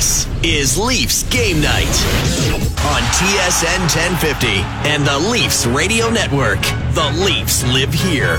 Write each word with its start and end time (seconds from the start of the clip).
This 0.00 0.26
is 0.42 0.78
Leafs 0.78 1.24
Game 1.24 1.60
Night 1.60 1.84
on 2.86 3.02
TSN 3.12 3.80
1050 3.80 4.46
and 4.88 5.06
the 5.06 5.18
Leafs 5.28 5.66
Radio 5.66 6.08
Network. 6.08 6.62
The 6.94 7.22
Leafs 7.22 7.62
live 7.64 7.92
here. 7.92 8.38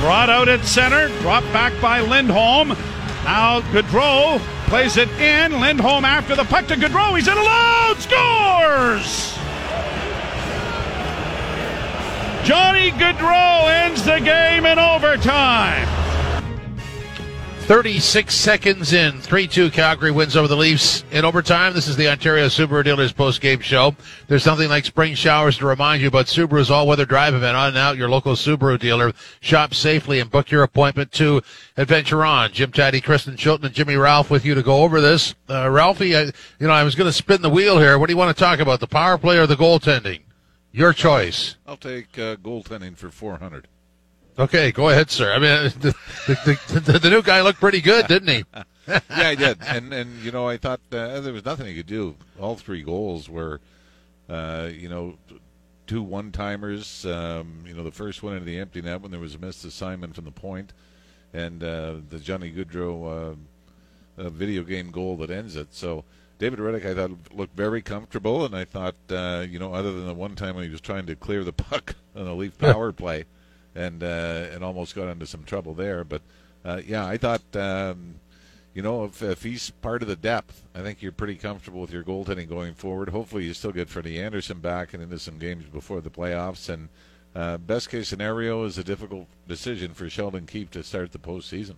Brought 0.00 0.30
out 0.30 0.48
at 0.48 0.64
center, 0.64 1.08
dropped 1.20 1.52
back 1.52 1.78
by 1.82 2.00
Lindholm. 2.00 2.68
Now 3.24 3.60
Gaudreau 3.72 4.38
plays 4.70 4.96
it 4.96 5.10
in. 5.20 5.60
Lindholm 5.60 6.06
after 6.06 6.34
the 6.34 6.44
puck 6.44 6.66
to 6.68 6.76
Gaudreau. 6.76 7.14
He's 7.14 7.28
in 7.28 7.36
alone. 7.36 7.96
Scores! 8.00 9.34
Johnny 12.42 12.90
Gaudreau 12.92 13.68
ends 13.84 14.02
the 14.02 14.18
game 14.20 14.64
in 14.64 14.78
overtime. 14.78 15.99
36 17.60 18.34
seconds 18.34 18.92
in. 18.92 19.20
3 19.20 19.46
2 19.46 19.70
Calgary 19.70 20.10
wins 20.10 20.36
over 20.36 20.48
the 20.48 20.56
Leafs 20.56 21.04
in 21.12 21.24
overtime. 21.24 21.72
This 21.72 21.86
is 21.86 21.96
the 21.96 22.08
Ontario 22.08 22.46
Subaru 22.46 22.82
Dealers 22.82 23.12
post 23.12 23.40
game 23.40 23.60
show. 23.60 23.94
There's 24.26 24.42
something 24.42 24.68
like 24.68 24.84
spring 24.84 25.14
showers 25.14 25.58
to 25.58 25.66
remind 25.66 26.02
you 26.02 26.08
about 26.08 26.26
Subaru's 26.26 26.70
all 26.70 26.86
weather 26.86 27.04
drive 27.04 27.34
event 27.34 27.56
on 27.56 27.68
and 27.68 27.78
out 27.78 27.96
your 27.96 28.08
local 28.08 28.32
Subaru 28.32 28.78
dealer. 28.78 29.12
Shop 29.40 29.74
safely 29.74 30.18
and 30.18 30.30
book 30.30 30.50
your 30.50 30.62
appointment 30.64 31.12
to 31.12 31.42
Adventure 31.76 32.24
On. 32.24 32.50
Jim 32.50 32.72
Tatti, 32.72 33.00
Kristen 33.00 33.36
Shilton, 33.36 33.64
and 33.64 33.74
Jimmy 33.74 33.96
Ralph 33.96 34.30
with 34.30 34.44
you 34.44 34.54
to 34.54 34.62
go 34.62 34.82
over 34.82 35.00
this. 35.00 35.34
Uh, 35.48 35.70
Ralphie, 35.70 36.16
I, 36.16 36.22
you 36.58 36.66
know, 36.66 36.70
I 36.70 36.82
was 36.82 36.94
going 36.94 37.08
to 37.08 37.12
spin 37.12 37.42
the 37.42 37.50
wheel 37.50 37.78
here. 37.78 37.98
What 37.98 38.08
do 38.08 38.12
you 38.12 38.18
want 38.18 38.36
to 38.36 38.44
talk 38.44 38.58
about? 38.58 38.80
The 38.80 38.88
power 38.88 39.16
play 39.16 39.38
or 39.38 39.46
the 39.46 39.56
goaltending? 39.56 40.20
Your 40.72 40.92
choice. 40.92 41.56
I'll 41.66 41.76
take 41.76 42.18
uh, 42.18 42.36
goaltending 42.36 42.96
for 42.96 43.10
400. 43.10 43.68
Okay, 44.40 44.72
go 44.72 44.88
ahead, 44.88 45.10
sir. 45.10 45.34
I 45.34 45.38
mean, 45.38 45.70
the, 45.80 45.94
the, 46.26 46.80
the, 46.80 46.98
the 46.98 47.10
new 47.10 47.20
guy 47.20 47.42
looked 47.42 47.60
pretty 47.60 47.82
good, 47.82 48.06
didn't 48.06 48.28
he? 48.28 48.44
yeah, 48.88 49.30
he 49.30 49.36
did. 49.36 49.58
And 49.66 49.92
and 49.92 50.18
you 50.22 50.32
know, 50.32 50.48
I 50.48 50.56
thought 50.56 50.80
uh, 50.92 51.20
there 51.20 51.34
was 51.34 51.44
nothing 51.44 51.66
he 51.66 51.74
could 51.74 51.86
do. 51.86 52.16
All 52.40 52.56
three 52.56 52.82
goals 52.82 53.28
were, 53.28 53.60
uh, 54.30 54.70
you 54.72 54.88
know, 54.88 55.18
two 55.86 56.02
one 56.02 56.32
timers. 56.32 57.04
Um, 57.04 57.64
you 57.66 57.74
know, 57.74 57.84
the 57.84 57.90
first 57.90 58.22
one 58.22 58.32
into 58.32 58.46
the 58.46 58.58
empty 58.58 58.80
net 58.80 59.02
when 59.02 59.10
there 59.10 59.20
was 59.20 59.34
a 59.34 59.38
missed 59.38 59.62
assignment 59.66 60.14
from 60.14 60.24
the 60.24 60.30
point, 60.30 60.72
and 61.34 61.62
uh, 61.62 61.96
the 62.08 62.18
Johnny 62.18 62.50
Gaudreau 62.50 63.36
uh, 64.16 64.30
video 64.30 64.62
game 64.62 64.90
goal 64.90 65.16
that 65.18 65.30
ends 65.30 65.54
it. 65.54 65.74
So. 65.74 66.04
David 66.38 66.58
Rittich, 66.58 66.86
I 66.86 66.94
thought 66.94 67.10
looked 67.34 67.54
very 67.54 67.82
comfortable, 67.82 68.46
and 68.46 68.56
I 68.56 68.64
thought, 68.64 68.94
uh, 69.10 69.44
you 69.46 69.58
know, 69.58 69.74
other 69.74 69.92
than 69.92 70.06
the 70.06 70.14
one 70.14 70.36
time 70.36 70.54
when 70.54 70.64
he 70.64 70.70
was 70.70 70.80
trying 70.80 71.04
to 71.04 71.14
clear 71.14 71.44
the 71.44 71.52
puck 71.68 71.96
on 72.16 72.26
a 72.26 72.32
Leaf 72.32 72.56
power 72.56 72.92
play, 72.92 73.26
and 73.74 74.02
uh, 74.02 74.46
and 74.52 74.64
almost 74.64 74.94
got 74.94 75.08
into 75.08 75.26
some 75.26 75.44
trouble 75.44 75.74
there. 75.74 76.04
But 76.04 76.22
uh, 76.64 76.80
yeah, 76.86 77.06
I 77.06 77.16
thought 77.16 77.42
um, 77.54 78.16
you 78.74 78.82
know 78.82 79.04
if, 79.04 79.22
if 79.22 79.42
he's 79.42 79.70
part 79.70 80.02
of 80.02 80.08
the 80.08 80.16
depth, 80.16 80.62
I 80.74 80.82
think 80.82 81.02
you're 81.02 81.12
pretty 81.12 81.36
comfortable 81.36 81.80
with 81.80 81.92
your 81.92 82.04
goaltending 82.04 82.48
going 82.48 82.74
forward. 82.74 83.10
Hopefully, 83.10 83.44
you 83.44 83.54
still 83.54 83.72
get 83.72 83.88
Freddie 83.88 84.20
Andersen 84.20 84.60
back 84.60 84.94
and 84.94 85.02
into 85.02 85.18
some 85.18 85.38
games 85.38 85.64
before 85.64 86.00
the 86.00 86.10
playoffs. 86.10 86.68
And 86.68 86.88
uh, 87.34 87.58
best 87.58 87.90
case 87.90 88.08
scenario 88.08 88.64
is 88.64 88.78
a 88.78 88.84
difficult 88.84 89.28
decision 89.46 89.94
for 89.94 90.10
Sheldon 90.10 90.46
Keefe 90.46 90.70
to 90.72 90.82
start 90.82 91.12
the 91.12 91.18
postseason. 91.18 91.76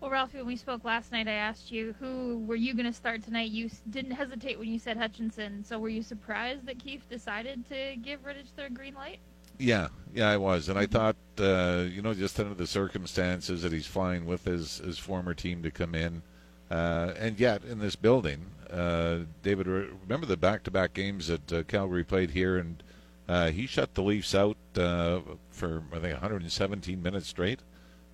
Well, 0.00 0.10
Ralphie, 0.10 0.38
when 0.38 0.48
we 0.48 0.56
spoke 0.56 0.84
last 0.84 1.12
night, 1.12 1.28
I 1.28 1.34
asked 1.34 1.70
you 1.70 1.94
who 2.00 2.38
were 2.44 2.56
you 2.56 2.74
going 2.74 2.86
to 2.86 2.92
start 2.92 3.22
tonight. 3.22 3.52
You 3.52 3.70
didn't 3.90 4.10
hesitate 4.10 4.58
when 4.58 4.68
you 4.68 4.80
said 4.80 4.96
Hutchinson. 4.96 5.62
So 5.62 5.78
were 5.78 5.90
you 5.90 6.02
surprised 6.02 6.66
that 6.66 6.80
Keefe 6.80 7.08
decided 7.08 7.64
to 7.68 7.94
give 8.02 8.24
Rittich 8.24 8.52
the 8.56 8.68
green 8.68 8.94
light? 8.94 9.20
Yeah, 9.58 9.88
yeah, 10.14 10.28
I 10.28 10.36
was, 10.36 10.68
and 10.68 10.78
I 10.78 10.86
thought, 10.86 11.16
uh, 11.38 11.84
you 11.90 12.02
know, 12.02 12.14
just 12.14 12.38
under 12.38 12.54
the 12.54 12.66
circumstances 12.66 13.62
that 13.62 13.72
he's 13.72 13.86
flying 13.86 14.26
with 14.26 14.44
his 14.44 14.78
his 14.78 14.98
former 14.98 15.34
team 15.34 15.62
to 15.62 15.70
come 15.70 15.94
in, 15.94 16.22
uh, 16.70 17.12
and 17.18 17.38
yet 17.38 17.64
in 17.64 17.78
this 17.78 17.96
building, 17.96 18.46
uh, 18.70 19.20
David, 19.42 19.66
remember 19.66 20.26
the 20.26 20.36
back-to-back 20.36 20.94
games 20.94 21.28
that 21.28 21.52
uh, 21.52 21.62
Calgary 21.64 22.04
played 22.04 22.30
here, 22.30 22.58
and 22.58 22.82
uh, 23.28 23.50
he 23.50 23.66
shut 23.66 23.94
the 23.94 24.02
Leafs 24.02 24.34
out 24.34 24.56
uh, 24.76 25.20
for 25.50 25.82
I 25.92 25.98
think 25.98 26.12
117 26.12 27.02
minutes 27.02 27.28
straight, 27.28 27.60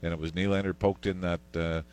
and 0.02 0.12
it 0.12 0.18
was 0.18 0.32
Nylander 0.32 0.78
poked 0.78 1.06
in 1.06 1.20
that 1.22 1.84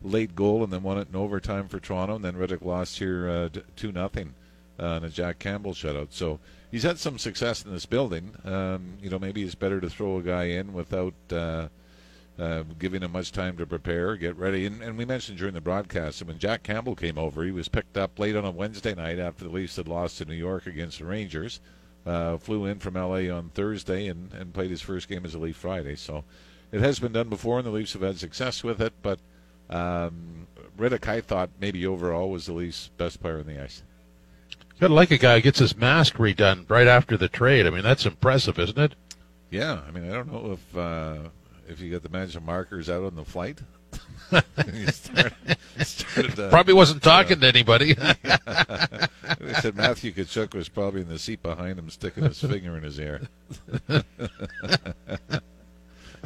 late 0.00 0.36
goal 0.36 0.62
and 0.62 0.72
then 0.72 0.84
won 0.84 0.98
it 0.98 1.08
in 1.08 1.16
overtime 1.16 1.66
for 1.66 1.80
Toronto, 1.80 2.14
and 2.14 2.24
then 2.24 2.36
Rittich 2.36 2.64
lost 2.64 2.98
here 2.98 3.50
two 3.74 3.90
nothing 3.90 4.34
on 4.78 5.02
a 5.02 5.08
Jack 5.08 5.40
Campbell 5.40 5.72
shutout. 5.72 6.08
So 6.10 6.38
he's 6.70 6.82
had 6.82 6.98
some 6.98 7.18
success 7.18 7.64
in 7.64 7.72
this 7.72 7.86
building. 7.86 8.34
Um, 8.44 8.98
you 9.00 9.10
know, 9.10 9.18
maybe 9.18 9.42
it's 9.42 9.54
better 9.54 9.80
to 9.80 9.90
throw 9.90 10.18
a 10.18 10.22
guy 10.22 10.44
in 10.44 10.72
without 10.72 11.14
uh, 11.30 11.68
uh, 12.38 12.62
giving 12.78 13.02
him 13.02 13.12
much 13.12 13.32
time 13.32 13.56
to 13.56 13.66
prepare, 13.66 14.16
get 14.16 14.36
ready. 14.36 14.66
And, 14.66 14.82
and 14.82 14.96
we 14.96 15.04
mentioned 15.04 15.38
during 15.38 15.54
the 15.54 15.60
broadcast 15.60 16.18
that 16.18 16.28
when 16.28 16.38
Jack 16.38 16.62
Campbell 16.62 16.94
came 16.94 17.18
over, 17.18 17.44
he 17.44 17.50
was 17.50 17.68
picked 17.68 17.96
up 17.96 18.18
late 18.18 18.36
on 18.36 18.44
a 18.44 18.50
Wednesday 18.50 18.94
night 18.94 19.18
after 19.18 19.44
the 19.44 19.50
Leafs 19.50 19.76
had 19.76 19.88
lost 19.88 20.18
to 20.18 20.24
New 20.24 20.34
York 20.34 20.66
against 20.66 20.98
the 20.98 21.04
Rangers. 21.04 21.60
Uh, 22.06 22.38
flew 22.38 22.64
in 22.64 22.78
from 22.78 22.94
LA 22.94 23.28
on 23.28 23.50
Thursday 23.54 24.06
and, 24.06 24.32
and 24.32 24.54
played 24.54 24.70
his 24.70 24.80
first 24.80 25.08
game 25.08 25.26
as 25.26 25.34
a 25.34 25.38
Leaf 25.38 25.56
Friday. 25.56 25.96
So 25.96 26.24
it 26.70 26.80
has 26.80 26.98
been 26.98 27.12
done 27.12 27.28
before, 27.28 27.58
and 27.58 27.66
the 27.66 27.70
Leafs 27.70 27.92
have 27.94 28.02
had 28.02 28.18
success 28.18 28.62
with 28.62 28.80
it. 28.80 28.94
But 29.02 29.18
um, 29.68 30.46
Rittich, 30.78 31.08
I 31.08 31.20
thought 31.20 31.50
maybe 31.60 31.86
overall 31.86 32.30
was 32.30 32.46
the 32.46 32.52
Leafs' 32.52 32.90
best 32.96 33.20
player 33.20 33.40
on 33.40 33.46
the 33.46 33.62
ice. 33.62 33.82
Got 34.80 34.88
to 34.88 34.94
like 34.94 35.10
a 35.10 35.18
guy 35.18 35.36
who 35.36 35.42
gets 35.42 35.58
his 35.58 35.76
mask 35.76 36.14
redone 36.14 36.68
right 36.70 36.86
after 36.86 37.16
the 37.16 37.28
trade. 37.28 37.66
I 37.66 37.70
mean, 37.70 37.82
that's 37.82 38.06
impressive, 38.06 38.58
isn't 38.58 38.78
it? 38.78 38.94
Yeah, 39.50 39.80
I 39.86 39.90
mean, 39.90 40.08
I 40.08 40.14
don't 40.14 40.30
know 40.32 40.52
if 40.52 40.76
uh, 40.76 41.30
if 41.68 41.80
you 41.80 41.90
got 41.90 42.02
the 42.02 42.08
magic 42.08 42.42
markers 42.42 42.88
out 42.88 43.04
on 43.04 43.16
the 43.16 43.24
flight. 43.24 43.60
started, 44.90 45.56
started, 45.78 46.38
uh, 46.38 46.50
probably 46.50 46.74
wasn't 46.74 47.02
talking 47.02 47.40
to 47.40 47.46
anybody. 47.46 47.94
they 47.94 49.54
said 49.54 49.74
Matthew 49.74 50.12
Tkachuk 50.12 50.54
was 50.54 50.68
probably 50.68 51.00
in 51.00 51.08
the 51.08 51.18
seat 51.18 51.42
behind 51.42 51.78
him, 51.78 51.88
sticking 51.88 52.24
his 52.24 52.38
finger 52.38 52.76
in 52.76 52.82
his 52.82 53.00
ear. 53.00 53.22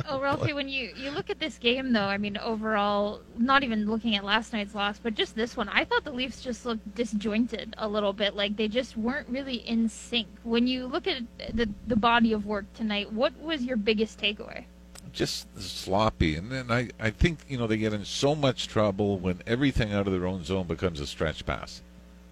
Oh, 0.09 0.21
Ralphie, 0.21 0.53
when 0.53 0.69
you, 0.69 0.93
you 0.97 1.11
look 1.11 1.31
at 1.31 1.39
this 1.39 1.59
game, 1.59 1.93
though, 1.93 2.05
I 2.05 2.19
mean, 2.19 2.37
overall, 2.39 3.21
not 3.39 3.63
even 3.63 3.91
looking 3.91 4.17
at 4.17 4.25
last 4.25 4.53
night's 4.53 4.75
loss, 4.75 4.99
but 4.99 5.15
just 5.15 5.35
this 5.35 5.57
one, 5.57 5.69
I 5.69 5.85
thought 5.85 6.05
the 6.05 6.13
Leafs 6.13 6.41
just 6.41 6.65
looked 6.67 6.95
disjointed 6.95 7.75
a 7.79 7.89
little 7.89 8.13
bit. 8.13 8.35
Like 8.35 8.57
they 8.57 8.69
just 8.69 8.97
weren't 8.97 9.29
really 9.29 9.57
in 9.57 9.89
sync. 9.89 10.29
When 10.45 10.67
you 10.67 10.87
look 10.87 11.07
at 11.07 11.23
the, 11.55 11.69
the 11.87 11.97
body 11.97 12.33
of 12.33 12.47
work 12.47 12.73
tonight, 12.75 13.13
what 13.13 13.39
was 13.41 13.63
your 13.63 13.77
biggest 13.77 14.21
takeaway? 14.21 14.65
Just 15.13 15.47
sloppy. 15.61 16.37
And 16.37 16.51
then 16.51 16.71
I, 16.71 16.89
I 16.99 17.11
think, 17.11 17.41
you 17.49 17.59
know, 17.59 17.67
they 17.67 17.77
get 17.77 17.93
in 17.93 18.05
so 18.05 18.35
much 18.35 18.69
trouble 18.69 19.19
when 19.19 19.43
everything 19.47 19.93
out 19.93 20.07
of 20.07 20.13
their 20.13 20.27
own 20.27 20.45
zone 20.45 20.67
becomes 20.67 21.01
a 21.01 21.07
stretch 21.07 21.45
pass. 21.45 21.83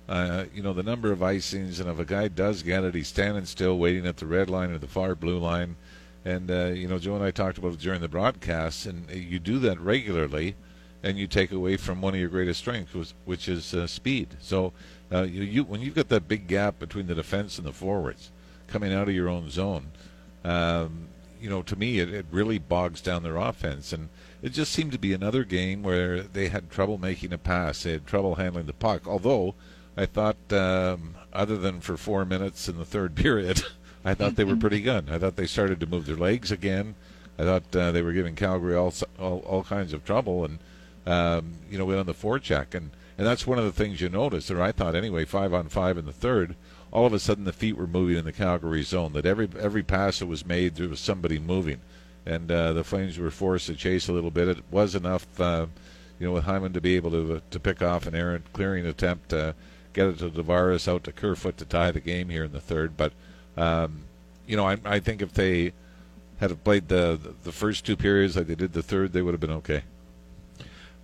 Uh, 0.09 0.47
you 0.53 0.63
know, 0.63 0.73
the 0.73 0.83
number 0.83 1.13
of 1.13 1.21
icings, 1.21 1.79
and 1.79 1.89
if 1.89 1.99
a 2.01 2.05
guy 2.05 2.27
does 2.27 2.65
get 2.65 2.83
it, 2.83 2.95
he's 2.95 3.07
standing 3.07 3.45
still 3.45 3.79
waiting 3.79 4.07
at 4.07 4.17
the 4.17 4.27
red 4.27 4.51
line 4.51 4.71
or 4.73 4.79
the 4.79 4.89
far 4.89 5.15
blue 5.15 5.39
line 5.39 5.77
and 6.25 6.51
uh, 6.51 6.67
you 6.67 6.87
know, 6.87 6.99
Joe 6.99 7.15
and 7.15 7.25
I 7.25 7.31
talked 7.31 7.59
about 7.59 7.75
it 7.75 7.81
during 7.81 8.01
the 8.01 8.09
broadcast, 8.09 8.87
and 8.87 9.11
you 9.11 9.39
do 9.39 9.59
that 9.61 9.81
regularly, 9.81 10.55
and 11.03 11.19
you 11.19 11.27
take 11.27 11.53
away 11.53 11.77
from 11.77 12.01
one 12.01 12.15
of 12.15 12.21
your 12.21 12.29
greatest 12.29 12.61
strengths, 12.61 13.15
which 13.25 13.49
is 13.49 13.75
uh, 13.75 13.87
speed. 13.87 14.37
So, 14.41 14.73
uh, 15.13 15.23
you, 15.23 15.43
you, 15.43 15.65
when 15.65 15.81
you've 15.81 15.95
got 15.95 16.09
that 16.09 16.29
big 16.29 16.47
gap 16.47 16.79
between 16.79 17.07
the 17.07 17.15
defense 17.15 17.59
and 17.59 17.67
the 17.67 17.73
forwards 17.73 18.31
coming 18.67 18.93
out 18.93 19.09
of 19.09 19.15
your 19.15 19.29
own 19.29 19.51
zone, 19.51 19.93
um, 20.45 21.09
you 21.41 21.49
know, 21.49 21.63
to 21.63 21.77
me, 21.77 22.01
it, 22.01 22.13
it 22.13 22.27
really 22.31 22.59
bogs 22.59 23.01
down 23.01 23.23
their 23.23 23.37
offense, 23.37 23.93
and 23.93 24.11
it 24.43 24.51
just 24.51 24.73
seemed 24.73 24.93
to 24.93 24.99
be 24.99 25.15
another 25.15 25.45
game 25.45 25.83
where 25.83 26.23
they 26.23 26.49
had 26.49 26.71
trouble 26.71 26.99
making 26.99 27.33
a 27.33 27.39
pass, 27.39 27.83
they 27.83 27.93
had 27.93 28.07
trouble 28.07 28.35
handling 28.35 28.67
the 28.67 28.73
puck. 28.75 29.07
Although, 29.07 29.55
I 29.97 30.07
thought, 30.07 30.53
um, 30.53 31.15
other 31.33 31.57
than 31.57 31.81
for 31.81 31.97
four 31.97 32.25
minutes 32.25 32.69
in 32.69 32.77
the 32.77 32.85
third 32.85 33.15
period. 33.17 33.63
I 34.05 34.15
thought 34.15 34.37
they 34.37 34.45
were 34.45 34.57
pretty 34.57 34.81
good. 34.81 35.11
I 35.11 35.19
thought 35.19 35.37
they 35.37 35.47
started 35.47 35.81
to 35.81 35.87
move 35.87 36.07
their 36.07 36.17
legs 36.17 36.51
again. 36.51 36.95
I 37.39 37.45
thought 37.45 37.77
uh, 37.77 37.91
they 37.93 38.03
were 38.03 38.13
giving 38.13 38.35
Calgary 38.35 38.75
all, 38.75 38.93
all, 39.19 39.39
all 39.41 39.65
kinds 39.65 39.93
of 39.93 40.05
trouble, 40.05 40.45
and 40.45 40.59
um, 41.07 41.55
you 41.71 41.79
know, 41.79 41.85
went 41.85 42.01
on 42.01 42.07
the 42.07 42.15
forecheck, 42.15 42.75
and 42.75 42.91
and 43.17 43.27
that's 43.27 43.47
one 43.47 43.59
of 43.59 43.65
the 43.65 43.73
things 43.73 44.01
you 44.01 44.09
notice, 44.09 44.51
or 44.51 44.63
I 44.63 44.73
thought 44.73 44.95
anyway, 44.95 45.25
five 45.25 45.53
on 45.53 45.69
five 45.69 45.99
in 45.99 46.07
the 46.07 46.13
third. 46.13 46.57
All 46.93 47.07
of 47.07 47.13
a 47.13 47.19
sudden, 47.19 47.45
the 47.45 47.53
feet 47.53 47.77
were 47.77 47.87
moving 47.87 48.17
in 48.17 48.25
the 48.25 48.33
Calgary 48.33 48.83
zone. 48.83 49.13
That 49.13 49.27
every 49.27 49.49
every 49.59 49.83
pass 49.83 50.19
that 50.19 50.27
was 50.27 50.47
made, 50.47 50.75
there 50.75 50.89
was 50.89 51.01
somebody 51.01 51.39
moving, 51.39 51.81
and 52.27 52.51
uh, 52.51 52.73
the 52.73 52.85
Flames 52.85 53.19
were 53.19 53.31
forced 53.31 53.67
to 53.67 53.75
chase 53.75 54.09
a 54.09 54.13
little 54.13 54.31
bit. 54.31 54.49
It 54.49 54.65
was 54.71 54.95
enough, 54.95 55.41
uh, 55.41 55.67
you 56.19 56.27
know, 56.27 56.33
with 56.33 56.45
Hyman 56.45 56.73
to 56.73 56.81
be 56.81 56.97
able 56.97 57.11
to 57.11 57.43
to 57.51 57.61
pick 57.61 57.83
off 57.83 58.07
an 58.07 58.15
errant 58.15 58.53
clearing 58.53 58.87
attempt, 58.87 59.31
get 59.31 60.07
it 60.07 60.19
to 60.19 60.31
Tavares 60.31 60.89
out 60.89 61.05
to 61.05 61.13
Kerfoot 61.13 61.57
to 61.59 61.65
tie 61.65 61.91
the 61.91 62.01
game 62.01 62.29
here 62.31 62.45
in 62.45 62.53
the 62.53 62.61
third, 62.61 62.97
but. 62.97 63.13
Um, 63.57 64.05
you 64.47 64.57
know, 64.57 64.67
I, 64.67 64.79
I 64.85 65.01
think 65.01 65.23
if 65.23 65.33
they 65.33 65.73
had 66.39 66.65
played 66.65 66.89
the 66.89 67.19
the 67.45 67.53
first 67.53 67.85
two 67.85 67.97
periods 67.97 68.37
like 68.37 68.47
they 68.47 68.55
did 68.55 68.73
the 68.73 68.83
third, 68.83 69.13
they 69.13 69.23
would 69.23 69.35
have 69.35 69.41
been 69.41 69.51
okay. 69.51 69.83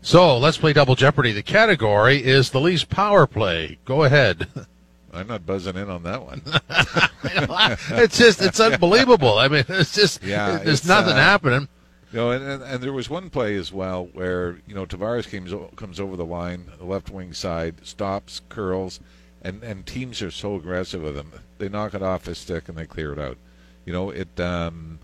So 0.02 0.38
let's 0.38 0.56
play 0.56 0.72
double 0.72 0.94
jeopardy. 0.94 1.32
The 1.32 1.42
category 1.42 2.22
is 2.22 2.50
the 2.50 2.60
Leafs 2.60 2.84
power 2.84 3.26
play. 3.26 3.78
Go 3.84 4.04
ahead. 4.04 4.48
I'm 5.12 5.26
not 5.26 5.46
buzzing 5.46 5.76
in 5.76 5.88
on 5.88 6.02
that 6.02 6.22
one. 6.22 6.42
it's 8.00 8.18
just 8.18 8.42
it's 8.42 8.60
unbelievable. 8.60 9.38
I 9.38 9.48
mean, 9.48 9.64
it's 9.68 9.94
just 9.94 10.22
yeah, 10.22 10.58
there's 10.58 10.80
it's, 10.80 10.86
nothing 10.86 11.14
uh, 11.14 11.16
happening. 11.16 11.68
You 12.12 12.18
know, 12.18 12.30
and, 12.30 12.44
and, 12.44 12.62
and 12.62 12.82
there 12.82 12.92
was 12.92 13.10
one 13.10 13.30
play 13.30 13.56
as 13.56 13.72
well 13.72 14.06
where 14.12 14.58
you 14.66 14.74
know 14.74 14.86
Tavares 14.86 15.30
comes 15.30 15.52
comes 15.76 15.98
over 15.98 16.16
the 16.16 16.24
line, 16.24 16.70
the 16.78 16.84
left 16.84 17.10
wing 17.10 17.32
side, 17.32 17.86
stops, 17.86 18.42
curls, 18.48 19.00
and 19.42 19.62
and 19.62 19.86
teams 19.86 20.20
are 20.22 20.30
so 20.30 20.54
aggressive 20.54 21.02
with 21.02 21.16
him. 21.16 21.32
They 21.58 21.68
knock 21.68 21.94
it 21.94 22.02
off 22.02 22.26
his 22.26 22.38
stick 22.38 22.68
and 22.68 22.76
they 22.76 22.86
clear 22.86 23.12
it 23.12 23.18
out. 23.18 23.38
You 23.84 23.92
know, 23.92 24.10
it. 24.10 24.38
Um, 24.40 24.98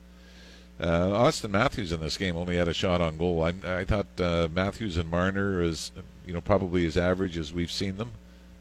uh, 0.81 1.10
Auston 1.10 1.50
Matthews 1.50 1.93
in 1.93 2.00
this 2.00 2.16
game 2.16 2.37
only 2.37 2.56
had 2.56 2.66
a 2.66 2.75
shot 2.75 3.00
on 3.00 3.16
goal. 3.16 3.44
I, 3.44 3.52
I 3.64 3.84
thought 3.84 4.06
uh, 4.19 4.49
Matthews 4.52 4.96
and 4.96 5.08
Marner 5.08 5.62
is, 5.62 5.93
you 6.26 6.32
know, 6.32 6.40
probably 6.40 6.87
as 6.87 6.96
average 6.96 7.38
as 7.38 7.52
we've 7.52 7.70
seen 7.70 7.99
them 7.99 8.10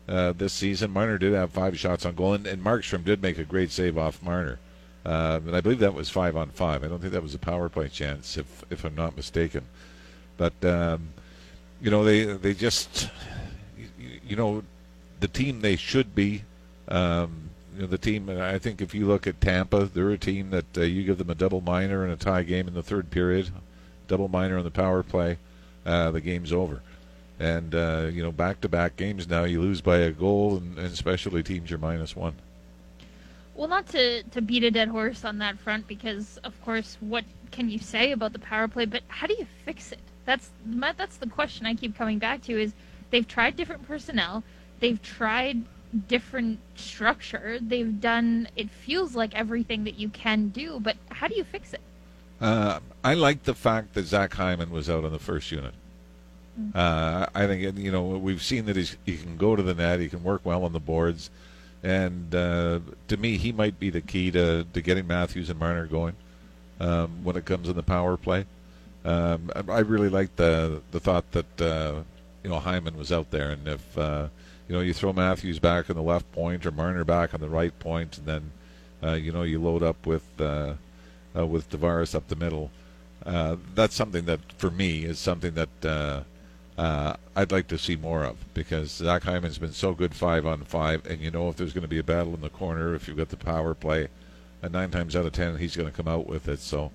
uh, 0.07 0.31
this 0.33 0.53
season. 0.53 0.91
Marner 0.91 1.17
did 1.17 1.33
have 1.33 1.49
five 1.49 1.79
shots 1.79 2.05
on 2.05 2.13
goal, 2.13 2.33
and, 2.33 2.45
and 2.45 2.63
Markstrom 2.63 3.03
did 3.03 3.23
make 3.23 3.39
a 3.39 3.43
great 3.43 3.71
save 3.71 3.97
off 3.97 4.21
Marner. 4.21 4.59
Uh, 5.03 5.39
and 5.47 5.55
I 5.55 5.61
believe 5.61 5.79
that 5.79 5.95
was 5.95 6.09
five 6.09 6.37
on 6.37 6.49
five. 6.49 6.83
I 6.83 6.87
don't 6.87 6.99
think 6.99 7.13
that 7.13 7.23
was 7.23 7.33
a 7.33 7.39
power 7.39 7.69
play 7.69 7.87
chance, 7.87 8.37
if 8.37 8.63
if 8.69 8.83
I'm 8.83 8.93
not 8.93 9.17
mistaken. 9.17 9.63
But 10.37 10.53
um, 10.63 11.09
you 11.81 11.89
know, 11.89 12.03
they 12.03 12.25
they 12.25 12.53
just, 12.53 13.09
you, 13.97 14.19
you 14.27 14.35
know, 14.35 14.63
the 15.21 15.27
team 15.27 15.61
they 15.61 15.75
should 15.75 16.13
be. 16.13 16.43
Um, 16.87 17.40
know, 17.81 17.87
the 17.87 17.97
team. 17.97 18.29
I 18.29 18.59
think 18.59 18.81
if 18.81 18.93
you 18.93 19.07
look 19.07 19.27
at 19.27 19.41
Tampa, 19.41 19.85
they're 19.85 20.11
a 20.11 20.17
team 20.17 20.49
that 20.51 20.77
uh, 20.77 20.81
you 20.81 21.03
give 21.03 21.17
them 21.17 21.29
a 21.29 21.35
double 21.35 21.61
minor 21.61 22.03
and 22.03 22.13
a 22.13 22.17
tie 22.17 22.43
game 22.43 22.67
in 22.67 22.73
the 22.73 22.83
third 22.83 23.09
period, 23.09 23.49
double 24.07 24.27
minor 24.27 24.57
on 24.57 24.63
the 24.63 24.71
power 24.71 25.03
play, 25.03 25.37
uh, 25.85 26.11
the 26.11 26.21
game's 26.21 26.51
over. 26.53 26.81
And 27.39 27.73
uh, 27.73 28.09
you 28.11 28.21
know, 28.21 28.31
back-to-back 28.31 28.97
games 28.97 29.27
now, 29.27 29.45
you 29.45 29.61
lose 29.61 29.81
by 29.81 29.97
a 29.97 30.11
goal, 30.11 30.57
and, 30.57 30.77
and 30.77 30.95
specialty 30.95 31.41
teams 31.41 31.69
you're 31.69 31.79
minus 31.79 32.15
one. 32.15 32.35
Well, 33.55 33.67
not 33.67 33.87
to, 33.87 34.23
to 34.23 34.41
beat 34.41 34.63
a 34.63 34.71
dead 34.71 34.87
horse 34.87 35.25
on 35.25 35.39
that 35.39 35.57
front, 35.59 35.87
because 35.87 36.37
of 36.43 36.59
course, 36.63 36.97
what 36.99 37.25
can 37.51 37.69
you 37.69 37.79
say 37.79 38.11
about 38.11 38.33
the 38.33 38.39
power 38.39 38.67
play? 38.67 38.85
But 38.85 39.03
how 39.07 39.27
do 39.27 39.35
you 39.37 39.47
fix 39.65 39.91
it? 39.91 39.99
That's 40.25 40.49
that's 40.65 41.17
the 41.17 41.27
question 41.27 41.65
I 41.65 41.73
keep 41.73 41.97
coming 41.97 42.19
back 42.19 42.43
to. 42.43 42.59
Is 42.59 42.73
they've 43.09 43.27
tried 43.27 43.55
different 43.55 43.87
personnel, 43.87 44.43
they've 44.79 45.01
tried 45.01 45.63
different 46.07 46.59
structure, 46.75 47.59
they've 47.61 47.99
done. 47.99 48.47
It 48.55 48.69
feels 48.69 49.15
like 49.15 49.35
everything 49.35 49.83
that 49.85 49.99
you 49.99 50.09
can 50.09 50.49
do, 50.49 50.79
but 50.79 50.97
how 51.09 51.27
do 51.27 51.35
you 51.35 51.43
fix 51.43 51.73
it? 51.73 51.81
Uh, 52.39 52.79
I 53.03 53.13
like 53.13 53.43
the 53.43 53.53
fact 53.53 53.93
that 53.93 54.05
Zach 54.05 54.33
Hyman 54.33 54.71
was 54.71 54.89
out 54.89 55.05
on 55.05 55.11
the 55.11 55.19
first 55.19 55.51
unit. 55.51 55.73
Uh, 56.75 57.25
I 57.33 57.47
think 57.47 57.77
you 57.77 57.91
know 57.91 58.03
we've 58.03 58.41
seen 58.41 58.65
that 58.65 58.75
he's, 58.75 58.97
he 59.05 59.17
can 59.17 59.37
go 59.37 59.55
to 59.55 59.63
the 59.63 59.73
net, 59.73 59.99
he 59.99 60.09
can 60.09 60.23
work 60.23 60.41
well 60.43 60.63
on 60.65 60.73
the 60.73 60.79
boards, 60.79 61.29
and 61.81 62.33
uh, 62.35 62.79
to 63.07 63.17
me 63.17 63.37
he 63.37 63.51
might 63.51 63.79
be 63.79 63.89
the 63.89 64.01
key 64.01 64.31
to, 64.31 64.65
to 64.73 64.81
getting 64.81 65.07
Matthews 65.07 65.49
and 65.49 65.57
Marner 65.59 65.87
going 65.87 66.15
um, 66.79 67.23
when 67.23 67.35
it 67.37 67.45
comes 67.45 67.69
in 67.69 67.75
the 67.75 67.83
power 67.83 68.17
play. 68.17 68.45
Um, 69.05 69.49
I, 69.55 69.71
I 69.71 69.79
really 69.79 70.09
like 70.09 70.35
the 70.35 70.81
the 70.91 70.99
thought 70.99 71.31
that 71.31 71.61
uh, 71.61 72.01
you 72.43 72.49
know 72.49 72.59
Hyman 72.59 72.97
was 72.97 73.11
out 73.11 73.31
there, 73.31 73.51
and 73.51 73.67
if 73.67 73.97
uh, 73.97 74.27
you 74.71 74.77
know 74.77 74.83
you 74.83 74.93
throw 74.93 75.11
Matthews 75.11 75.59
back 75.59 75.89
on 75.89 75.97
the 75.97 76.01
left 76.01 76.31
point 76.31 76.65
or 76.65 76.71
Marner 76.71 77.03
back 77.03 77.33
on 77.33 77.41
the 77.41 77.49
right 77.49 77.77
point, 77.79 78.17
and 78.17 78.25
then 78.25 78.51
uh, 79.03 79.15
you 79.15 79.33
know 79.33 79.43
you 79.43 79.61
load 79.61 79.83
up 79.83 80.05
with 80.05 80.23
uh, 80.39 80.75
uh, 81.35 81.45
with 81.45 81.69
Tavares 81.69 82.15
up 82.15 82.29
the 82.29 82.37
middle. 82.37 82.71
Uh, 83.25 83.57
that's 83.75 83.93
something 83.93 84.23
that, 84.25 84.39
for 84.57 84.71
me, 84.71 85.03
is 85.03 85.19
something 85.19 85.55
that 85.55 85.85
uh, 85.85 86.23
uh, 86.77 87.17
I'd 87.35 87.51
like 87.51 87.67
to 87.67 87.77
see 87.77 87.97
more 87.97 88.23
of 88.23 88.37
because 88.53 88.91
Zach 88.91 89.23
Hyman's 89.23 89.57
been 89.57 89.73
so 89.73 89.93
good 89.93 90.15
five 90.15 90.45
on 90.45 90.63
five, 90.63 91.05
and 91.05 91.19
you 91.19 91.31
know 91.31 91.49
if 91.49 91.57
there's 91.57 91.73
going 91.73 91.81
to 91.81 91.89
be 91.89 91.99
a 91.99 92.03
battle 92.03 92.33
in 92.33 92.39
the 92.39 92.49
corner, 92.49 92.95
if 92.95 93.09
you've 93.09 93.17
got 93.17 93.27
the 93.27 93.35
power 93.35 93.73
play, 93.73 94.07
and 94.63 94.71
nine 94.71 94.89
times 94.89 95.17
out 95.17 95.25
of 95.25 95.33
ten 95.33 95.57
he's 95.57 95.75
going 95.75 95.89
to 95.89 95.95
come 95.95 96.07
out 96.07 96.27
with 96.27 96.47
it. 96.47 96.61
So 96.61 96.91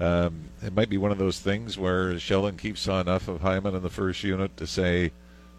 um, 0.00 0.44
it 0.62 0.72
might 0.76 0.88
be 0.88 0.96
one 0.96 1.10
of 1.10 1.18
those 1.18 1.40
things 1.40 1.76
where 1.76 2.16
Sheldon 2.20 2.56
keeps 2.56 2.86
on 2.86 3.00
enough 3.00 3.26
of 3.26 3.40
Hyman 3.40 3.74
in 3.74 3.82
the 3.82 3.90
first 3.90 4.22
unit 4.22 4.56
to 4.58 4.66
say, 4.68 5.10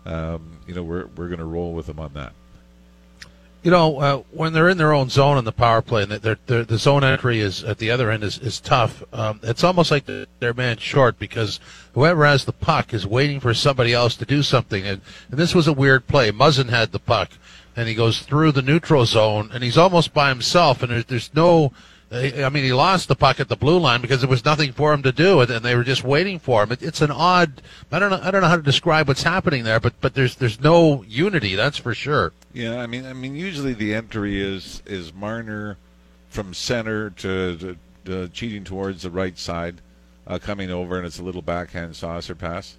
um, 0.08 0.58
you 0.66 0.74
know, 0.74 0.84
we're 0.84 1.06
we're 1.16 1.28
going 1.28 1.40
to 1.40 1.46
roll 1.46 1.74
with 1.74 1.86
them 1.86 2.00
on 2.00 2.14
that. 2.14 2.34
You 3.64 3.72
know, 3.72 4.00
uh, 4.00 4.18
when 4.32 4.54
they're 4.54 4.70
in 4.70 4.78
their 4.78 4.94
own 4.94 5.10
zone 5.10 5.38
in 5.38 5.44
the 5.44 5.52
power 5.52 5.82
play, 5.82 6.04
and 6.04 6.12
they're, 6.12 6.38
they're, 6.46 6.64
the 6.64 6.78
zone 6.78 7.04
entry 7.04 7.42
is 7.42 7.64
at 7.66 7.80
the 7.80 7.92
other 7.92 8.10
end 8.10 8.24
is, 8.24 8.38
is 8.38 8.62
tough. 8.62 9.04
Um, 9.12 9.42
it's 9.44 9.64
almost 9.64 9.92
like 9.92 10.06
they're 10.06 10.54
man 10.54 10.78
short 10.78 11.20
because 11.20 11.60
whoever 11.94 12.26
has 12.26 12.46
the 12.46 12.54
puck 12.54 12.94
is 12.94 13.06
waiting 13.06 13.42
for 13.42 13.54
somebody 13.54 13.92
else 13.94 14.16
to 14.18 14.26
do 14.26 14.42
something. 14.42 14.86
And, 14.86 15.02
and 15.30 15.38
this 15.38 15.54
was 15.54 15.68
a 15.68 15.74
weird 15.74 16.08
play. 16.08 16.32
Muzzin 16.32 16.70
had 16.70 16.94
the 16.94 17.00
puck, 17.00 17.32
and 17.76 17.90
he 17.90 17.96
goes 17.96 18.22
through 18.22 18.54
the 18.54 18.62
neutral 18.62 19.06
zone, 19.06 19.50
and 19.52 19.64
he's 19.64 19.78
almost 19.78 20.14
by 20.14 20.30
himself, 20.30 20.82
and 20.82 20.92
there's, 20.92 21.06
there's 21.06 21.34
no. 21.34 21.74
I 22.10 22.48
mean, 22.50 22.64
he 22.64 22.72
lost 22.72 23.10
the 23.10 23.16
puck 23.16 23.42
at 23.42 23.50
the 23.50 23.58
blue 23.58 23.80
line 23.80 24.02
because 24.02 24.22
there 24.22 24.30
was 24.30 24.46
nothing 24.46 24.72
for 24.72 24.94
him 24.94 25.04
to 25.04 25.12
do, 25.12 25.42
and 25.42 25.50
they 25.50 25.76
were 25.76 25.84
just 25.84 26.06
waiting 26.06 26.40
for 26.40 26.64
him. 26.64 26.72
It, 26.72 26.82
it's 26.82 27.02
an 27.02 27.12
odd. 27.12 27.62
I 27.92 28.00
don't 28.00 28.10
know. 28.10 28.20
I 28.22 28.32
don't 28.32 28.42
know 28.42 28.48
how 28.48 28.56
to 28.56 28.62
describe 28.62 29.10
what's 29.10 29.24
happening 29.24 29.66
there, 29.66 29.82
but 29.82 30.00
but 30.00 30.14
there's 30.14 30.36
there's 30.36 30.62
no 30.62 31.04
unity. 31.04 31.56
That's 31.56 31.78
for 31.78 31.94
sure. 31.94 32.32
Yeah, 32.54 32.80
I 32.80 32.88
mean, 32.88 33.06
I 33.06 33.12
mean, 33.12 33.36
usually 33.36 33.74
the 33.74 33.94
entry 33.94 34.42
is 34.42 34.82
is 34.86 35.14
Marner 35.14 35.78
from 36.30 36.54
center 36.54 37.10
to, 37.10 37.58
to, 37.58 37.78
to 38.06 38.28
cheating 38.30 38.64
towards 38.64 39.02
the 39.02 39.10
right 39.10 39.38
side, 39.38 39.82
uh, 40.28 40.40
coming 40.40 40.72
over, 40.72 40.98
and 40.98 41.06
it's 41.06 41.20
a 41.20 41.24
little 41.24 41.42
backhand 41.42 41.96
saucer 41.96 42.36
pass. 42.36 42.78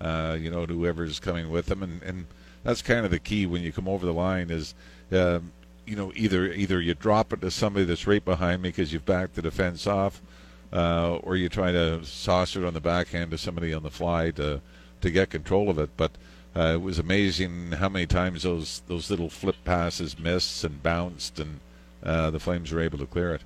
Uh, 0.00 0.36
you 0.40 0.50
know, 0.50 0.66
to 0.66 0.74
whoever's 0.74 1.20
coming 1.20 1.50
with 1.50 1.66
them, 1.66 1.82
and 1.82 2.02
and 2.02 2.26
that's 2.64 2.80
kind 2.80 3.04
of 3.04 3.10
the 3.10 3.18
key 3.18 3.44
when 3.44 3.62
you 3.62 3.70
come 3.72 3.86
over 3.86 4.06
the 4.06 4.12
line 4.12 4.50
is, 4.50 4.74
um, 5.12 5.52
you 5.86 5.96
know, 5.96 6.12
either 6.14 6.52
either 6.52 6.80
you 6.80 6.94
drop 6.94 7.32
it 7.32 7.40
to 7.40 7.50
somebody 7.50 7.84
that's 7.84 8.06
right 8.06 8.24
behind 8.24 8.62
me 8.62 8.68
because 8.68 8.92
you've 8.92 9.06
backed 9.06 9.34
the 9.34 9.42
defense 9.42 9.86
off, 9.86 10.22
uh, 10.72 11.16
or 11.16 11.36
you 11.36 11.48
try 11.48 11.72
to 11.72 12.04
saucer 12.04 12.62
it 12.62 12.66
on 12.66 12.74
the 12.74 12.80
backhand 12.80 13.30
to 13.30 13.38
somebody 13.38 13.72
on 13.72 13.82
the 13.82 13.90
fly 13.90 14.30
to 14.32 14.60
to 15.00 15.10
get 15.10 15.30
control 15.30 15.70
of 15.70 15.78
it, 15.78 15.90
but. 15.96 16.12
Uh, 16.54 16.74
it 16.74 16.82
was 16.82 16.98
amazing 16.98 17.72
how 17.72 17.88
many 17.88 18.04
times 18.04 18.42
those 18.42 18.82
those 18.86 19.08
little 19.08 19.30
flip 19.30 19.56
passes 19.64 20.18
missed 20.18 20.62
and 20.64 20.82
bounced, 20.82 21.40
and 21.40 21.60
uh, 22.02 22.30
the 22.30 22.38
Flames 22.38 22.70
were 22.70 22.82
able 22.82 22.98
to 22.98 23.06
clear 23.06 23.34
it. 23.34 23.40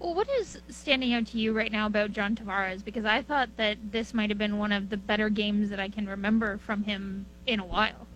Well, 0.00 0.14
what 0.14 0.30
is 0.40 0.58
standing 0.70 1.12
out 1.12 1.26
to 1.26 1.38
you 1.38 1.52
right 1.52 1.70
now 1.70 1.84
about 1.86 2.12
John 2.12 2.34
Tavares? 2.34 2.82
Because 2.82 3.04
I 3.04 3.20
thought 3.20 3.50
that 3.58 3.76
this 3.92 4.14
might 4.14 4.30
have 4.30 4.38
been 4.38 4.56
one 4.56 4.72
of 4.72 4.88
the 4.88 4.96
better 4.96 5.28
games 5.28 5.68
that 5.68 5.78
I 5.78 5.90
can 5.90 6.08
remember 6.08 6.56
from 6.56 6.84
him 6.84 7.26
in 7.46 7.60
a 7.60 7.66
while. 7.66 8.06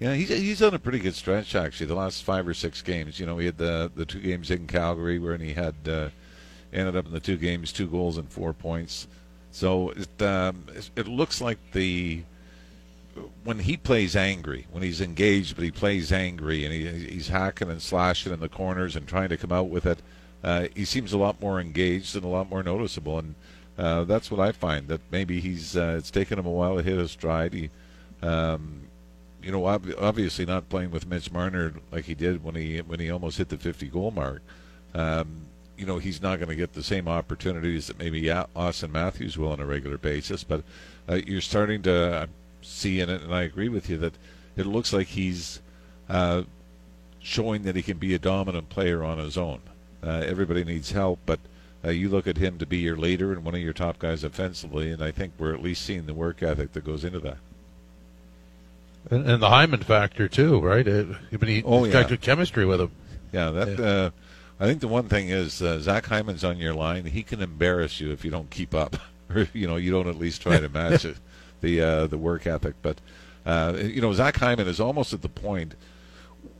Yeah, 0.00 0.14
he's 0.14 0.28
he's 0.28 0.62
on 0.62 0.74
a 0.74 0.78
pretty 0.78 1.00
good 1.00 1.14
stretch 1.14 1.54
actually. 1.54 1.86
The 1.86 1.94
last 1.94 2.22
five 2.22 2.46
or 2.46 2.54
six 2.54 2.82
games, 2.82 3.18
you 3.18 3.26
know, 3.26 3.38
he 3.38 3.46
had 3.46 3.58
the 3.58 3.90
the 3.94 4.06
two 4.06 4.20
games 4.20 4.50
in 4.50 4.66
Calgary 4.66 5.18
where 5.18 5.36
he 5.36 5.54
had 5.54 5.74
uh, 5.88 6.08
ended 6.72 6.96
up 6.96 7.06
in 7.06 7.12
the 7.12 7.20
two 7.20 7.36
games, 7.36 7.72
two 7.72 7.88
goals 7.88 8.16
and 8.16 8.30
four 8.30 8.52
points. 8.52 9.08
So 9.50 9.90
it 9.90 10.22
um, 10.22 10.66
it 10.94 11.08
looks 11.08 11.40
like 11.40 11.58
the 11.72 12.22
when 13.42 13.58
he 13.58 13.76
plays 13.76 14.14
angry, 14.14 14.66
when 14.70 14.82
he's 14.82 15.00
engaged, 15.00 15.56
but 15.56 15.64
he 15.64 15.70
plays 15.72 16.12
angry 16.12 16.64
and 16.64 16.72
he, 16.72 16.86
he's 17.14 17.28
hacking 17.28 17.70
and 17.70 17.82
slashing 17.82 18.32
in 18.32 18.40
the 18.40 18.48
corners 18.48 18.94
and 18.94 19.08
trying 19.08 19.28
to 19.30 19.36
come 19.36 19.50
out 19.50 19.68
with 19.68 19.86
it, 19.86 19.98
uh, 20.44 20.68
he 20.76 20.84
seems 20.84 21.12
a 21.12 21.18
lot 21.18 21.40
more 21.40 21.60
engaged 21.60 22.14
and 22.14 22.24
a 22.24 22.28
lot 22.28 22.48
more 22.48 22.62
noticeable. 22.62 23.18
And 23.18 23.34
uh, 23.76 24.04
that's 24.04 24.30
what 24.30 24.38
I 24.40 24.52
find 24.52 24.86
that 24.88 25.00
maybe 25.10 25.40
he's 25.40 25.76
uh, 25.76 25.96
it's 25.98 26.10
taken 26.10 26.38
him 26.38 26.46
a 26.46 26.50
while 26.50 26.76
to 26.76 26.82
hit 26.82 26.98
his 26.98 27.10
stride. 27.10 27.52
He, 27.52 27.70
um, 28.22 28.87
you 29.42 29.52
know, 29.52 29.66
ob- 29.66 29.94
obviously 29.98 30.44
not 30.44 30.68
playing 30.68 30.90
with 30.90 31.06
Mitch 31.06 31.30
Marner 31.30 31.74
like 31.90 32.04
he 32.04 32.14
did 32.14 32.42
when 32.42 32.54
he 32.54 32.78
when 32.78 33.00
he 33.00 33.10
almost 33.10 33.38
hit 33.38 33.48
the 33.48 33.56
50 33.56 33.86
goal 33.88 34.10
mark. 34.10 34.42
Um, 34.94 35.46
you 35.76 35.86
know, 35.86 35.98
he's 35.98 36.20
not 36.20 36.38
going 36.38 36.48
to 36.48 36.56
get 36.56 36.72
the 36.72 36.82
same 36.82 37.06
opportunities 37.06 37.86
that 37.86 37.98
maybe 37.98 38.22
Auston 38.22 38.90
Matthews 38.90 39.38
will 39.38 39.52
on 39.52 39.60
a 39.60 39.66
regular 39.66 39.96
basis. 39.96 40.42
But 40.42 40.64
uh, 41.08 41.20
you're 41.24 41.40
starting 41.40 41.82
to 41.82 42.28
see 42.62 43.00
in 43.00 43.08
it, 43.08 43.22
and 43.22 43.32
I 43.32 43.42
agree 43.42 43.68
with 43.68 43.88
you 43.88 43.96
that 43.98 44.14
it 44.56 44.66
looks 44.66 44.92
like 44.92 45.06
he's 45.06 45.60
uh, 46.08 46.42
showing 47.20 47.62
that 47.62 47.76
he 47.76 47.82
can 47.82 47.98
be 47.98 48.12
a 48.14 48.18
dominant 48.18 48.68
player 48.70 49.04
on 49.04 49.18
his 49.18 49.38
own. 49.38 49.60
Uh, 50.02 50.24
everybody 50.26 50.64
needs 50.64 50.90
help, 50.90 51.20
but 51.26 51.38
uh, 51.84 51.90
you 51.90 52.08
look 52.08 52.26
at 52.26 52.36
him 52.36 52.58
to 52.58 52.66
be 52.66 52.78
your 52.78 52.96
leader 52.96 53.32
and 53.32 53.44
one 53.44 53.54
of 53.54 53.60
your 53.60 53.72
top 53.72 53.98
guys 54.00 54.24
offensively, 54.24 54.90
and 54.90 55.02
I 55.02 55.12
think 55.12 55.32
we're 55.38 55.54
at 55.54 55.62
least 55.62 55.84
seeing 55.84 56.06
the 56.06 56.14
work 56.14 56.42
ethic 56.42 56.72
that 56.72 56.84
goes 56.84 57.04
into 57.04 57.20
that. 57.20 57.38
And, 59.10 59.28
and 59.28 59.42
the 59.42 59.48
Hyman 59.48 59.80
factor 59.82 60.28
too, 60.28 60.60
right? 60.60 60.86
It, 60.86 61.06
I 61.32 61.36
mean, 61.36 61.56
he, 61.56 61.62
Oh, 61.64 61.84
has 61.84 61.92
got 61.92 62.08
good 62.08 62.20
chemistry 62.20 62.64
with 62.66 62.80
him. 62.80 62.90
Yeah, 63.32 63.50
that. 63.50 63.78
Yeah. 63.78 63.84
Uh, 63.84 64.10
I 64.60 64.66
think 64.66 64.80
the 64.80 64.88
one 64.88 65.08
thing 65.08 65.28
is 65.28 65.62
uh, 65.62 65.78
Zach 65.78 66.06
Hyman's 66.06 66.42
on 66.42 66.58
your 66.58 66.74
line. 66.74 67.04
He 67.04 67.22
can 67.22 67.40
embarrass 67.40 68.00
you 68.00 68.10
if 68.10 68.24
you 68.24 68.30
don't 68.30 68.50
keep 68.50 68.74
up, 68.74 68.96
or 69.34 69.48
you 69.52 69.66
know 69.66 69.76
you 69.76 69.90
don't 69.90 70.08
at 70.08 70.18
least 70.18 70.42
try 70.42 70.58
to 70.58 70.68
match 70.68 71.04
it, 71.04 71.16
the 71.60 71.80
uh, 71.80 72.06
the 72.06 72.18
work 72.18 72.46
ethic. 72.46 72.74
But 72.82 73.00
uh, 73.46 73.74
you 73.76 74.00
know 74.00 74.12
Zach 74.12 74.36
Hyman 74.36 74.66
is 74.66 74.80
almost 74.80 75.12
at 75.12 75.22
the 75.22 75.28
point 75.28 75.74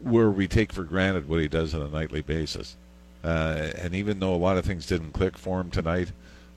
where 0.00 0.30
we 0.30 0.46
take 0.46 0.72
for 0.72 0.84
granted 0.84 1.28
what 1.28 1.40
he 1.40 1.48
does 1.48 1.74
on 1.74 1.82
a 1.82 1.88
nightly 1.88 2.22
basis. 2.22 2.76
Uh, 3.24 3.70
and 3.76 3.94
even 3.94 4.20
though 4.20 4.34
a 4.34 4.36
lot 4.36 4.56
of 4.56 4.64
things 4.64 4.86
didn't 4.86 5.12
click 5.12 5.36
for 5.36 5.60
him 5.60 5.70
tonight, 5.70 6.12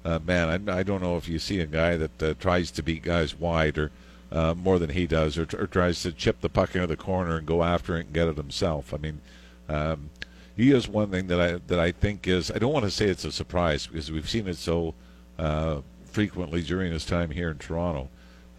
uh, 0.05 0.19
man, 0.19 0.69
I, 0.69 0.79
I 0.79 0.83
don't 0.83 1.01
know 1.01 1.17
if 1.17 1.27
you 1.27 1.39
see 1.39 1.60
a 1.60 1.65
guy 1.65 1.98
that 1.98 2.24
uh, 2.24 2.33
tries 2.39 2.69
to 2.71 2.83
beat 2.83 3.01
guys 3.01 3.36
wide 3.38 3.79
or 3.79 3.91
uh, 4.32 4.54
more 4.54 4.80
than 4.80 4.92
he 4.92 5.08
does, 5.08 5.38
or, 5.38 5.48
or 5.58 5.68
tries 5.68 6.02
to 6.04 6.12
chip 6.12 6.42
the 6.42 6.50
puck 6.50 6.76
into 6.76 6.88
the 6.88 6.98
corner 6.98 7.38
and 7.38 7.46
go 7.46 7.64
after 7.64 7.98
it 7.98 8.06
and 8.06 8.14
get 8.14 8.28
it 8.28 8.38
himself. 8.38 8.94
I 8.94 8.98
mean, 8.98 9.22
um, 9.68 10.10
he 10.56 10.72
is 10.72 10.88
one 10.88 11.12
thing 11.12 11.28
that 11.28 11.42
I 11.42 11.60
that 11.68 11.80
I 11.80 11.92
think 11.92 12.28
is 12.28 12.52
I 12.52 12.58
don't 12.58 12.74
want 12.74 12.86
to 12.86 12.92
say 12.92 13.08
it's 13.08 13.26
a 13.26 13.32
surprise 13.32 13.88
because 13.88 14.12
we've 14.12 14.30
seen 14.30 14.48
it 14.48 14.58
so 14.58 14.94
uh, 15.38 15.82
frequently 16.06 16.62
during 16.62 16.92
his 16.92 17.06
time 17.06 17.32
here 17.32 17.50
in 17.52 17.58
Toronto. 17.58 18.10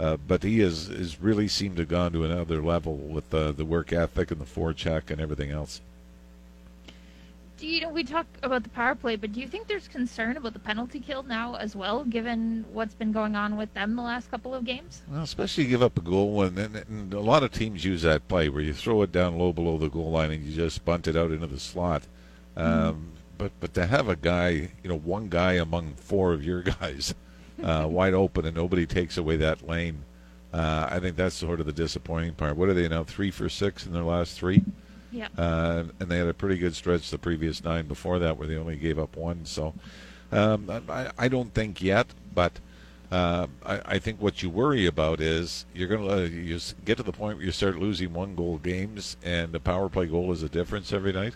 Uh, 0.00 0.16
but 0.16 0.42
he 0.42 0.58
has, 0.60 0.88
has 0.88 1.20
really 1.20 1.46
seemed 1.46 1.76
to 1.76 1.82
have 1.82 1.88
gone 1.88 2.12
to 2.12 2.24
another 2.24 2.60
level 2.60 2.96
with 2.96 3.30
the 3.30 3.52
work 3.64 3.92
ethic 3.92 4.30
and 4.30 4.40
the 4.40 4.44
forecheck 4.44 5.10
and 5.10 5.20
everything 5.20 5.50
else. 5.50 5.80
Do 7.62 7.68
you 7.68 7.80
know 7.80 7.90
we 7.90 8.02
talk 8.02 8.26
about 8.42 8.64
the 8.64 8.70
power 8.70 8.96
play, 8.96 9.14
but 9.14 9.32
do 9.32 9.40
you 9.40 9.46
think 9.46 9.68
there's 9.68 9.86
concern 9.86 10.36
about 10.36 10.52
the 10.52 10.58
penalty 10.58 10.98
kill 10.98 11.22
now 11.22 11.54
as 11.54 11.76
well, 11.76 12.02
given 12.02 12.64
what's 12.72 12.92
been 12.92 13.12
going 13.12 13.36
on 13.36 13.56
with 13.56 13.72
them 13.72 13.94
the 13.94 14.02
last 14.02 14.28
couple 14.32 14.52
of 14.52 14.64
games? 14.64 15.02
Well, 15.08 15.22
especially 15.22 15.66
give 15.66 15.80
up 15.80 15.96
a 15.96 16.00
goal, 16.00 16.42
and, 16.42 16.58
and, 16.58 16.74
and, 16.74 17.14
a 17.14 17.20
lot 17.20 17.44
of 17.44 17.52
teams 17.52 17.84
use 17.84 18.02
that 18.02 18.26
play 18.26 18.48
where 18.48 18.62
you 18.62 18.74
throw 18.74 19.02
it 19.02 19.12
down 19.12 19.38
low 19.38 19.52
below 19.52 19.78
the 19.78 19.88
goal 19.88 20.10
line 20.10 20.32
and 20.32 20.44
you 20.44 20.52
just 20.52 20.84
bunt 20.84 21.06
it 21.06 21.14
out 21.14 21.30
into 21.30 21.46
the 21.46 21.60
slot. 21.60 22.02
Um, 22.56 22.66
mm-hmm. 22.66 23.00
But 23.38 23.52
but 23.60 23.74
to 23.74 23.86
have 23.86 24.08
a 24.08 24.16
guy, 24.16 24.48
you 24.82 24.88
know, 24.88 24.98
one 24.98 25.28
guy 25.28 25.52
among 25.52 25.94
four 25.94 26.32
of 26.32 26.44
your 26.44 26.62
guys, 26.80 27.14
uh, 27.62 27.86
wide 27.88 28.14
open, 28.14 28.44
and 28.44 28.56
nobody 28.56 28.86
takes 28.86 29.18
away 29.18 29.36
that 29.36 29.64
lane. 29.68 30.02
Uh, 30.52 30.88
I 30.90 30.98
think 30.98 31.14
that's 31.14 31.36
sort 31.36 31.60
of 31.60 31.66
the 31.66 31.72
disappointing 31.72 32.34
part. 32.34 32.56
What 32.56 32.70
are 32.70 32.74
they 32.74 32.88
now? 32.88 33.04
Three 33.04 33.30
for 33.30 33.48
six 33.48 33.86
in 33.86 33.92
their 33.92 34.02
last 34.02 34.36
three. 34.36 34.64
Yeah. 35.12 35.28
Uh, 35.36 35.84
and 36.00 36.10
they 36.10 36.18
had 36.18 36.26
a 36.26 36.34
pretty 36.34 36.56
good 36.56 36.74
stretch 36.74 37.10
the 37.10 37.18
previous 37.18 37.62
nine 37.62 37.86
before 37.86 38.18
that, 38.18 38.38
where 38.38 38.48
they 38.48 38.56
only 38.56 38.76
gave 38.76 38.98
up 38.98 39.14
one. 39.14 39.44
So 39.44 39.74
um, 40.32 40.70
I, 40.88 41.10
I, 41.18 41.28
don't 41.28 41.52
think 41.52 41.82
yet, 41.82 42.06
but 42.34 42.52
uh, 43.10 43.46
I, 43.64 43.80
I, 43.84 43.98
think 43.98 44.22
what 44.22 44.42
you 44.42 44.48
worry 44.48 44.86
about 44.86 45.20
is 45.20 45.66
you're 45.74 45.88
going 45.88 46.08
to 46.08 46.34
you 46.34 46.58
get 46.86 46.96
to 46.96 47.02
the 47.02 47.12
point 47.12 47.36
where 47.36 47.44
you 47.44 47.52
start 47.52 47.78
losing 47.78 48.14
one 48.14 48.34
goal 48.34 48.56
games, 48.56 49.18
and 49.22 49.52
the 49.52 49.60
power 49.60 49.90
play 49.90 50.06
goal 50.06 50.32
is 50.32 50.42
a 50.42 50.48
difference 50.48 50.92
every 50.92 51.12
night. 51.12 51.34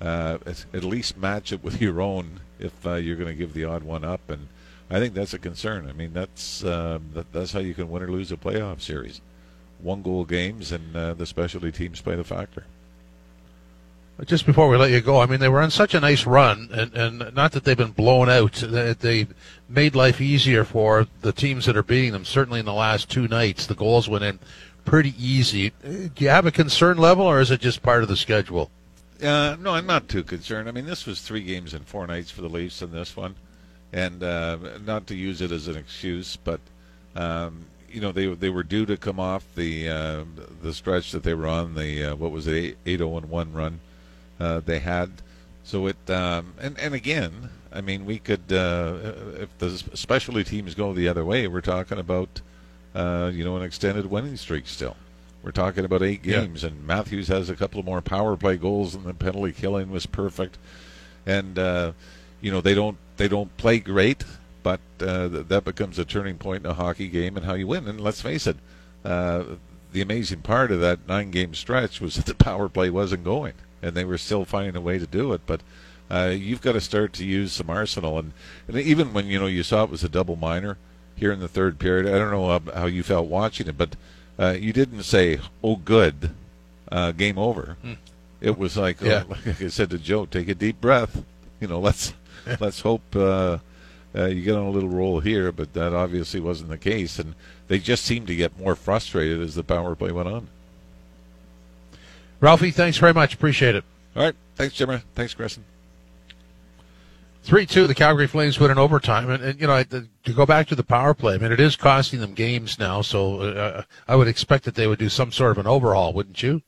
Uh, 0.00 0.38
at 0.74 0.84
least 0.84 1.16
match 1.16 1.52
it 1.52 1.62
with 1.62 1.80
your 1.80 2.02
own 2.02 2.40
if 2.58 2.84
uh, 2.84 2.94
you're 2.94 3.16
going 3.16 3.28
to 3.28 3.34
give 3.34 3.54
the 3.54 3.64
odd 3.64 3.84
one 3.84 4.04
up, 4.04 4.28
and 4.28 4.48
I 4.90 4.98
think 4.98 5.14
that's 5.14 5.32
a 5.32 5.38
concern. 5.38 5.88
I 5.88 5.92
mean, 5.92 6.12
that's 6.12 6.64
uh, 6.64 6.98
that, 7.14 7.32
that's 7.32 7.52
how 7.52 7.60
you 7.60 7.74
can 7.74 7.88
win 7.88 8.02
or 8.02 8.10
lose 8.10 8.32
a 8.32 8.36
playoff 8.36 8.80
series. 8.80 9.20
One 9.78 10.02
goal 10.02 10.24
games, 10.24 10.72
and 10.72 10.96
uh, 10.96 11.14
the 11.14 11.26
specialty 11.26 11.70
teams 11.70 12.00
play 12.00 12.16
the 12.16 12.24
factor. 12.24 12.64
Just 14.24 14.46
before 14.46 14.68
we 14.68 14.78
let 14.78 14.90
you 14.90 15.02
go, 15.02 15.20
I 15.20 15.26
mean, 15.26 15.40
they 15.40 15.48
were 15.48 15.60
on 15.60 15.70
such 15.70 15.92
a 15.92 16.00
nice 16.00 16.24
run, 16.24 16.70
and, 16.72 16.94
and 16.94 17.34
not 17.34 17.52
that 17.52 17.64
they've 17.64 17.76
been 17.76 17.90
blown 17.90 18.30
out. 18.30 18.54
They 18.54 19.26
made 19.68 19.94
life 19.94 20.22
easier 20.22 20.64
for 20.64 21.06
the 21.20 21.32
teams 21.32 21.66
that 21.66 21.76
are 21.76 21.82
beating 21.82 22.12
them. 22.12 22.24
Certainly 22.24 22.60
in 22.60 22.66
the 22.66 22.72
last 22.72 23.10
two 23.10 23.28
nights, 23.28 23.66
the 23.66 23.74
goals 23.74 24.08
went 24.08 24.24
in 24.24 24.38
pretty 24.86 25.12
easy. 25.18 25.72
Do 25.82 26.10
you 26.16 26.30
have 26.30 26.46
a 26.46 26.50
concern 26.50 26.96
level, 26.96 27.26
or 27.26 27.40
is 27.40 27.50
it 27.50 27.60
just 27.60 27.82
part 27.82 28.02
of 28.02 28.08
the 28.08 28.16
schedule? 28.16 28.70
Uh, 29.22 29.56
no, 29.60 29.72
I'm 29.72 29.86
not 29.86 30.08
too 30.08 30.22
concerned. 30.22 30.66
I 30.66 30.72
mean, 30.72 30.86
this 30.86 31.04
was 31.04 31.20
three 31.20 31.42
games 31.42 31.74
in 31.74 31.82
four 31.82 32.06
nights 32.06 32.30
for 32.30 32.40
the 32.40 32.48
Leafs 32.48 32.80
in 32.80 32.92
this 32.92 33.16
one, 33.16 33.34
and 33.92 34.22
uh, 34.22 34.56
not 34.86 35.06
to 35.08 35.14
use 35.14 35.42
it 35.42 35.52
as 35.52 35.68
an 35.68 35.76
excuse, 35.76 36.36
but 36.36 36.60
um, 37.16 37.66
you 37.90 38.00
know 38.00 38.12
they 38.12 38.26
they 38.34 38.50
were 38.50 38.62
due 38.62 38.86
to 38.86 38.96
come 38.96 39.20
off 39.20 39.44
the 39.54 39.88
uh, 39.88 40.24
the 40.62 40.72
stretch 40.72 41.12
that 41.12 41.22
they 41.22 41.34
were 41.34 41.46
on 41.46 41.74
the 41.74 42.04
uh, 42.04 42.14
what 42.14 42.30
was 42.30 42.46
it 42.46 42.76
eight 42.86 42.98
zero 42.98 43.16
and 43.16 43.28
one 43.30 43.52
run 43.52 43.80
uh, 44.38 44.60
they 44.60 44.78
had. 44.78 45.10
So 45.64 45.86
it 45.86 46.10
um, 46.10 46.54
and 46.60 46.78
and 46.78 46.94
again, 46.94 47.50
I 47.72 47.80
mean, 47.80 48.06
we 48.06 48.18
could 48.18 48.52
uh, 48.52 49.12
if 49.38 49.56
the 49.58 49.70
specialty 49.94 50.44
teams 50.44 50.74
go 50.74 50.92
the 50.92 51.08
other 51.08 51.24
way, 51.24 51.46
we're 51.48 51.60
talking 51.60 51.98
about 51.98 52.40
uh, 52.94 53.30
you 53.34 53.44
know 53.44 53.56
an 53.56 53.62
extended 53.62 54.06
winning 54.06 54.36
streak 54.36 54.66
still. 54.66 54.96
We're 55.42 55.52
talking 55.52 55.84
about 55.84 56.02
eight 56.02 56.22
games, 56.22 56.62
yeah. 56.62 56.70
and 56.70 56.86
Matthews 56.86 57.28
has 57.28 57.50
a 57.50 57.54
couple 57.54 57.82
more 57.82 58.00
power 58.00 58.36
play 58.36 58.56
goals, 58.56 58.94
and 58.94 59.04
the 59.04 59.14
penalty 59.14 59.52
killing 59.52 59.90
was 59.90 60.06
perfect. 60.06 60.58
And 61.26 61.58
uh, 61.58 61.92
you 62.40 62.50
know 62.50 62.60
they 62.60 62.74
don't 62.74 62.96
they 63.16 63.28
don't 63.28 63.54
play 63.56 63.78
great, 63.78 64.24
but 64.62 64.80
uh, 65.00 65.28
that 65.28 65.64
becomes 65.64 65.98
a 65.98 66.04
turning 66.04 66.38
point 66.38 66.64
in 66.64 66.70
a 66.70 66.74
hockey 66.74 67.08
game 67.08 67.36
and 67.36 67.44
how 67.44 67.54
you 67.54 67.66
win. 67.66 67.86
And 67.88 68.00
let's 68.00 68.20
face 68.20 68.46
it, 68.46 68.56
uh, 69.04 69.44
the 69.92 70.00
amazing 70.00 70.42
part 70.42 70.70
of 70.70 70.80
that 70.80 71.06
nine 71.06 71.30
game 71.30 71.54
stretch 71.54 72.00
was 72.00 72.14
that 72.14 72.26
the 72.26 72.34
power 72.34 72.68
play 72.68 72.90
wasn't 72.90 73.24
going 73.24 73.54
and 73.82 73.94
they 73.94 74.04
were 74.04 74.18
still 74.18 74.44
finding 74.44 74.76
a 74.76 74.80
way 74.80 74.98
to 74.98 75.06
do 75.06 75.32
it. 75.32 75.42
But 75.46 75.60
uh, 76.10 76.32
you've 76.36 76.62
got 76.62 76.72
to 76.72 76.80
start 76.80 77.12
to 77.14 77.24
use 77.24 77.52
some 77.52 77.70
arsenal, 77.70 78.18
and, 78.18 78.32
and 78.68 78.76
even 78.78 79.12
when 79.12 79.26
you 79.26 79.38
know 79.38 79.46
you 79.46 79.62
saw 79.62 79.84
it 79.84 79.90
was 79.90 80.04
a 80.04 80.08
double 80.08 80.36
minor 80.36 80.78
here 81.16 81.32
in 81.32 81.40
the 81.40 81.48
third 81.48 81.78
period. 81.78 82.06
I 82.06 82.18
don't 82.18 82.30
know 82.30 82.72
how 82.74 82.86
you 82.86 83.02
felt 83.02 83.26
watching 83.26 83.66
it, 83.66 83.78
but 83.78 83.96
uh, 84.38 84.56
you 84.58 84.72
didn't 84.72 85.02
say, 85.02 85.40
"Oh, 85.64 85.76
good, 85.76 86.30
uh, 86.92 87.12
game 87.12 87.38
over." 87.38 87.76
Hmm. 87.82 87.94
It 88.40 88.58
was 88.58 88.76
like, 88.76 89.00
yeah. 89.00 89.24
oh, 89.26 89.36
like 89.46 89.62
I 89.62 89.68
said 89.68 89.90
to 89.90 89.98
Joe, 89.98 90.26
take 90.26 90.48
a 90.48 90.54
deep 90.54 90.80
breath. 90.80 91.24
You 91.60 91.68
know, 91.68 91.80
let's 91.80 92.12
let's 92.60 92.80
hope 92.80 93.16
uh, 93.16 93.58
uh, 94.14 94.26
you 94.26 94.42
get 94.42 94.56
on 94.56 94.66
a 94.66 94.70
little 94.70 94.90
roll 94.90 95.20
here, 95.20 95.50
but 95.50 95.72
that 95.72 95.92
obviously 95.92 96.40
wasn't 96.40 96.70
the 96.70 96.78
case, 96.78 97.18
and 97.18 97.34
they 97.68 97.78
just 97.78 98.04
seemed 98.04 98.26
to 98.28 98.36
get 98.36 98.58
more 98.58 98.76
frustrated 98.76 99.40
as 99.40 99.54
the 99.54 99.64
power 99.64 99.94
play 99.96 100.12
went 100.12 100.28
on. 100.28 100.48
Ralphie, 102.40 102.70
thanks 102.70 102.98
very 102.98 103.14
much. 103.14 103.34
Appreciate 103.34 103.74
it. 103.74 103.84
All 104.14 104.22
right. 104.22 104.34
Thanks, 104.56 104.74
Jimmy. 104.74 105.00
Thanks, 105.14 105.34
Grayson. 105.34 105.64
3 107.42 107.64
2, 107.64 107.86
the 107.86 107.94
Calgary 107.94 108.26
Flames 108.26 108.58
win 108.58 108.70
in 108.70 108.78
overtime. 108.78 109.30
And, 109.30 109.42
and, 109.42 109.60
you 109.60 109.66
know, 109.66 109.82
to 109.84 110.32
go 110.34 110.44
back 110.44 110.66
to 110.68 110.74
the 110.74 110.82
power 110.82 111.14
play, 111.14 111.34
I 111.34 111.38
mean, 111.38 111.52
it 111.52 111.60
is 111.60 111.76
costing 111.76 112.20
them 112.20 112.34
games 112.34 112.78
now. 112.78 113.02
So 113.02 113.40
uh, 113.42 113.82
I 114.08 114.16
would 114.16 114.26
expect 114.26 114.64
that 114.64 114.74
they 114.74 114.86
would 114.86 114.98
do 114.98 115.08
some 115.08 115.30
sort 115.30 115.52
of 115.52 115.58
an 115.58 115.66
overhaul, 115.66 116.12
wouldn't 116.12 116.42
you? 116.42 116.62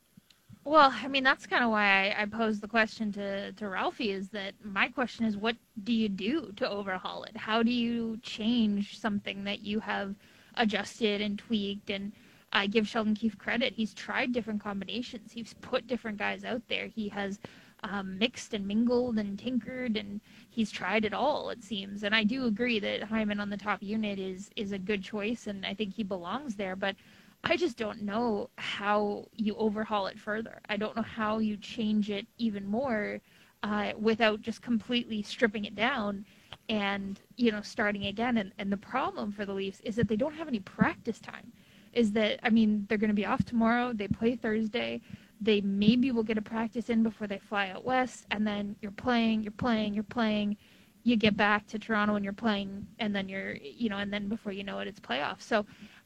Well, 0.64 0.94
I 0.94 1.08
mean, 1.08 1.24
that's 1.24 1.46
kind 1.46 1.64
of 1.64 1.70
why 1.70 2.12
I, 2.12 2.22
I 2.22 2.26
posed 2.26 2.60
the 2.60 2.68
question 2.68 3.10
to, 3.12 3.52
to 3.52 3.68
Ralphie 3.68 4.12
is 4.12 4.28
that 4.30 4.52
my 4.62 4.88
question 4.88 5.24
is 5.24 5.36
what 5.36 5.56
do 5.82 5.92
you 5.92 6.08
do 6.08 6.52
to 6.56 6.68
overhaul 6.68 7.24
it? 7.24 7.36
How 7.36 7.62
do 7.62 7.72
you 7.72 8.18
change 8.22 9.00
something 9.00 9.44
that 9.44 9.62
you 9.62 9.80
have 9.80 10.14
adjusted 10.56 11.20
and 11.20 11.38
tweaked 11.38 11.90
and– 11.90 12.12
I 12.52 12.66
give 12.66 12.88
Sheldon 12.88 13.14
Keefe 13.14 13.38
credit. 13.38 13.74
He's 13.74 13.94
tried 13.94 14.32
different 14.32 14.62
combinations. 14.62 15.32
He's 15.32 15.54
put 15.54 15.86
different 15.86 16.18
guys 16.18 16.44
out 16.44 16.62
there. 16.68 16.86
He 16.86 17.08
has 17.08 17.38
um, 17.82 18.18
mixed 18.18 18.54
and 18.54 18.66
mingled 18.66 19.18
and 19.18 19.38
tinkered, 19.38 19.96
and 19.96 20.20
he's 20.48 20.70
tried 20.70 21.04
it 21.04 21.12
all. 21.14 21.50
It 21.50 21.62
seems, 21.62 22.02
and 22.02 22.14
I 22.14 22.24
do 22.24 22.46
agree 22.46 22.78
that 22.80 23.04
Hyman 23.04 23.40
on 23.40 23.50
the 23.50 23.56
top 23.56 23.82
unit 23.82 24.18
is 24.18 24.50
is 24.56 24.72
a 24.72 24.78
good 24.78 25.02
choice, 25.02 25.46
and 25.46 25.64
I 25.66 25.74
think 25.74 25.94
he 25.94 26.02
belongs 26.02 26.56
there. 26.56 26.76
But 26.76 26.96
I 27.44 27.56
just 27.56 27.76
don't 27.76 28.02
know 28.02 28.50
how 28.58 29.26
you 29.36 29.54
overhaul 29.56 30.06
it 30.06 30.18
further. 30.18 30.60
I 30.68 30.76
don't 30.76 30.96
know 30.96 31.02
how 31.02 31.38
you 31.38 31.56
change 31.56 32.10
it 32.10 32.26
even 32.38 32.66
more 32.66 33.20
uh, 33.62 33.92
without 33.98 34.40
just 34.42 34.62
completely 34.62 35.22
stripping 35.22 35.64
it 35.64 35.74
down 35.76 36.24
and 36.68 37.20
you 37.36 37.52
know 37.52 37.60
starting 37.62 38.06
again. 38.06 38.36
And, 38.38 38.52
and 38.58 38.72
the 38.72 38.76
problem 38.76 39.32
for 39.32 39.44
the 39.46 39.54
Leafs 39.54 39.80
is 39.82 39.96
that 39.96 40.08
they 40.08 40.16
don't 40.16 40.34
have 40.34 40.48
any 40.48 40.60
practice 40.60 41.20
time 41.20 41.52
is 41.92 42.12
that 42.12 42.40
I 42.42 42.50
mean 42.50 42.86
they're 42.88 42.98
going 42.98 43.10
to 43.10 43.14
be 43.14 43.26
off 43.26 43.44
tomorrow. 43.44 43.92
They 43.92 44.08
play 44.08 44.36
Thursday. 44.36 45.00
They 45.40 45.60
maybe 45.60 46.10
will 46.10 46.24
get 46.24 46.38
a 46.38 46.42
practice 46.42 46.90
in 46.90 47.02
before 47.02 47.26
they 47.26 47.38
fly 47.38 47.68
out 47.70 47.84
west, 47.84 48.26
and 48.30 48.46
then 48.46 48.76
you're 48.80 48.90
playing, 48.90 49.42
you're 49.42 49.52
playing, 49.52 49.94
you're 49.94 50.02
playing. 50.04 50.56
You 51.04 51.16
get 51.16 51.36
back 51.36 51.66
to 51.68 51.78
Toronto 51.78 52.16
and 52.16 52.24
you're 52.24 52.34
playing, 52.34 52.86
and 52.98 53.14
then 53.14 53.28
you're 53.28 53.54
you 53.56 53.88
know, 53.88 53.98
and 53.98 54.12
then 54.12 54.28
before 54.28 54.52
you 54.52 54.64
know 54.64 54.80
it, 54.80 54.88
it's 54.88 55.00
playoffs. 55.00 55.42
So 55.42 55.64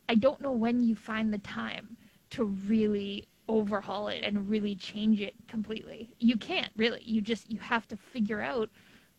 I 0.08 0.14
don't 0.14 0.40
know 0.40 0.52
when 0.52 0.82
you 0.82 0.94
find 0.94 1.32
the 1.32 1.38
time 1.38 1.96
to 2.30 2.44
really 2.44 3.28
overhaul 3.48 4.08
it 4.08 4.22
and 4.24 4.48
really 4.48 4.74
change 4.74 5.20
it 5.20 5.34
completely. 5.48 6.14
You 6.18 6.36
can't 6.36 6.70
really. 6.76 7.02
You 7.02 7.20
just 7.20 7.50
you 7.50 7.58
have 7.60 7.86
to 7.88 7.96
figure 7.96 8.40
out 8.40 8.70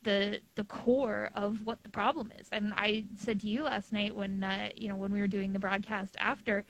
the 0.04 0.40
the 0.56 0.64
core 0.66 1.30
of 1.36 1.66
what 1.66 1.82
the 1.84 1.90
problem 1.90 2.32
is. 2.40 2.48
And 2.52 2.74
I 2.76 3.06
said 3.16 3.42
to 3.42 3.48
you 3.48 3.64
last 3.64 3.92
night 3.92 4.16
when 4.16 4.44
uh, 4.44 4.70
you 4.76 4.90
know 4.90 4.96
when 4.96 5.12
we 5.12 5.20
were 5.20 5.28
doing 5.28 5.54
the 5.54 5.60
broadcast 5.60 6.16
after, 6.20 6.66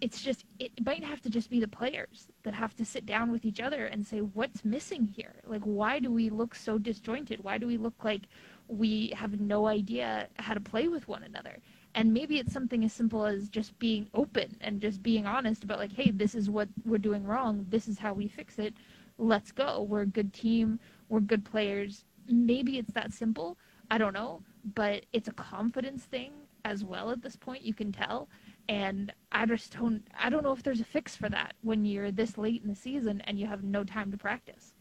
it's 0.00 0.22
just 0.22 0.44
it 0.58 0.72
might 0.84 1.04
have 1.04 1.20
to 1.22 1.30
just 1.30 1.50
be 1.50 1.60
the 1.60 1.68
players 1.68 2.28
that 2.42 2.54
have 2.54 2.74
to 2.76 2.84
sit 2.84 3.06
down 3.06 3.32
with 3.32 3.44
each 3.44 3.60
other 3.60 3.86
and 3.86 4.06
say 4.06 4.18
what's 4.18 4.64
missing 4.64 5.06
here. 5.06 5.36
Like 5.46 5.62
why 5.62 5.98
do 5.98 6.10
we 6.10 6.30
look 6.30 6.54
so 6.54 6.78
disjointed? 6.78 7.42
Why 7.42 7.58
do 7.58 7.66
we 7.66 7.76
look 7.78 8.04
like 8.04 8.22
we 8.68 9.12
have 9.16 9.40
no 9.40 9.66
idea 9.66 10.28
how 10.36 10.54
to 10.54 10.60
play 10.60 10.88
with 10.88 11.08
one 11.08 11.22
another? 11.22 11.58
And 11.94 12.12
maybe 12.12 12.38
it's 12.38 12.52
something 12.52 12.84
as 12.84 12.92
simple 12.92 13.24
as 13.24 13.48
just 13.48 13.78
being 13.78 14.06
open 14.12 14.54
and 14.60 14.82
just 14.82 15.02
being 15.02 15.26
honest 15.26 15.64
about 15.64 15.78
like, 15.78 15.92
hey, 15.92 16.10
this 16.10 16.34
is 16.34 16.50
what 16.50 16.68
we're 16.84 16.98
doing 16.98 17.24
wrong. 17.24 17.64
This 17.70 17.88
is 17.88 17.98
how 17.98 18.12
we 18.12 18.28
fix 18.28 18.58
it. 18.58 18.74
Let's 19.16 19.50
go. 19.50 19.82
We're 19.82 20.02
a 20.02 20.06
good 20.06 20.34
team. 20.34 20.78
We're 21.08 21.20
good 21.20 21.42
players 21.42 22.04
maybe 22.28 22.78
it's 22.78 22.92
that 22.92 23.12
simple. 23.12 23.58
I 23.90 23.98
don't 23.98 24.14
know, 24.14 24.42
but 24.74 25.04
it's 25.12 25.28
a 25.28 25.32
confidence 25.32 26.04
thing 26.04 26.32
as 26.64 26.84
well 26.84 27.10
at 27.10 27.22
this 27.22 27.36
point. 27.36 27.62
You 27.62 27.74
can 27.74 27.92
tell, 27.92 28.28
and 28.68 29.12
I 29.30 29.46
just 29.46 29.78
don't. 29.78 30.02
I 30.18 30.28
don't 30.28 30.42
know 30.42 30.52
if 30.52 30.62
there's 30.62 30.80
a 30.80 30.84
fix 30.84 31.16
for 31.16 31.28
that 31.28 31.54
when 31.62 31.84
you're 31.84 32.10
this 32.10 32.36
late 32.36 32.62
in 32.62 32.68
the 32.68 32.74
season 32.74 33.20
and 33.22 33.38
you 33.38 33.46
have 33.46 33.62
no 33.62 33.84
time 33.84 34.10
to 34.10 34.18
practice. 34.18 34.72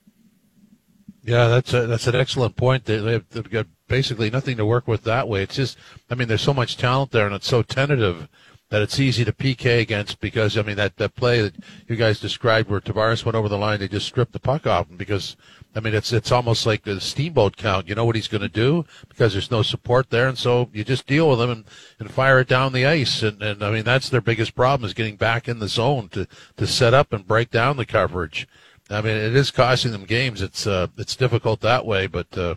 Yeah, 1.24 1.48
that's 1.48 1.74
a, 1.74 1.88
that's 1.88 2.06
an 2.06 2.16
excellent 2.16 2.56
point. 2.56 2.86
They, 2.86 2.98
they've 2.98 3.50
got 3.50 3.66
basically 3.88 4.30
nothing 4.30 4.58
to 4.58 4.66
work 4.66 4.88
with 4.88 5.04
that 5.06 5.28
way. 5.28 5.42
It's 5.42 5.56
just, 5.56 5.76
I 6.10 6.16
mean, 6.16 6.28
there's 6.28 6.42
so 6.42 6.54
much 6.54 6.78
talent 6.78 7.12
there, 7.12 7.26
and 7.26 7.34
it's 7.34 7.48
so 7.48 7.64
tentative 7.64 8.28
that 8.70 8.82
it's 8.82 9.00
easy 9.00 9.24
to 9.24 9.32
PK 9.32 9.80
against 9.80 10.20
because 10.20 10.58
I 10.58 10.64
mean 10.64 10.76
that 10.78 10.98
that 10.98 11.16
play 11.16 11.42
that 11.42 11.56
you 11.88 11.96
guys 11.96 12.20
described 12.20 12.70
where 12.70 12.82
Tavares 12.82 13.24
went 13.24 13.36
over 13.36 13.48
the 13.48 13.58
line, 13.58 13.80
they 13.80 13.88
just 13.88 14.08
stripped 14.08 14.34
the 14.34 14.40
puck 14.40 14.66
off 14.66 14.90
him 14.90 14.98
because 14.98 15.38
I 15.76 15.80
mean 15.80 15.94
it's 15.94 16.12
it's 16.12 16.32
almost 16.32 16.66
like 16.66 16.86
a 16.88 17.00
steamboat 17.00 17.58
count. 17.58 17.88
You 17.88 17.96
know 17.96 18.06
what 18.06 18.16
he's 18.16 18.28
going 18.28 18.42
to 18.42 18.50
do 18.50 18.86
because 19.08 19.34
there's 19.34 19.52
no 19.52 19.62
support 19.62 20.10
there, 20.10 20.28
and 20.28 20.38
so 20.38 20.70
you 20.74 20.84
just 20.84 21.06
deal 21.06 21.30
with 21.30 21.42
him 21.42 21.52
and, 21.52 21.66
and 22.00 22.12
fire 22.12 22.40
it 22.40 22.48
down 22.48 22.74
the 22.74 22.86
ice. 22.86 23.22
And, 23.22 23.42
and 23.42 23.64
I 23.64 23.72
mean 23.72 23.84
that's 23.84 24.10
their 24.10 24.22
biggest 24.22 24.56
problem 24.56 24.86
is 24.86 24.94
getting 24.94 25.16
back 25.16 25.48
in 25.48 25.60
the 25.60 25.68
zone 25.68 26.10
to 26.10 26.28
to 26.58 26.66
set 26.66 26.94
up 26.94 27.14
and 27.14 27.28
break 27.28 27.52
down 27.52 27.78
the 27.78 27.86
coverage. 27.86 28.48
I 28.90 29.02
mean 29.02 29.16
it 29.16 29.36
is 29.36 29.52
costing 29.52 29.92
them 29.92 30.06
games. 30.06 30.42
It's 30.42 30.66
uh, 30.66 30.88
it's 30.98 31.16
difficult 31.16 31.62
that 31.62 31.86
way, 31.86 32.08
but. 32.08 32.36
Uh, 32.38 32.56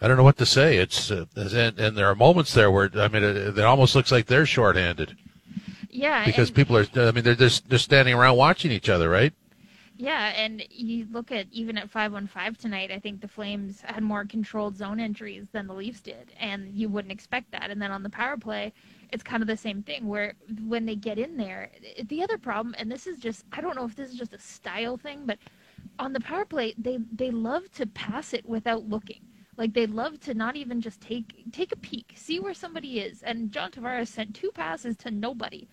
I 0.00 0.08
don't 0.08 0.16
know 0.16 0.24
what 0.24 0.38
to 0.38 0.46
say. 0.46 0.76
It's 0.78 1.10
uh, 1.10 1.26
and, 1.36 1.78
and 1.78 1.96
there 1.96 2.06
are 2.06 2.14
moments 2.14 2.54
there 2.54 2.70
where 2.70 2.90
I 2.94 3.08
mean 3.08 3.22
it, 3.22 3.58
it 3.58 3.64
almost 3.64 3.94
looks 3.94 4.12
like 4.12 4.26
they're 4.26 4.46
shorthanded. 4.46 5.16
Yeah, 5.90 6.24
because 6.24 6.50
people 6.50 6.76
are. 6.76 6.86
I 6.96 7.12
mean, 7.12 7.24
they're 7.24 7.34
just 7.34 7.68
they're 7.68 7.78
standing 7.78 8.14
around 8.14 8.36
watching 8.36 8.72
each 8.72 8.88
other, 8.88 9.08
right? 9.08 9.32
Yeah, 9.96 10.32
and 10.36 10.64
you 10.70 11.06
look 11.12 11.30
at 11.30 11.46
even 11.52 11.78
at 11.78 11.88
five 11.88 12.12
one 12.12 12.26
five 12.26 12.58
tonight. 12.58 12.90
I 12.90 12.98
think 12.98 13.20
the 13.20 13.28
Flames 13.28 13.80
had 13.82 14.02
more 14.02 14.24
controlled 14.24 14.76
zone 14.76 14.98
entries 14.98 15.46
than 15.52 15.68
the 15.68 15.74
Leafs 15.74 16.00
did, 16.00 16.32
and 16.40 16.74
you 16.74 16.88
wouldn't 16.88 17.12
expect 17.12 17.52
that. 17.52 17.70
And 17.70 17.80
then 17.80 17.92
on 17.92 18.02
the 18.02 18.10
power 18.10 18.36
play, 18.36 18.72
it's 19.12 19.22
kind 19.22 19.40
of 19.40 19.46
the 19.46 19.56
same 19.56 19.84
thing 19.84 20.08
where 20.08 20.34
when 20.66 20.84
they 20.84 20.96
get 20.96 21.16
in 21.16 21.36
there, 21.36 21.70
the 22.08 22.24
other 22.24 22.38
problem, 22.38 22.74
and 22.76 22.90
this 22.90 23.06
is 23.06 23.18
just 23.18 23.44
I 23.52 23.60
don't 23.60 23.76
know 23.76 23.84
if 23.84 23.94
this 23.94 24.10
is 24.10 24.18
just 24.18 24.34
a 24.34 24.38
style 24.40 24.96
thing, 24.96 25.22
but 25.26 25.38
on 26.00 26.12
the 26.12 26.20
power 26.20 26.44
play, 26.44 26.74
they 26.76 26.98
they 27.12 27.30
love 27.30 27.70
to 27.74 27.86
pass 27.86 28.34
it 28.34 28.44
without 28.46 28.88
looking. 28.88 29.20
Like 29.56 29.72
they 29.72 29.86
love 29.86 30.20
to 30.20 30.34
not 30.34 30.56
even 30.56 30.80
just 30.80 31.00
take 31.00 31.50
take 31.52 31.72
a 31.72 31.76
peek, 31.76 32.12
see 32.16 32.40
where 32.40 32.54
somebody 32.54 33.00
is. 33.00 33.22
And 33.22 33.52
John 33.52 33.70
Tavares 33.70 34.08
sent 34.08 34.34
two 34.34 34.50
passes 34.50 34.96
to 34.98 35.10
nobody. 35.10 35.68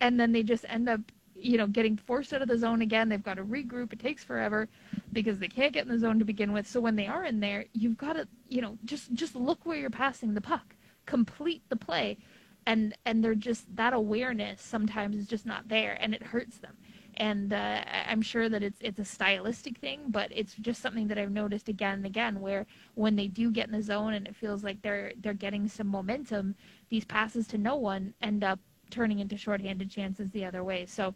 And 0.00 0.18
then 0.18 0.32
they 0.32 0.42
just 0.42 0.64
end 0.68 0.88
up 0.88 1.00
you 1.34 1.56
know 1.56 1.66
getting 1.66 1.96
forced 1.96 2.32
out 2.32 2.42
of 2.42 2.48
the 2.48 2.58
zone 2.58 2.82
again. 2.82 3.08
They've 3.08 3.22
got 3.22 3.34
to 3.34 3.44
regroup. 3.44 3.92
It 3.92 4.00
takes 4.00 4.24
forever 4.24 4.68
because 5.12 5.38
they 5.38 5.48
can't 5.48 5.72
get 5.72 5.86
in 5.86 5.92
the 5.92 5.98
zone 5.98 6.18
to 6.18 6.24
begin 6.24 6.52
with. 6.52 6.66
So 6.66 6.80
when 6.80 6.96
they 6.96 7.06
are 7.06 7.24
in 7.24 7.40
there 7.40 7.64
you've 7.72 7.96
got 7.98 8.14
to 8.14 8.28
you 8.48 8.60
know 8.60 8.78
just 8.84 9.12
just 9.14 9.34
look 9.34 9.64
where 9.64 9.78
you're 9.78 9.90
passing 9.90 10.34
the 10.34 10.40
puck. 10.40 10.74
Complete 11.06 11.62
the 11.68 11.76
play. 11.76 12.18
And 12.66 12.94
and 13.06 13.24
they're 13.24 13.34
just 13.34 13.74
that 13.76 13.94
awareness 13.94 14.60
sometimes 14.60 15.16
is 15.16 15.26
just 15.26 15.46
not 15.46 15.68
there 15.68 15.96
and 16.00 16.14
it 16.14 16.22
hurts 16.22 16.58
them 16.58 16.76
and 17.16 17.52
uh, 17.52 17.82
I'm 18.06 18.22
sure 18.22 18.48
that 18.48 18.62
it's 18.62 18.78
it's 18.80 18.98
a 18.98 19.04
stylistic 19.04 19.78
thing, 19.78 20.00
but 20.08 20.30
it's 20.34 20.54
just 20.54 20.80
something 20.80 21.08
that 21.08 21.18
I've 21.18 21.32
noticed 21.32 21.68
again 21.68 21.94
and 21.94 22.06
again, 22.06 22.40
where 22.40 22.66
when 22.94 23.16
they 23.16 23.26
do 23.26 23.50
get 23.50 23.66
in 23.66 23.72
the 23.72 23.82
zone 23.82 24.14
and 24.14 24.26
it 24.26 24.36
feels 24.36 24.62
like 24.62 24.80
they're 24.82 25.12
they're 25.20 25.34
getting 25.34 25.68
some 25.68 25.88
momentum, 25.88 26.54
these 26.90 27.04
passes 27.04 27.46
to 27.48 27.58
no 27.58 27.76
one 27.76 28.14
end 28.22 28.44
up 28.44 28.60
turning 28.90 29.18
into 29.18 29.36
shorthanded 29.36 29.90
chances 29.90 30.30
the 30.30 30.44
other 30.44 30.64
way. 30.64 30.86
So 30.86 31.14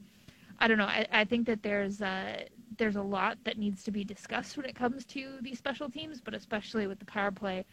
I 0.59 0.69
don't 0.69 0.79
know. 0.79 0.85
I, 0.87 1.07
I 1.13 1.25
think 1.25 1.47
that 1.47 1.63
there's 1.63 2.03
uh, 2.03 2.45
there's 2.79 2.97
a 2.97 3.03
lot 3.03 3.39
that 3.45 3.59
needs 3.59 3.83
to 3.85 3.91
be 3.91 4.05
discussed 4.05 4.57
when 4.57 4.67
it 4.67 4.75
comes 4.75 5.05
to 5.07 5.39
these 5.41 5.59
special 5.59 5.91
teams, 5.91 6.21
but 6.21 6.35
especially 6.35 6.87
with 6.87 6.99
the 6.99 7.05
power 7.05 7.31
play, 7.31 7.65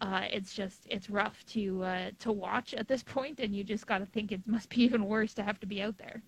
uh, 0.00 0.22
it's 0.30 0.54
just 0.54 0.86
it's 0.90 1.10
rough 1.10 1.44
to 1.46 1.82
uh, 1.84 2.10
to 2.20 2.32
watch 2.32 2.74
at 2.74 2.88
this 2.88 3.02
point, 3.02 3.40
and 3.40 3.54
you 3.54 3.64
just 3.64 3.86
got 3.86 3.98
to 3.98 4.06
think 4.06 4.32
it 4.32 4.40
must 4.46 4.68
be 4.70 4.82
even 4.84 5.04
worse 5.04 5.34
to 5.34 5.42
have 5.42 5.60
to 5.60 5.66
be 5.66 5.82
out 5.82 5.98
there. 5.98 6.22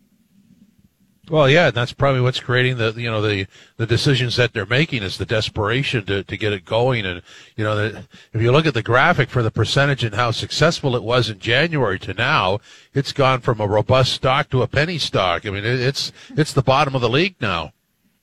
Well, 1.28 1.48
yeah, 1.48 1.68
and 1.68 1.76
that's 1.76 1.92
probably 1.92 2.20
what's 2.20 2.40
creating 2.40 2.78
the 2.78 2.92
you 2.96 3.10
know 3.10 3.22
the 3.22 3.46
the 3.76 3.86
decisions 3.86 4.36
that 4.36 4.52
they're 4.52 4.66
making 4.66 5.02
is 5.02 5.18
the 5.18 5.26
desperation 5.26 6.04
to 6.06 6.24
to 6.24 6.36
get 6.36 6.52
it 6.52 6.64
going, 6.64 7.06
and 7.06 7.22
you 7.56 7.64
know 7.64 7.76
the, 7.76 8.08
if 8.32 8.40
you 8.42 8.50
look 8.50 8.66
at 8.66 8.74
the 8.74 8.82
graphic 8.82 9.28
for 9.28 9.42
the 9.42 9.50
percentage 9.50 10.02
and 10.02 10.14
how 10.14 10.30
successful 10.30 10.96
it 10.96 11.02
was 11.02 11.28
in 11.28 11.38
January 11.38 11.98
to 12.00 12.14
now, 12.14 12.58
it's 12.94 13.12
gone 13.12 13.40
from 13.40 13.60
a 13.60 13.66
robust 13.66 14.12
stock 14.12 14.50
to 14.50 14.62
a 14.62 14.66
penny 14.66 14.98
stock. 14.98 15.46
I 15.46 15.50
mean, 15.50 15.64
it, 15.64 15.78
it's 15.78 16.10
it's 16.36 16.52
the 16.52 16.62
bottom 16.62 16.94
of 16.94 17.00
the 17.00 17.08
league 17.08 17.36
now. 17.40 17.72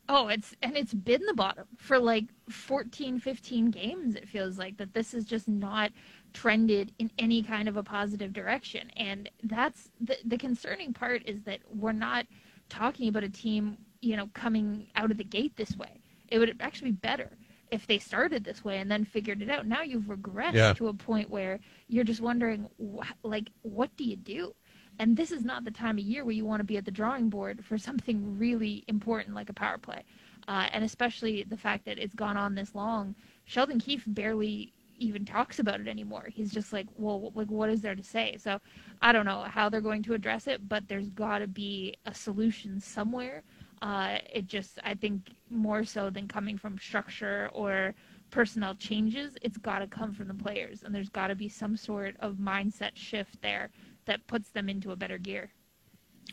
Oh, 0.09 0.27
it's 0.27 0.55
and 0.61 0.75
it's 0.75 0.93
been 0.93 1.21
the 1.25 1.33
bottom 1.33 1.65
for 1.77 1.99
like 1.99 2.25
14, 2.49 3.19
15 3.19 3.71
games. 3.71 4.15
It 4.15 4.27
feels 4.27 4.57
like 4.57 4.77
that 4.77 4.93
this 4.93 5.13
is 5.13 5.25
just 5.25 5.47
not 5.47 5.91
trended 6.33 6.93
in 6.99 7.11
any 7.19 7.43
kind 7.43 7.67
of 7.67 7.77
a 7.77 7.83
positive 7.83 8.33
direction, 8.33 8.89
and 8.97 9.29
that's 9.43 9.89
the 9.99 10.17
the 10.25 10.37
concerning 10.37 10.93
part 10.93 11.23
is 11.25 11.43
that 11.43 11.59
we're 11.73 11.91
not 11.91 12.25
talking 12.69 13.07
about 13.07 13.23
a 13.23 13.29
team, 13.29 13.77
you 14.01 14.15
know, 14.15 14.29
coming 14.33 14.87
out 14.95 15.11
of 15.11 15.17
the 15.17 15.23
gate 15.23 15.55
this 15.55 15.75
way. 15.77 16.01
It 16.29 16.39
would 16.39 16.57
actually 16.59 16.91
be 16.91 16.97
better 16.97 17.37
if 17.71 17.85
they 17.87 17.99
started 17.99 18.43
this 18.43 18.63
way 18.63 18.79
and 18.79 18.89
then 18.89 19.05
figured 19.05 19.41
it 19.41 19.49
out. 19.49 19.67
Now 19.67 19.81
you've 19.81 20.03
regressed 20.03 20.53
yeah. 20.53 20.73
to 20.73 20.87
a 20.87 20.93
point 20.93 21.29
where 21.29 21.59
you're 21.87 22.03
just 22.03 22.21
wondering, 22.21 22.69
wh- 22.79 23.11
like, 23.23 23.49
what 23.61 23.95
do 23.97 24.03
you 24.03 24.15
do? 24.15 24.53
And 24.99 25.15
this 25.15 25.31
is 25.31 25.43
not 25.43 25.63
the 25.63 25.71
time 25.71 25.97
of 25.97 26.03
year 26.03 26.23
where 26.23 26.33
you 26.33 26.45
want 26.45 26.59
to 26.59 26.65
be 26.65 26.77
at 26.77 26.85
the 26.85 26.91
drawing 26.91 27.29
board 27.29 27.63
for 27.63 27.77
something 27.77 28.37
really 28.37 28.83
important 28.87 29.35
like 29.35 29.49
a 29.49 29.53
power 29.53 29.77
play. 29.77 30.03
Uh, 30.47 30.67
and 30.71 30.83
especially 30.83 31.43
the 31.43 31.57
fact 31.57 31.85
that 31.85 31.99
it's 31.99 32.15
gone 32.15 32.37
on 32.37 32.55
this 32.55 32.73
long. 32.73 33.15
Sheldon 33.45 33.79
Keefe 33.79 34.03
barely 34.07 34.73
even 34.97 35.25
talks 35.25 35.59
about 35.59 35.79
it 35.79 35.87
anymore. 35.87 36.27
He's 36.31 36.51
just 36.51 36.73
like, 36.73 36.87
well, 36.97 37.31
like 37.35 37.49
what 37.49 37.69
is 37.69 37.81
there 37.81 37.95
to 37.95 38.03
say? 38.03 38.37
So 38.39 38.59
I 39.01 39.11
don't 39.11 39.25
know 39.25 39.43
how 39.43 39.69
they're 39.69 39.81
going 39.81 40.03
to 40.03 40.13
address 40.13 40.47
it, 40.47 40.67
but 40.67 40.87
there's 40.87 41.09
got 41.09 41.39
to 41.39 41.47
be 41.47 41.95
a 42.05 42.13
solution 42.13 42.79
somewhere. 42.79 43.43
Uh, 43.81 44.17
it 44.33 44.47
just, 44.47 44.79
I 44.83 44.95
think, 44.95 45.29
more 45.49 45.83
so 45.83 46.09
than 46.09 46.27
coming 46.27 46.57
from 46.57 46.79
structure 46.79 47.49
or 47.53 47.93
personnel 48.31 48.75
changes, 48.75 49.37
it's 49.41 49.57
got 49.57 49.79
to 49.79 49.87
come 49.87 50.13
from 50.13 50.27
the 50.27 50.33
players, 50.33 50.83
and 50.83 50.93
there's 50.93 51.09
got 51.09 51.27
to 51.27 51.35
be 51.35 51.47
some 51.47 51.77
sort 51.77 52.15
of 52.19 52.35
mindset 52.35 52.91
shift 52.95 53.41
there 53.41 53.69
that 54.05 54.25
puts 54.27 54.49
them 54.49 54.67
into 54.69 54.91
a 54.91 54.95
better 54.95 55.17
gear. 55.17 55.51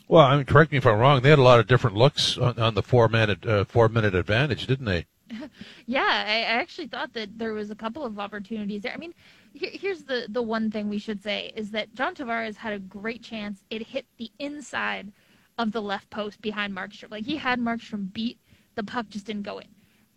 Well, 0.07 0.25
I 0.25 0.35
mean, 0.35 0.45
correct 0.45 0.71
me 0.71 0.77
if 0.77 0.85
I'm 0.85 0.99
wrong. 0.99 1.21
They 1.21 1.29
had 1.29 1.39
a 1.39 1.43
lot 1.43 1.59
of 1.59 1.67
different 1.67 1.95
looks 1.95 2.37
on, 2.37 2.59
on 2.59 2.73
the 2.73 2.83
four 2.83 3.07
minute 3.07 3.45
uh, 3.45 3.63
four 3.63 3.89
minute 3.89 4.13
advantage, 4.13 4.67
didn't 4.67 4.85
they? 4.85 5.05
yeah, 5.85 6.23
I, 6.27 6.41
actually 6.41 6.87
thought 6.87 7.13
that 7.13 7.37
there 7.37 7.53
was 7.53 7.71
a 7.71 7.75
couple 7.75 8.05
of 8.05 8.19
opportunities 8.19 8.83
there. 8.83 8.93
I 8.93 8.97
mean, 8.97 9.13
here, 9.53 9.71
here's 9.73 10.03
the 10.03 10.27
the 10.29 10.41
one 10.41 10.69
thing 10.69 10.89
we 10.89 10.99
should 10.99 11.21
say 11.21 11.51
is 11.55 11.71
that 11.71 11.93
John 11.95 12.13
Tavares 12.15 12.55
had 12.55 12.73
a 12.73 12.79
great 12.79 13.23
chance. 13.23 13.63
It 13.69 13.87
hit 13.87 14.05
the 14.17 14.31
inside 14.39 15.11
of 15.57 15.71
the 15.71 15.81
left 15.81 16.09
post 16.09 16.41
behind 16.41 16.75
Markstrom. 16.75 17.11
Like 17.11 17.25
he 17.25 17.37
had 17.37 17.59
Markstrom 17.59 18.11
beat, 18.13 18.39
the 18.75 18.83
puck 18.83 19.09
just 19.09 19.25
didn't 19.25 19.43
go 19.43 19.57
in, 19.59 19.67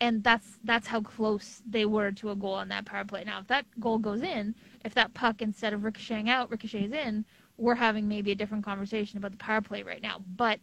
and 0.01 0.23
that's 0.23 0.59
that's 0.64 0.87
how 0.87 1.01
close 1.01 1.62
they 1.66 1.87
were 1.87 2.12
to 2.12 2.31
a 2.31 2.37
goal 2.37 2.55
on 2.55 2.68
that 2.68 2.85
power 2.85 3.05
play. 3.05 3.25
Now, 3.25 3.40
if 3.40 3.47
that 3.49 3.66
goal 3.81 3.99
goes 3.99 4.23
in, 4.23 4.55
if 4.85 4.94
that 4.94 5.14
puck 5.14 5.40
instead 5.40 5.73
of 5.73 5.85
ricocheting 5.85 6.29
out 6.29 6.51
ricochets 6.51 6.92
in, 6.92 7.25
we're 7.57 7.75
having 7.75 8.09
maybe 8.09 8.33
a 8.33 8.35
different 8.37 8.64
conversation 8.64 9.18
about 9.18 9.31
the 9.31 9.38
power 9.38 9.62
play 9.62 9.83
right 9.83 10.03
now. 10.03 10.21
But 10.37 10.61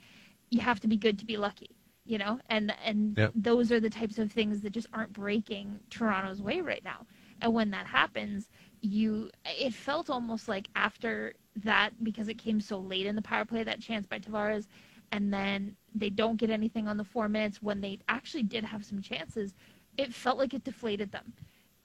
you 0.51 0.61
have 0.61 0.79
to 0.81 0.87
be 0.87 0.97
good 0.97 1.17
to 1.19 1.25
be 1.25 1.37
lucky 1.37 1.71
you 2.05 2.17
know 2.17 2.39
and 2.49 2.73
and 2.83 3.17
yep. 3.17 3.31
those 3.35 3.71
are 3.71 3.79
the 3.79 3.89
types 3.89 4.17
of 4.19 4.31
things 4.31 4.61
that 4.61 4.71
just 4.71 4.87
aren't 4.93 5.13
breaking 5.13 5.79
toronto's 5.89 6.41
way 6.41 6.61
right 6.61 6.83
now. 6.83 7.05
And 7.41 7.53
when 7.53 7.71
that 7.71 7.87
happens 7.87 8.49
you 8.81 9.31
it 9.45 9.73
felt 9.73 10.09
almost 10.09 10.47
like 10.47 10.67
after 10.75 11.33
that 11.57 11.91
because 12.03 12.27
it 12.27 12.37
came 12.37 12.61
so 12.61 12.77
late 12.77 13.05
in 13.05 13.15
the 13.15 13.21
power 13.21 13.45
play 13.45 13.63
that 13.63 13.81
chance 13.81 14.05
by 14.05 14.19
tavares 14.19 14.67
and 15.11 15.33
then 15.33 15.75
they 15.93 16.09
don't 16.09 16.37
get 16.37 16.49
anything 16.49 16.87
on 16.87 16.97
the 16.97 17.03
four 17.03 17.29
minutes 17.29 17.61
when 17.61 17.81
they 17.81 17.99
actually 18.09 18.43
did 18.43 18.63
have 18.63 18.85
some 18.85 19.01
chances 19.01 19.53
it 19.97 20.13
felt 20.13 20.37
like 20.37 20.53
it 20.53 20.63
deflated 20.63 21.11
them. 21.11 21.33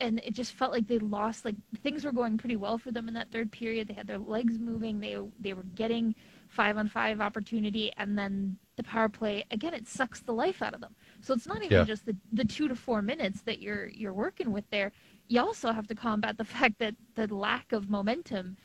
And 0.00 0.20
it 0.24 0.32
just 0.32 0.52
felt 0.52 0.72
like 0.72 0.86
they 0.86 0.98
lost 0.98 1.44
like 1.44 1.56
things 1.82 2.04
were 2.04 2.12
going 2.12 2.38
pretty 2.38 2.56
well 2.56 2.78
for 2.78 2.90
them 2.90 3.06
in 3.06 3.14
that 3.14 3.30
third 3.30 3.52
period. 3.52 3.86
They 3.86 3.94
had 3.94 4.06
their 4.06 4.18
legs 4.18 4.58
moving. 4.58 4.98
They 4.98 5.18
they 5.38 5.52
were 5.52 5.64
getting 5.74 6.14
five 6.48 6.78
on 6.78 6.88
five 6.88 7.20
opportunity 7.20 7.92
and 7.98 8.16
then 8.18 8.56
the 8.80 8.88
power 8.88 9.10
play 9.10 9.44
again 9.50 9.74
it 9.74 9.86
sucks 9.86 10.20
the 10.20 10.32
life 10.32 10.62
out 10.62 10.72
of 10.72 10.80
them. 10.80 10.94
So 11.20 11.34
it's 11.34 11.46
not 11.46 11.62
even 11.62 11.78
yeah. 11.78 11.84
just 11.84 12.06
the, 12.06 12.16
the 12.32 12.46
two 12.46 12.66
to 12.66 12.74
four 12.74 13.02
minutes 13.02 13.42
that 13.42 13.60
you're 13.60 13.88
you're 13.88 14.14
working 14.14 14.52
with 14.52 14.64
there. 14.70 14.90
You 15.28 15.40
also 15.40 15.70
have 15.70 15.86
to 15.88 15.94
combat 15.94 16.38
the 16.38 16.44
fact 16.56 16.78
that 16.78 16.94
the 17.14 17.26
lack 17.34 17.72
of 17.72 17.90
momentum 17.90 18.56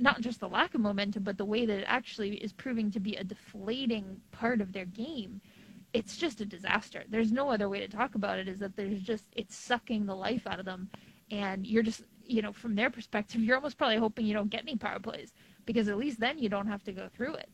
not 0.00 0.20
just 0.22 0.40
the 0.40 0.48
lack 0.48 0.74
of 0.74 0.80
momentum 0.80 1.22
but 1.22 1.38
the 1.38 1.44
way 1.44 1.66
that 1.66 1.78
it 1.78 1.84
actually 1.86 2.36
is 2.36 2.52
proving 2.52 2.90
to 2.90 3.00
be 3.00 3.14
a 3.14 3.22
deflating 3.22 4.20
part 4.32 4.60
of 4.60 4.72
their 4.72 4.86
game. 4.86 5.40
It's 5.92 6.16
just 6.16 6.40
a 6.40 6.44
disaster. 6.44 7.04
There's 7.08 7.32
no 7.32 7.50
other 7.50 7.68
way 7.68 7.80
to 7.80 7.88
talk 7.88 8.14
about 8.16 8.38
it 8.38 8.48
is 8.48 8.58
that 8.58 8.74
there's 8.76 9.02
just 9.02 9.24
it's 9.36 9.54
sucking 9.54 10.06
the 10.06 10.16
life 10.16 10.46
out 10.48 10.58
of 10.58 10.64
them. 10.64 10.90
And 11.30 11.64
you're 11.64 11.84
just 11.84 12.02
you 12.26 12.42
know 12.42 12.52
from 12.52 12.74
their 12.74 12.90
perspective 12.90 13.40
you're 13.44 13.56
almost 13.56 13.78
probably 13.78 13.98
hoping 13.98 14.26
you 14.26 14.34
don't 14.34 14.50
get 14.50 14.62
any 14.62 14.74
power 14.74 14.98
plays 14.98 15.32
because 15.64 15.86
at 15.88 15.96
least 15.96 16.18
then 16.18 16.38
you 16.40 16.48
don't 16.48 16.66
have 16.66 16.82
to 16.84 16.92
go 16.92 17.08
through 17.14 17.34
it. 17.34 17.48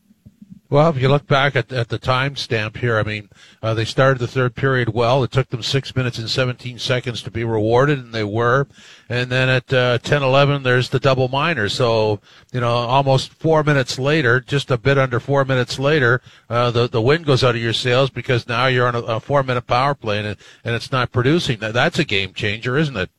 Well, 0.69 0.89
if 0.89 1.01
you 1.01 1.07
look 1.07 1.25
back 1.27 1.55
at, 1.55 1.71
at 1.71 1.87
the 1.87 1.97
timestamp 1.97 2.75
here, 2.77 2.97
I 2.97 3.03
mean, 3.03 3.29
uh, 3.63 3.73
they 3.73 3.85
started 3.85 4.19
the 4.19 4.27
third 4.27 4.53
period 4.53 4.89
well. 4.89 5.23
It 5.23 5.31
took 5.31 5.49
them 5.49 5.63
six 5.63 5.95
minutes 5.95 6.17
and 6.17 6.29
17 6.29 6.77
seconds 6.77 7.21
to 7.21 7.31
be 7.31 7.45
rewarded, 7.45 7.99
and 7.99 8.13
they 8.13 8.25
were. 8.25 8.67
And 9.07 9.31
then 9.31 9.47
at 9.47 9.71
uh, 9.71 9.99
10 9.99 10.23
11, 10.23 10.63
there's 10.63 10.89
the 10.89 10.99
double 10.99 11.29
minor. 11.29 11.69
So, 11.69 12.19
you 12.51 12.59
know, 12.59 12.67
almost 12.67 13.33
four 13.33 13.63
minutes 13.63 13.97
later, 13.97 14.41
just 14.41 14.69
a 14.69 14.77
bit 14.77 14.97
under 14.97 15.21
four 15.21 15.45
minutes 15.45 15.79
later, 15.79 16.21
uh, 16.49 16.71
the, 16.71 16.89
the 16.89 17.01
wind 17.01 17.25
goes 17.25 17.45
out 17.45 17.55
of 17.55 17.61
your 17.61 17.71
sails 17.71 18.09
because 18.09 18.45
now 18.45 18.67
you're 18.67 18.87
on 18.87 18.95
a, 18.95 19.01
a 19.03 19.19
four 19.21 19.43
minute 19.43 19.67
power 19.67 19.95
play 19.95 20.19
and, 20.19 20.27
and 20.65 20.75
it's 20.75 20.91
not 20.91 21.13
producing. 21.13 21.59
That's 21.59 21.97
a 21.97 22.03
game 22.03 22.33
changer, 22.33 22.77
isn't 22.77 22.97
it? 22.97 23.09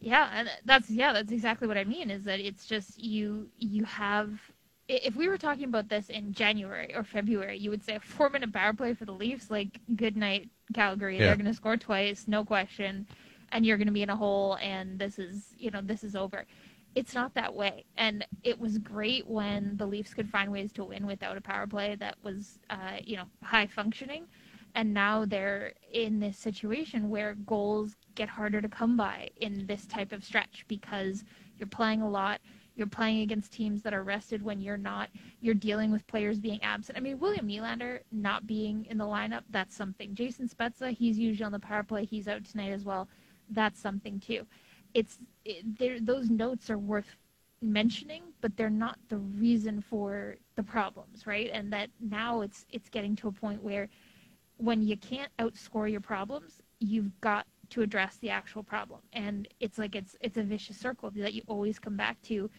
Yeah, 0.00 0.30
and 0.34 0.50
that's 0.64 0.88
yeah, 0.88 1.12
that's 1.12 1.30
exactly 1.30 1.68
what 1.68 1.76
I 1.76 1.84
mean. 1.84 2.10
Is 2.10 2.24
that 2.24 2.40
it's 2.40 2.64
just 2.64 2.98
you 2.98 3.50
you 3.58 3.84
have 3.84 4.30
if 4.90 5.14
we 5.14 5.28
were 5.28 5.38
talking 5.38 5.64
about 5.64 5.88
this 5.88 6.08
in 6.08 6.32
January 6.32 6.94
or 6.94 7.04
February, 7.04 7.56
you 7.58 7.70
would 7.70 7.84
say 7.84 7.94
a 7.94 8.00
four 8.00 8.28
minute 8.28 8.52
power 8.52 8.72
play 8.72 8.92
for 8.94 9.04
the 9.04 9.12
Leafs, 9.12 9.50
like 9.50 9.80
good 9.94 10.16
night, 10.16 10.50
Calgary. 10.74 11.16
Yeah. 11.16 11.26
They're 11.26 11.36
going 11.36 11.46
to 11.46 11.54
score 11.54 11.76
twice, 11.76 12.26
no 12.26 12.44
question, 12.44 13.06
and 13.52 13.64
you're 13.64 13.76
going 13.76 13.86
to 13.86 13.92
be 13.92 14.02
in 14.02 14.10
a 14.10 14.16
hole, 14.16 14.58
and 14.60 14.98
this 14.98 15.18
is 15.18 15.54
you 15.56 15.70
know 15.70 15.80
this 15.82 16.02
is 16.02 16.16
over. 16.16 16.44
It's 16.96 17.14
not 17.14 17.34
that 17.34 17.54
way, 17.54 17.84
and 17.96 18.26
it 18.42 18.58
was 18.58 18.78
great 18.78 19.26
when 19.28 19.76
the 19.76 19.86
Leafs 19.86 20.12
could 20.12 20.28
find 20.28 20.50
ways 20.50 20.72
to 20.72 20.84
win 20.84 21.06
without 21.06 21.36
a 21.36 21.40
power 21.40 21.68
play 21.68 21.94
that 21.96 22.16
was 22.24 22.58
uh, 22.68 22.98
you 23.04 23.16
know 23.16 23.26
high 23.44 23.68
functioning, 23.68 24.26
and 24.74 24.92
now 24.92 25.24
they're 25.24 25.72
in 25.92 26.18
this 26.18 26.36
situation 26.36 27.08
where 27.08 27.34
goals 27.46 27.94
get 28.16 28.28
harder 28.28 28.60
to 28.60 28.68
come 28.68 28.96
by 28.96 29.30
in 29.36 29.66
this 29.66 29.86
type 29.86 30.10
of 30.10 30.24
stretch 30.24 30.64
because 30.66 31.24
you're 31.58 31.68
playing 31.68 32.02
a 32.02 32.10
lot 32.10 32.40
you're 32.74 32.86
playing 32.86 33.20
against 33.20 33.52
teams 33.52 33.82
that 33.82 33.92
are 33.92 34.02
rested 34.02 34.42
when 34.42 34.60
you're 34.60 34.76
not. 34.76 35.10
You're 35.40 35.54
dealing 35.54 35.90
with 35.90 36.06
players 36.06 36.38
being 36.38 36.62
absent. 36.62 36.96
I 36.96 37.00
mean, 37.00 37.18
William 37.18 37.48
Nylander 37.48 38.00
not 38.12 38.46
being 38.46 38.86
in 38.86 38.98
the 38.98 39.04
lineup, 39.04 39.42
that's 39.50 39.76
something. 39.76 40.14
Jason 40.14 40.48
Spezza, 40.48 40.94
he's 40.96 41.18
usually 41.18 41.44
on 41.44 41.52
the 41.52 41.58
power 41.58 41.82
play. 41.82 42.04
He's 42.04 42.28
out 42.28 42.44
tonight 42.44 42.70
as 42.72 42.84
well. 42.84 43.08
That's 43.50 43.80
something 43.80 44.20
too. 44.20 44.46
It's 44.94 45.18
it, 45.44 46.06
those 46.06 46.30
notes 46.30 46.70
are 46.70 46.78
worth 46.78 47.16
mentioning, 47.62 48.22
but 48.40 48.56
they're 48.56 48.70
not 48.70 48.98
the 49.08 49.18
reason 49.18 49.80
for 49.82 50.36
the 50.56 50.62
problems, 50.62 51.26
right? 51.26 51.50
And 51.52 51.72
that 51.72 51.90
now 52.00 52.40
it's 52.40 52.66
it's 52.70 52.88
getting 52.88 53.16
to 53.16 53.28
a 53.28 53.32
point 53.32 53.62
where 53.62 53.88
when 54.56 54.82
you 54.82 54.96
can't 54.96 55.30
outscore 55.38 55.90
your 55.90 56.00
problems, 56.00 56.60
you've 56.80 57.18
got 57.20 57.46
to 57.70 57.82
address 57.82 58.18
the 58.18 58.30
actual 58.30 58.62
problem. 58.62 59.00
And 59.12 59.48
it's 59.60 59.78
like 59.78 59.94
it's 59.94 60.16
it's 60.20 60.36
a 60.36 60.42
vicious 60.42 60.76
circle 60.78 61.10
that 61.16 61.34
you 61.34 61.42
always 61.46 61.78
come 61.78 61.96
back 61.96 62.20
to 62.22 62.50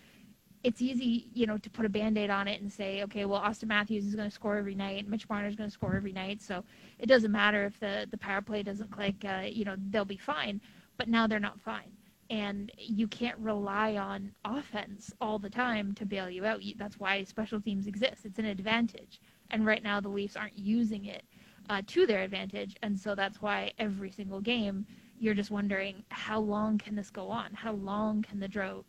it's 0.63 0.81
easy, 0.81 1.27
you 1.33 1.47
know, 1.47 1.57
to 1.57 1.69
put 1.69 1.85
a 1.85 1.89
band-aid 1.89 2.29
on 2.29 2.47
it 2.47 2.61
and 2.61 2.71
say, 2.71 3.01
okay, 3.03 3.25
well, 3.25 3.41
Auston 3.41 3.67
Matthews 3.67 4.05
is 4.05 4.15
going 4.15 4.29
to 4.29 4.33
score 4.33 4.57
every 4.57 4.75
night, 4.75 5.07
Mitch 5.07 5.27
Marner 5.27 5.47
is 5.47 5.55
going 5.55 5.69
to 5.69 5.73
score 5.73 5.95
every 5.95 6.13
night, 6.13 6.41
so 6.41 6.63
it 6.99 7.07
doesn't 7.07 7.31
matter 7.31 7.65
if 7.65 7.79
the 7.79 8.07
the 8.11 8.17
power 8.17 8.41
play 8.41 8.63
doesn't 8.63 8.91
click. 8.91 9.15
Uh, 9.25 9.43
you 9.49 9.65
know, 9.65 9.75
they'll 9.89 10.05
be 10.05 10.17
fine. 10.17 10.61
But 10.97 11.07
now 11.07 11.25
they're 11.25 11.39
not 11.39 11.59
fine, 11.59 11.91
and 12.29 12.71
you 12.77 13.07
can't 13.07 13.39
rely 13.39 13.95
on 13.95 14.31
offense 14.45 15.11
all 15.19 15.39
the 15.39 15.49
time 15.49 15.93
to 15.95 16.05
bail 16.05 16.29
you 16.29 16.45
out. 16.45 16.61
That's 16.77 16.99
why 16.99 17.23
special 17.23 17.59
teams 17.59 17.87
exist. 17.87 18.25
It's 18.25 18.37
an 18.37 18.45
advantage, 18.45 19.19
and 19.49 19.65
right 19.65 19.81
now 19.81 19.99
the 19.99 20.09
Leafs 20.09 20.35
aren't 20.35 20.57
using 20.57 21.05
it 21.05 21.23
uh, 21.71 21.81
to 21.87 22.05
their 22.05 22.21
advantage, 22.21 22.75
and 22.83 22.99
so 22.99 23.15
that's 23.15 23.41
why 23.41 23.71
every 23.79 24.11
single 24.11 24.41
game 24.41 24.85
you're 25.17 25.33
just 25.33 25.51
wondering 25.51 26.03
how 26.09 26.37
long 26.37 26.77
can 26.77 26.95
this 26.95 27.09
go 27.09 27.29
on? 27.29 27.53
How 27.53 27.71
long 27.71 28.23
can 28.23 28.41
the 28.41 28.47
drought 28.47 28.85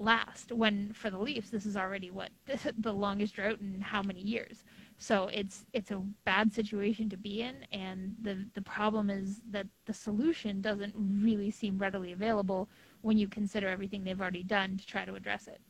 last 0.00 0.50
when 0.50 0.92
for 0.92 1.10
the 1.10 1.18
Leafs 1.18 1.50
this 1.50 1.64
is 1.64 1.76
already 1.76 2.10
what 2.10 2.30
the 2.78 2.92
longest 2.92 3.36
drought 3.36 3.60
in 3.60 3.80
how 3.80 4.02
many 4.02 4.20
years. 4.20 4.64
So 4.98 5.30
it's 5.32 5.64
it's 5.72 5.92
a 5.92 6.02
bad 6.24 6.52
situation 6.52 7.08
to 7.10 7.16
be 7.16 7.42
in 7.42 7.54
and 7.70 8.16
the 8.20 8.44
the 8.54 8.62
problem 8.62 9.10
is 9.10 9.40
that 9.52 9.68
the 9.86 9.94
solution 9.94 10.60
doesn't 10.60 10.94
really 10.96 11.52
seem 11.52 11.78
readily 11.78 12.10
available 12.10 12.68
when 13.02 13.16
you 13.16 13.28
consider 13.28 13.68
everything 13.68 14.02
they've 14.02 14.20
already 14.20 14.42
done 14.42 14.76
to 14.76 14.84
try 14.84 15.04
to 15.04 15.14
address 15.14 15.46
it. 15.46 15.60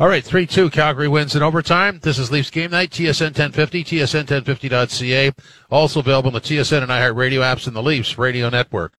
All 0.00 0.06
right, 0.06 0.22
3 0.22 0.46
2. 0.46 0.70
Calgary 0.70 1.08
wins 1.08 1.34
in 1.34 1.42
overtime. 1.42 1.98
This 2.00 2.20
is 2.20 2.30
Leafs 2.30 2.50
Game 2.50 2.70
Night, 2.70 2.90
TSN 2.90 3.36
1050, 3.36 3.82
TSN1050.ca. 3.82 5.32
Also 5.72 5.98
available 5.98 6.28
on 6.28 6.34
the 6.34 6.40
TSN 6.40 6.82
and 6.82 6.90
iHeartRadio 6.92 7.40
apps 7.40 7.66
and 7.66 7.74
the 7.74 7.82
Leafs 7.82 8.16
Radio 8.16 8.48
Network. 8.48 8.96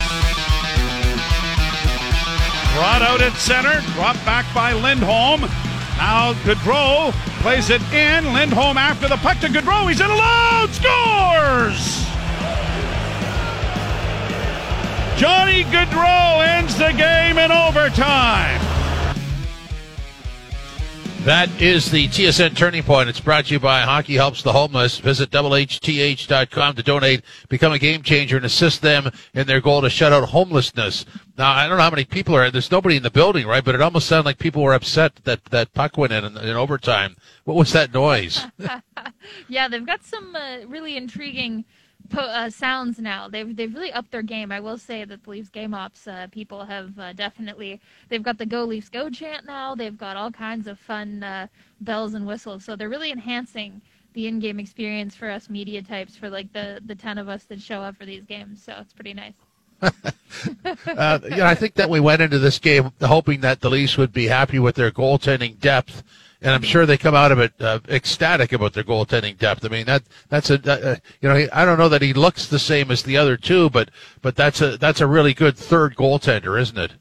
Brought 2.79 3.01
out 3.01 3.21
at 3.21 3.31
center, 3.35 3.79
dropped 3.93 4.25
back 4.25 4.45
by 4.53 4.73
Lindholm. 4.73 5.39
Now 5.97 6.33
Gaudreau 6.43 7.13
plays 7.41 7.69
it 7.69 7.81
in. 7.93 8.33
Lindholm 8.33 8.77
after 8.77 9.07
the 9.07 9.15
puck 9.17 9.39
to 9.39 9.47
Gaudreau. 9.47 9.87
He's 9.87 10.01
in 10.01 10.09
alone. 10.09 10.67
Scores! 10.73 12.03
Johnny 15.17 15.63
Gaudreau 15.63 16.45
ends 16.45 16.77
the 16.77 16.91
game 16.91 17.37
in 17.37 17.53
overtime. 17.53 18.78
That 21.23 21.61
is 21.61 21.91
the 21.91 22.07
TSN 22.07 22.55
Turning 22.55 22.81
Point. 22.81 23.09
It's 23.09 23.19
brought 23.19 23.47
to 23.47 23.53
you 23.53 23.59
by 23.59 23.81
Hockey 23.81 24.15
Helps 24.15 24.41
the 24.41 24.53
Homeless. 24.53 24.99
Visit 24.99 25.29
HTH.com 25.29 26.75
to 26.75 26.81
donate, 26.81 27.23
become 27.49 27.73
a 27.73 27.77
game 27.77 28.03
changer, 28.03 28.37
and 28.37 28.45
assist 28.45 28.81
them 28.81 29.11
in 29.33 29.45
their 29.45 29.59
goal 29.59 29.81
to 29.81 29.89
shut 29.89 30.13
out 30.13 30.29
homelessness. 30.29 31.05
Now, 31.37 31.51
I 31.51 31.67
don't 31.67 31.77
know 31.77 31.83
how 31.83 31.89
many 31.89 32.05
people 32.05 32.35
are. 32.35 32.49
There's 32.49 32.71
nobody 32.71 32.95
in 32.95 33.03
the 33.03 33.11
building, 33.11 33.45
right? 33.45 33.63
But 33.63 33.75
it 33.75 33.81
almost 33.81 34.07
sounded 34.07 34.27
like 34.27 34.39
people 34.39 34.63
were 34.63 34.73
upset 34.73 35.17
that 35.25 35.43
that 35.45 35.73
puck 35.73 35.97
went 35.97 36.13
in 36.13 36.23
in, 36.23 36.37
in 36.37 36.55
overtime. 36.55 37.17
What 37.43 37.57
was 37.57 37.73
that 37.73 37.93
noise? 37.93 38.47
yeah, 39.49 39.67
they've 39.67 39.85
got 39.85 40.05
some 40.05 40.35
uh, 40.35 40.59
really 40.67 40.95
intriguing 40.95 41.65
po- 42.09 42.21
uh, 42.21 42.49
sounds 42.49 42.99
now. 42.99 43.27
They've 43.27 43.55
they've 43.55 43.73
really 43.73 43.91
upped 43.91 44.11
their 44.11 44.21
game. 44.21 44.51
I 44.51 44.59
will 44.59 44.77
say 44.77 45.05
that 45.05 45.23
the 45.23 45.29
Leafs 45.29 45.49
game 45.49 45.73
ops 45.73 46.07
uh, 46.07 46.27
people 46.31 46.65
have 46.65 46.97
uh, 46.99 47.13
definitely 47.13 47.79
they've 48.09 48.23
got 48.23 48.37
the 48.37 48.45
Go 48.45 48.63
Leafs 48.63 48.89
Go 48.89 49.09
chant 49.09 49.45
now. 49.45 49.75
They've 49.75 49.97
got 49.97 50.17
all 50.17 50.31
kinds 50.31 50.67
of 50.67 50.79
fun 50.79 51.23
uh, 51.23 51.47
bells 51.81 52.13
and 52.13 52.25
whistles. 52.25 52.65
So 52.65 52.75
they're 52.75 52.89
really 52.89 53.11
enhancing 53.11 53.81
the 54.13 54.27
in-game 54.27 54.59
experience 54.59 55.15
for 55.15 55.29
us 55.29 55.49
media 55.49 55.81
types 55.81 56.15
for 56.15 56.29
like 56.29 56.51
the 56.53 56.81
the 56.85 56.95
ten 56.95 57.17
of 57.17 57.29
us 57.29 57.43
that 57.45 57.61
show 57.61 57.81
up 57.81 57.95
for 57.97 58.05
these 58.05 58.23
games. 58.23 58.63
So 58.63 58.75
it's 58.79 58.93
pretty 58.93 59.13
nice. 59.13 59.33
uh, 59.81 61.19
you 61.23 61.37
know, 61.37 61.45
I 61.45 61.55
think 61.55 61.75
that 61.75 61.89
we 61.89 61.99
went 61.99 62.21
into 62.21 62.39
this 62.39 62.59
game 62.59 62.91
hoping 63.01 63.41
that 63.41 63.61
the 63.61 63.69
Leafs 63.69 63.97
would 63.97 64.11
be 64.11 64.27
happy 64.27 64.59
with 64.59 64.75
their 64.75 64.91
goaltending 64.91 65.57
depth 65.59 66.03
and 66.41 66.53
I'm 66.53 66.61
sure 66.61 66.85
they 66.85 66.97
come 66.97 67.15
out 67.15 67.31
of 67.31 67.39
it 67.39 67.53
uh, 67.59 67.79
ecstatic 67.89 68.53
about 68.53 68.73
their 68.73 68.83
goaltending 68.83 69.37
depth. 69.37 69.65
I 69.65 69.69
mean 69.69 69.85
that 69.85 70.03
that's 70.29 70.49
a 70.49 70.59
uh, 70.71 70.95
you 71.21 71.29
know 71.29 71.47
I 71.51 71.65
don't 71.65 71.77
know 71.77 71.89
that 71.89 72.01
he 72.01 72.13
looks 72.13 72.47
the 72.47 72.59
same 72.59 72.91
as 72.91 73.03
the 73.03 73.17
other 73.17 73.37
two, 73.37 73.69
but 73.69 73.89
but 74.21 74.35
that's 74.35 74.61
a 74.61 74.77
that's 74.77 75.01
a 75.01 75.07
really 75.07 75.33
good 75.33 75.57
third 75.57 75.95
goaltender, 75.95 76.59
isn't 76.59 76.77
it? 76.77 76.93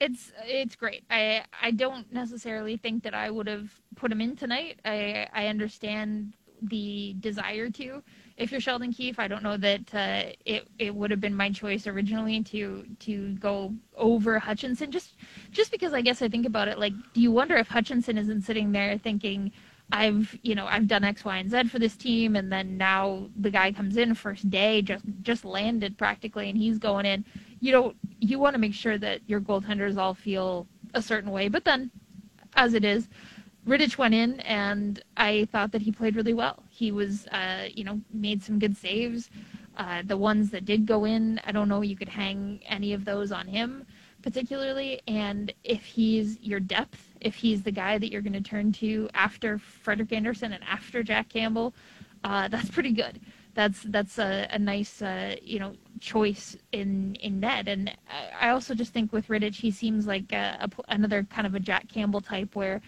It's 0.00 0.32
it's 0.44 0.76
great. 0.76 1.04
I 1.10 1.44
I 1.60 1.72
don't 1.72 2.10
necessarily 2.12 2.76
think 2.76 3.02
that 3.04 3.14
I 3.14 3.30
would 3.30 3.46
have 3.46 3.70
put 3.96 4.10
him 4.10 4.20
in 4.20 4.36
tonight. 4.36 4.80
I 4.84 5.28
I 5.32 5.46
understand 5.48 6.34
the 6.62 7.16
desire 7.20 7.70
to. 7.70 8.02
If 8.40 8.50
you're 8.50 8.60
Sheldon 8.60 8.90
Keefe, 8.90 9.18
I 9.18 9.28
don't 9.28 9.42
know 9.42 9.58
that 9.58 9.94
uh, 9.94 10.32
it 10.46 10.66
it 10.78 10.94
would 10.94 11.10
have 11.10 11.20
been 11.20 11.34
my 11.34 11.50
choice 11.50 11.86
originally 11.86 12.42
to 12.44 12.86
to 13.00 13.34
go 13.34 13.74
over 13.98 14.38
Hutchinson. 14.38 14.90
Just 14.90 15.16
just 15.50 15.70
because 15.70 15.92
I 15.92 16.00
guess 16.00 16.22
I 16.22 16.28
think 16.28 16.46
about 16.46 16.66
it, 16.66 16.78
like, 16.78 16.94
do 17.12 17.20
you 17.20 17.30
wonder 17.30 17.56
if 17.56 17.68
Hutchinson 17.68 18.16
isn't 18.16 18.40
sitting 18.40 18.72
there 18.72 18.96
thinking, 18.96 19.52
I've 19.92 20.38
you 20.42 20.54
know 20.54 20.64
I've 20.66 20.88
done 20.88 21.04
X, 21.04 21.22
Y, 21.22 21.36
and 21.36 21.50
Z 21.50 21.64
for 21.64 21.78
this 21.78 21.96
team, 21.96 22.34
and 22.34 22.50
then 22.50 22.78
now 22.78 23.28
the 23.36 23.50
guy 23.50 23.72
comes 23.72 23.98
in 23.98 24.14
first 24.14 24.48
day, 24.48 24.80
just 24.80 25.04
just 25.20 25.44
landed 25.44 25.98
practically, 25.98 26.48
and 26.48 26.56
he's 26.56 26.78
going 26.78 27.04
in. 27.04 27.26
You 27.60 27.72
know, 27.72 27.94
you 28.20 28.38
want 28.38 28.54
to 28.54 28.58
make 28.58 28.72
sure 28.72 28.96
that 28.96 29.20
your 29.26 29.42
goaltenders 29.42 29.98
all 29.98 30.14
feel 30.14 30.66
a 30.94 31.02
certain 31.02 31.30
way, 31.30 31.48
but 31.48 31.66
then, 31.66 31.90
as 32.56 32.72
it 32.72 32.86
is, 32.86 33.06
Rittich 33.66 33.98
went 33.98 34.14
in, 34.14 34.40
and 34.40 35.02
I 35.16 35.46
thought 35.52 35.72
that 35.72 35.82
he 35.82 35.92
played 35.92 36.16
really 36.16 36.34
well. 36.34 36.62
He 36.70 36.92
was, 36.92 37.26
uh, 37.28 37.68
you 37.72 37.84
know, 37.84 38.00
made 38.12 38.42
some 38.42 38.58
good 38.58 38.76
saves. 38.76 39.30
Uh, 39.76 40.02
the 40.04 40.16
ones 40.16 40.50
that 40.50 40.64
did 40.64 40.86
go 40.86 41.04
in, 41.04 41.40
I 41.44 41.52
don't 41.52 41.68
know 41.68 41.82
you 41.82 41.96
could 41.96 42.08
hang 42.08 42.60
any 42.66 42.92
of 42.92 43.04
those 43.04 43.32
on 43.32 43.46
him 43.46 43.86
particularly. 44.22 45.00
And 45.06 45.52
if 45.64 45.84
he's 45.84 46.38
your 46.40 46.60
depth, 46.60 47.08
if 47.20 47.34
he's 47.34 47.62
the 47.62 47.70
guy 47.70 47.98
that 47.98 48.10
you're 48.10 48.22
going 48.22 48.32
to 48.32 48.40
turn 48.40 48.72
to 48.72 49.08
after 49.14 49.58
Frederik 49.58 50.12
Andersen 50.12 50.52
and 50.52 50.64
after 50.64 51.02
Jack 51.02 51.28
Campbell, 51.28 51.74
uh, 52.24 52.48
that's 52.52 52.70
pretty 52.70 52.92
good. 52.92 53.20
That's 53.52 53.82
that's 53.82 54.18
a, 54.18 54.46
a 54.50 54.58
nice 54.58 55.02
uh, 55.02 55.34
you 55.42 55.58
know 55.58 55.74
choice 55.98 56.56
in 56.70 57.16
in 57.16 57.40
net. 57.40 57.66
And 57.66 57.92
I 58.40 58.50
also 58.50 58.74
just 58.74 58.92
think 58.92 59.12
with 59.12 59.26
Rittich, 59.26 59.56
he 59.56 59.72
seems 59.72 60.06
like 60.06 60.32
a, 60.32 60.56
a, 60.60 60.70
another 60.88 61.24
kind 61.24 61.46
of 61.46 61.54
a 61.56 61.60
Jack 61.60 61.88
Campbell 61.88 62.20
type 62.20 62.54
where 62.54 62.80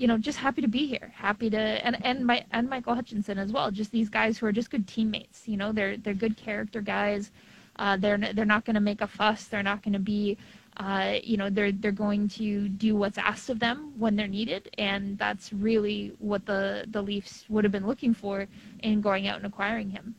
you 0.00 0.06
know, 0.06 0.16
just 0.16 0.38
happy 0.38 0.62
to 0.62 0.68
be 0.68 0.86
here, 0.86 1.12
happy 1.14 1.50
to, 1.50 1.58
and 1.58 2.02
and 2.06 2.26
my 2.26 2.42
and 2.52 2.70
Michael 2.70 2.94
Hutchinson 2.94 3.38
as 3.38 3.52
well. 3.52 3.70
Just 3.70 3.92
these 3.92 4.08
guys 4.08 4.38
who 4.38 4.46
are 4.46 4.52
just 4.52 4.70
good 4.70 4.88
teammates. 4.88 5.46
You 5.46 5.58
know, 5.58 5.72
they're 5.72 5.98
they're 5.98 6.14
good 6.14 6.38
character 6.38 6.80
guys. 6.80 7.30
Uh, 7.76 7.98
they're 7.98 8.16
they're 8.16 8.46
not 8.46 8.64
going 8.64 8.74
to 8.74 8.80
make 8.80 9.02
a 9.02 9.06
fuss. 9.06 9.44
They're 9.44 9.62
not 9.62 9.82
going 9.82 9.92
to 9.92 9.98
be, 9.98 10.38
uh, 10.78 11.16
you 11.22 11.36
know, 11.36 11.50
they're 11.50 11.72
they're 11.72 11.92
going 11.92 12.28
to 12.30 12.70
do 12.70 12.96
what's 12.96 13.18
asked 13.18 13.50
of 13.50 13.58
them 13.58 13.92
when 13.98 14.16
they're 14.16 14.26
needed, 14.26 14.70
and 14.78 15.18
that's 15.18 15.52
really 15.52 16.14
what 16.18 16.46
the 16.46 16.86
the 16.88 17.02
Leafs 17.02 17.44
would 17.50 17.64
have 17.64 17.72
been 17.72 17.86
looking 17.86 18.14
for 18.14 18.46
in 18.82 19.02
going 19.02 19.28
out 19.28 19.36
and 19.36 19.44
acquiring 19.44 19.90
him. 19.90 20.14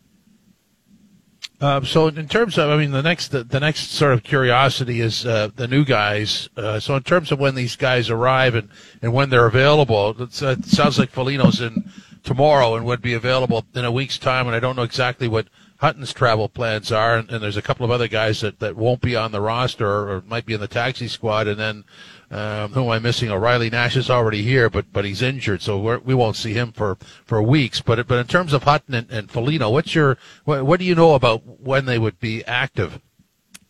Um, 1.62 1.86
so 1.86 2.08
in 2.08 2.28
terms 2.28 2.58
of, 2.58 2.71
I 2.71 2.78
mean, 2.78 2.89
the 2.89 3.04
next 3.04 3.28
the, 3.28 3.43
the 3.43 3.60
next 3.60 3.91
sort 3.91 4.13
of 4.13 4.24
curiosity 4.24 5.00
is 5.00 5.28
uh, 5.28 5.50
the 5.56 5.67
new 5.67 5.86
guys. 5.86 6.50
Uh, 6.58 6.80
so 6.80 6.95
in 6.95 7.04
terms 7.04 7.32
of 7.32 7.39
when 7.39 7.54
these 7.54 7.76
guys 7.76 8.10
arrive 8.10 8.56
and, 8.56 8.67
and 9.04 9.13
when 9.13 9.30
they're 9.30 9.45
available, 9.45 10.15
uh, 10.19 10.24
it 10.24 10.65
sounds 10.65 10.97
like 10.97 11.12
Foligno's 11.12 11.62
in 11.62 11.88
tomorrow 12.24 12.76
and 12.76 12.86
would 12.86 13.02
be 13.02 13.13
available 13.13 13.63
in 13.76 13.86
a 13.86 13.91
week's 13.91 14.17
time. 14.17 14.47
And 14.47 14.56
I 14.56 14.60
don't 14.60 14.76
know 14.76 14.82
exactly 14.82 15.28
what 15.28 15.47
Hutton's 15.78 16.13
travel 16.13 16.50
plans 16.50 16.91
are. 16.91 17.17
And, 17.17 17.30
and 17.30 17.43
there's 17.43 17.58
a 17.58 17.62
couple 17.62 17.86
of 17.86 17.91
other 17.91 18.08
guys 18.08 18.41
that, 18.41 18.60
that 18.60 18.76
won't 18.76 19.02
be 19.02 19.15
on 19.15 19.32
the 19.32 19.41
roster 19.41 19.88
or, 19.88 20.10
or 20.10 20.24
might 20.26 20.47
be 20.47 20.56
in 20.56 20.62
the 20.62 20.67
taxi 20.67 21.08
squad. 21.08 21.47
And 21.47 21.60
then 21.60 21.84
Um, 22.32 22.72
who 22.72 22.84
am 22.86 22.89
I 22.89 23.00
missing? 23.00 23.30
O'Reilly 23.30 23.70
Nash 23.70 23.98
is 23.98 24.10
already 24.10 24.41
here, 24.41 24.70
but 24.70 24.94
but 24.94 25.04
he's 25.04 25.22
injured, 25.22 25.62
so 25.62 25.98
we 25.98 26.15
not 26.15 26.38
see 26.38 26.54
him 26.54 26.72
for, 26.72 26.98
for 27.26 27.44
weeks. 27.44 27.82
But 27.82 28.08
but 28.08 28.20
in 28.20 28.28
terms 28.28 28.54
of 28.54 28.63
Hutton 28.63 28.94
and, 28.94 29.12
and 29.12 29.30
Foligno, 29.30 29.70
what's 29.70 29.94
your 29.94 30.17
what, 30.46 30.65
what 30.65 30.80
do 30.80 30.86
you 30.86 30.96
know 30.96 31.13
about 31.13 31.46
when 31.60 31.86
they 31.86 32.00
would 32.00 32.22
be 32.22 32.46
active? 32.46 33.02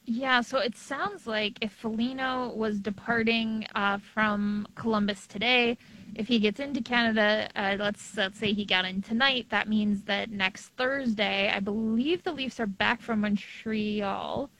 Yeah, 0.05 0.41
so 0.41 0.59
it 0.59 0.77
sounds 0.77 1.25
like 1.25 1.57
if 1.61 1.71
Foligno 1.71 2.53
was 2.53 2.79
departing 2.79 3.65
uh, 3.73 3.97
from 4.13 4.67
Columbus 4.75 5.25
today, 5.25 5.77
if 6.13 6.27
he 6.27 6.37
gets 6.37 6.59
into 6.59 6.81
Canada, 6.81 7.49
uh, 7.55 7.77
let's 7.79 8.15
let's 8.15 8.37
say 8.37 8.53
he 8.53 8.63
got 8.63 8.85
in 8.85 9.01
tonight, 9.01 9.47
that 9.49 9.69
means 9.69 10.03
that 10.03 10.29
next 10.29 10.67
Thursday, 10.77 11.49
I 11.49 11.61
believe 11.61 12.23
the 12.23 12.31
Leafs 12.31 12.59
are 12.59 12.67
back 12.67 13.01
from 13.01 13.21
Montreal 13.21 14.51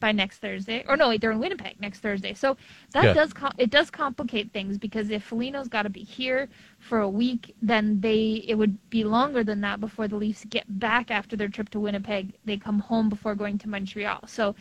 by 0.00 0.12
next 0.12 0.38
Thursday. 0.38 0.84
Or 0.88 0.96
no, 0.96 1.08
wait, 1.08 1.20
they're 1.20 1.30
in 1.30 1.38
Winnipeg 1.38 1.80
next 1.80 2.00
Thursday. 2.00 2.34
So 2.34 2.56
that 2.92 3.04
yeah. 3.04 3.12
does 3.12 3.32
com- 3.32 3.54
it 3.58 3.70
does 3.70 3.90
complicate 3.90 4.52
things 4.52 4.78
because 4.78 5.10
if 5.10 5.24
Foligno's 5.24 5.68
got 5.68 5.82
to 5.82 5.90
be 5.90 6.02
here 6.02 6.48
for 6.78 7.00
a 7.00 7.08
week, 7.08 7.54
then 7.62 8.00
they 8.00 8.44
it 8.46 8.54
would 8.54 8.78
be 8.90 9.04
longer 9.04 9.42
than 9.44 9.60
that 9.62 9.80
before 9.80 10.08
the 10.08 10.16
Leafs 10.16 10.44
get 10.44 10.64
back 10.78 11.10
after 11.10 11.36
their 11.36 11.48
trip 11.48 11.68
to 11.70 11.80
Winnipeg. 11.80 12.34
They 12.44 12.56
come 12.56 12.78
home 12.78 13.08
before 13.08 13.34
going 13.34 13.58
to 13.58 13.68
Montreal. 13.68 14.26
So 14.26 14.54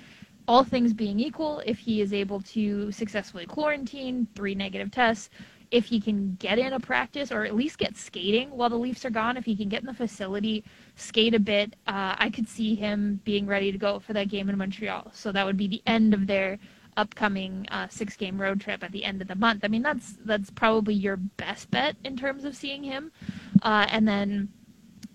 all 0.47 0.63
things 0.63 0.93
being 0.93 1.19
equal, 1.19 1.61
if 1.65 1.79
he 1.79 2.01
is 2.01 2.13
able 2.13 2.39
to 2.41 2.91
successfully 2.91 3.45
quarantine, 3.45 4.27
three 4.35 4.55
negative 4.55 4.91
tests, 4.91 5.29
if 5.71 5.85
he 5.85 5.99
can 5.99 6.35
get 6.35 6.59
in 6.59 6.73
a 6.73 6.79
practice 6.79 7.31
or 7.31 7.45
at 7.45 7.55
least 7.55 7.77
get 7.77 7.95
skating 7.97 8.49
while 8.51 8.69
the 8.69 8.77
Leafs 8.77 9.05
are 9.05 9.09
gone, 9.09 9.37
if 9.37 9.45
he 9.45 9.55
can 9.55 9.69
get 9.69 9.81
in 9.81 9.85
the 9.87 9.93
facility, 9.93 10.63
skate 10.95 11.33
a 11.33 11.39
bit, 11.39 11.75
uh, 11.87 12.15
I 12.17 12.29
could 12.29 12.47
see 12.47 12.75
him 12.75 13.19
being 13.23 13.45
ready 13.47 13.71
to 13.71 13.77
go 13.77 13.99
for 13.99 14.13
that 14.13 14.29
game 14.29 14.49
in 14.49 14.57
Montreal. 14.57 15.11
So 15.13 15.31
that 15.31 15.45
would 15.45 15.57
be 15.57 15.67
the 15.67 15.81
end 15.85 16.13
of 16.13 16.27
their 16.27 16.57
upcoming 16.97 17.67
uh, 17.71 17.87
six-game 17.89 18.39
road 18.39 18.61
trip 18.61 18.83
at 18.83 18.91
the 18.91 19.03
end 19.03 19.21
of 19.21 19.27
the 19.27 19.35
month. 19.35 19.63
I 19.63 19.67
mean, 19.67 19.81
that's 19.81 20.17
that's 20.23 20.49
probably 20.49 20.93
your 20.93 21.17
best 21.17 21.69
bet 21.69 21.95
in 22.03 22.15
terms 22.15 22.45
of 22.45 22.55
seeing 22.55 22.83
him. 22.83 23.11
Uh, 23.61 23.85
and 23.89 24.07
then 24.07 24.49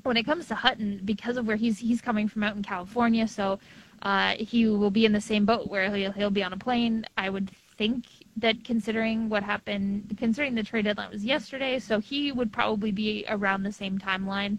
when 0.02 0.16
it 0.16 0.24
comes 0.24 0.46
to 0.48 0.54
Hutton, 0.54 1.00
because 1.04 1.36
of 1.36 1.46
where 1.46 1.56
he's 1.56 1.78
he's 1.78 2.00
coming 2.00 2.28
from 2.28 2.42
out 2.42 2.56
in 2.56 2.62
California, 2.62 3.26
so 3.26 3.58
uh, 4.02 4.34
he 4.38 4.66
will 4.66 4.90
be 4.90 5.06
in 5.06 5.12
the 5.12 5.20
same 5.20 5.44
boat 5.44 5.68
where 5.68 5.94
he'll, 5.94 6.12
he'll 6.12 6.30
be 6.30 6.42
on 6.42 6.52
a 6.52 6.58
plane. 6.58 7.04
I 7.16 7.30
would 7.30 7.50
think 7.76 8.04
that 8.40 8.64
considering 8.64 9.29
what 9.29 9.42
happened, 9.42 10.14
considering 10.18 10.55
the 10.55 10.62
trade 10.62 10.85
deadline 10.85 11.11
was 11.11 11.24
yesterday, 11.24 11.79
so 11.79 12.00
he 12.00 12.33
would 12.33 12.53
probably 12.53 12.92
be 12.92 13.24
around 13.29 13.62
the 13.62 13.72
same 13.72 13.98
timeline. 13.98 14.59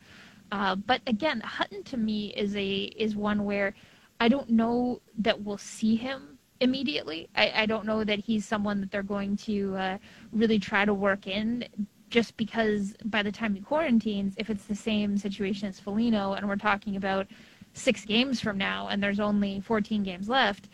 Uh, 0.51 0.75
but 0.75 1.01
again, 1.07 1.39
Hutton 1.41 1.83
to 1.83 1.97
me 1.97 2.33
is 2.35 2.55
a 2.55 2.83
is 2.95 3.15
one 3.15 3.45
where 3.45 3.73
I 4.19 4.27
don't 4.27 4.49
know 4.49 5.01
that 5.19 5.41
we'll 5.41 5.57
see 5.57 5.95
him 5.95 6.37
immediately. 6.59 7.29
I, 7.35 7.51
I 7.55 7.65
don't 7.65 7.85
know 7.85 8.03
that 8.03 8.19
he's 8.19 8.45
someone 8.45 8.81
that 8.81 8.91
they're 8.91 9.03
going 9.03 9.35
to 9.37 9.75
uh, 9.75 9.97
really 10.31 10.59
try 10.59 10.85
to 10.85 10.93
work 10.93 11.27
in 11.27 11.67
just 12.09 12.35
because 12.37 12.93
by 13.05 13.23
the 13.23 13.31
time 13.31 13.55
he 13.55 13.61
quarantines, 13.61 14.35
if 14.37 14.49
it's 14.49 14.65
the 14.65 14.75
same 14.75 15.17
situation 15.17 15.67
as 15.67 15.79
Foligno, 15.79 16.33
and 16.33 16.47
we're 16.47 16.57
talking 16.57 16.97
about 16.97 17.27
six 17.73 18.05
games 18.05 18.41
from 18.41 18.57
now 18.57 18.89
and 18.89 19.01
there's 19.01 19.19
only 19.19 19.61
14 19.61 20.03
games 20.03 20.27
left, 20.27 20.67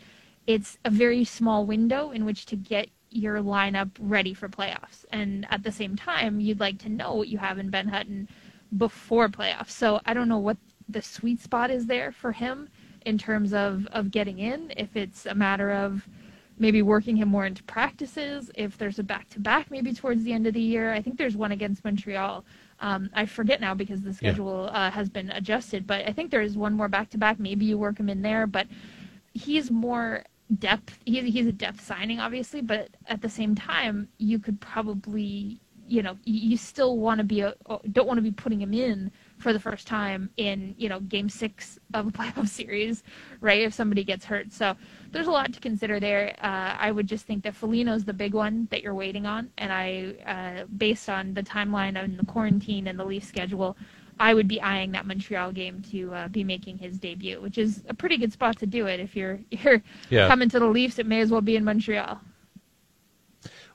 it's 0.46 0.78
a 0.84 0.90
very 0.90 1.24
small 1.24 1.64
window 1.64 2.10
in 2.10 2.24
which 2.24 2.44
to 2.46 2.56
get 2.56 2.88
your 3.10 3.38
lineup 3.38 3.90
ready 3.98 4.34
for 4.34 4.48
playoffs. 4.48 5.04
And 5.12 5.46
at 5.50 5.62
the 5.62 5.72
same 5.72 5.96
time, 5.96 6.40
you'd 6.40 6.60
like 6.60 6.78
to 6.80 6.88
know 6.88 7.14
what 7.14 7.28
you 7.28 7.38
have 7.38 7.58
in 7.58 7.70
Ben 7.70 7.88
Hutton 7.88 8.28
before 8.76 9.28
playoffs. 9.28 9.70
So 9.70 10.00
I 10.06 10.14
don't 10.14 10.28
know 10.28 10.38
what 10.38 10.56
the 10.88 11.02
sweet 11.02 11.40
spot 11.40 11.70
is 11.70 11.86
there 11.86 12.12
for 12.12 12.32
him 12.32 12.68
in 13.06 13.18
terms 13.18 13.52
of, 13.52 13.86
of 13.92 14.10
getting 14.10 14.38
in, 14.38 14.72
if 14.76 14.96
it's 14.96 15.26
a 15.26 15.34
matter 15.34 15.70
of 15.70 16.06
maybe 16.58 16.82
working 16.82 17.16
him 17.16 17.28
more 17.28 17.46
into 17.46 17.62
practices, 17.62 18.50
if 18.56 18.76
there's 18.76 18.98
a 18.98 19.02
back 19.02 19.28
to 19.30 19.38
back 19.38 19.70
maybe 19.70 19.92
towards 19.94 20.24
the 20.24 20.32
end 20.32 20.46
of 20.46 20.54
the 20.54 20.60
year. 20.60 20.92
I 20.92 21.00
think 21.00 21.16
there's 21.16 21.36
one 21.36 21.52
against 21.52 21.84
Montreal 21.84 22.44
um, 22.80 23.10
I 23.12 23.26
forget 23.26 23.60
now 23.60 23.74
because 23.74 24.02
the 24.02 24.14
schedule 24.14 24.68
yeah. 24.72 24.86
uh, 24.86 24.90
has 24.90 25.08
been 25.08 25.30
adjusted, 25.30 25.86
but 25.86 26.06
I 26.06 26.12
think 26.12 26.30
there 26.30 26.42
is 26.42 26.56
one 26.56 26.74
more 26.74 26.88
back 26.88 27.10
to 27.10 27.18
back. 27.18 27.38
Maybe 27.38 27.64
you 27.64 27.76
work 27.76 27.98
him 27.98 28.08
in 28.08 28.22
there, 28.22 28.46
but 28.46 28.68
he's 29.32 29.70
more 29.70 30.24
depth. 30.58 30.98
He's, 31.04 31.32
he's 31.32 31.46
a 31.46 31.52
depth 31.52 31.80
signing, 31.80 32.20
obviously, 32.20 32.60
but 32.60 32.88
at 33.06 33.22
the 33.22 33.28
same 33.28 33.54
time, 33.54 34.08
you 34.18 34.38
could 34.38 34.60
probably, 34.60 35.60
you 35.86 36.02
know, 36.02 36.16
you, 36.24 36.56
still 36.56 36.98
want 36.98 37.18
to 37.18 37.24
be, 37.24 37.40
a, 37.40 37.54
don't 37.92 38.06
want 38.06 38.18
to 38.18 38.22
be 38.22 38.30
putting 38.30 38.60
him 38.60 38.74
in 38.74 39.10
for 39.38 39.52
the 39.52 39.60
first 39.60 39.86
time 39.86 40.28
in 40.36 40.74
you 40.76 40.88
know 40.88 41.00
game 41.00 41.28
six 41.28 41.78
of 41.94 42.08
a 42.08 42.10
playoff 42.18 42.48
series 42.48 43.02
right 43.40 43.62
if 43.62 43.72
somebody 43.72 44.04
gets 44.04 44.24
hurt 44.24 44.52
so 44.52 44.74
there's 45.12 45.26
a 45.26 45.30
lot 45.30 45.52
to 45.52 45.60
consider 45.60 45.98
there 46.00 46.34
uh, 46.42 46.76
i 46.78 46.90
would 46.90 47.06
just 47.06 47.24
think 47.26 47.42
that 47.42 47.54
Foligno's 47.54 48.04
the 48.04 48.12
big 48.12 48.34
one 48.34 48.68
that 48.70 48.82
you're 48.82 48.94
waiting 48.94 49.26
on 49.26 49.50
and 49.58 49.72
i 49.72 50.14
uh, 50.26 50.64
based 50.76 51.08
on 51.08 51.32
the 51.34 51.42
timeline 51.42 52.02
and 52.02 52.18
the 52.18 52.26
quarantine 52.26 52.88
and 52.88 52.98
the 52.98 53.04
leaf 53.04 53.24
schedule 53.24 53.76
i 54.20 54.34
would 54.34 54.48
be 54.48 54.60
eyeing 54.60 54.92
that 54.92 55.06
montreal 55.06 55.52
game 55.52 55.82
to 55.82 56.12
uh, 56.14 56.28
be 56.28 56.44
making 56.44 56.78
his 56.78 56.98
debut 56.98 57.40
which 57.40 57.58
is 57.58 57.82
a 57.88 57.94
pretty 57.94 58.16
good 58.16 58.32
spot 58.32 58.58
to 58.58 58.66
do 58.66 58.86
it 58.86 59.00
if 59.00 59.16
you're 59.16 59.40
you're 59.50 59.82
yeah. 60.10 60.28
coming 60.28 60.48
to 60.48 60.58
the 60.58 60.66
leafs 60.66 60.98
it 60.98 61.06
may 61.06 61.20
as 61.20 61.30
well 61.30 61.40
be 61.40 61.56
in 61.56 61.64
montreal 61.64 62.20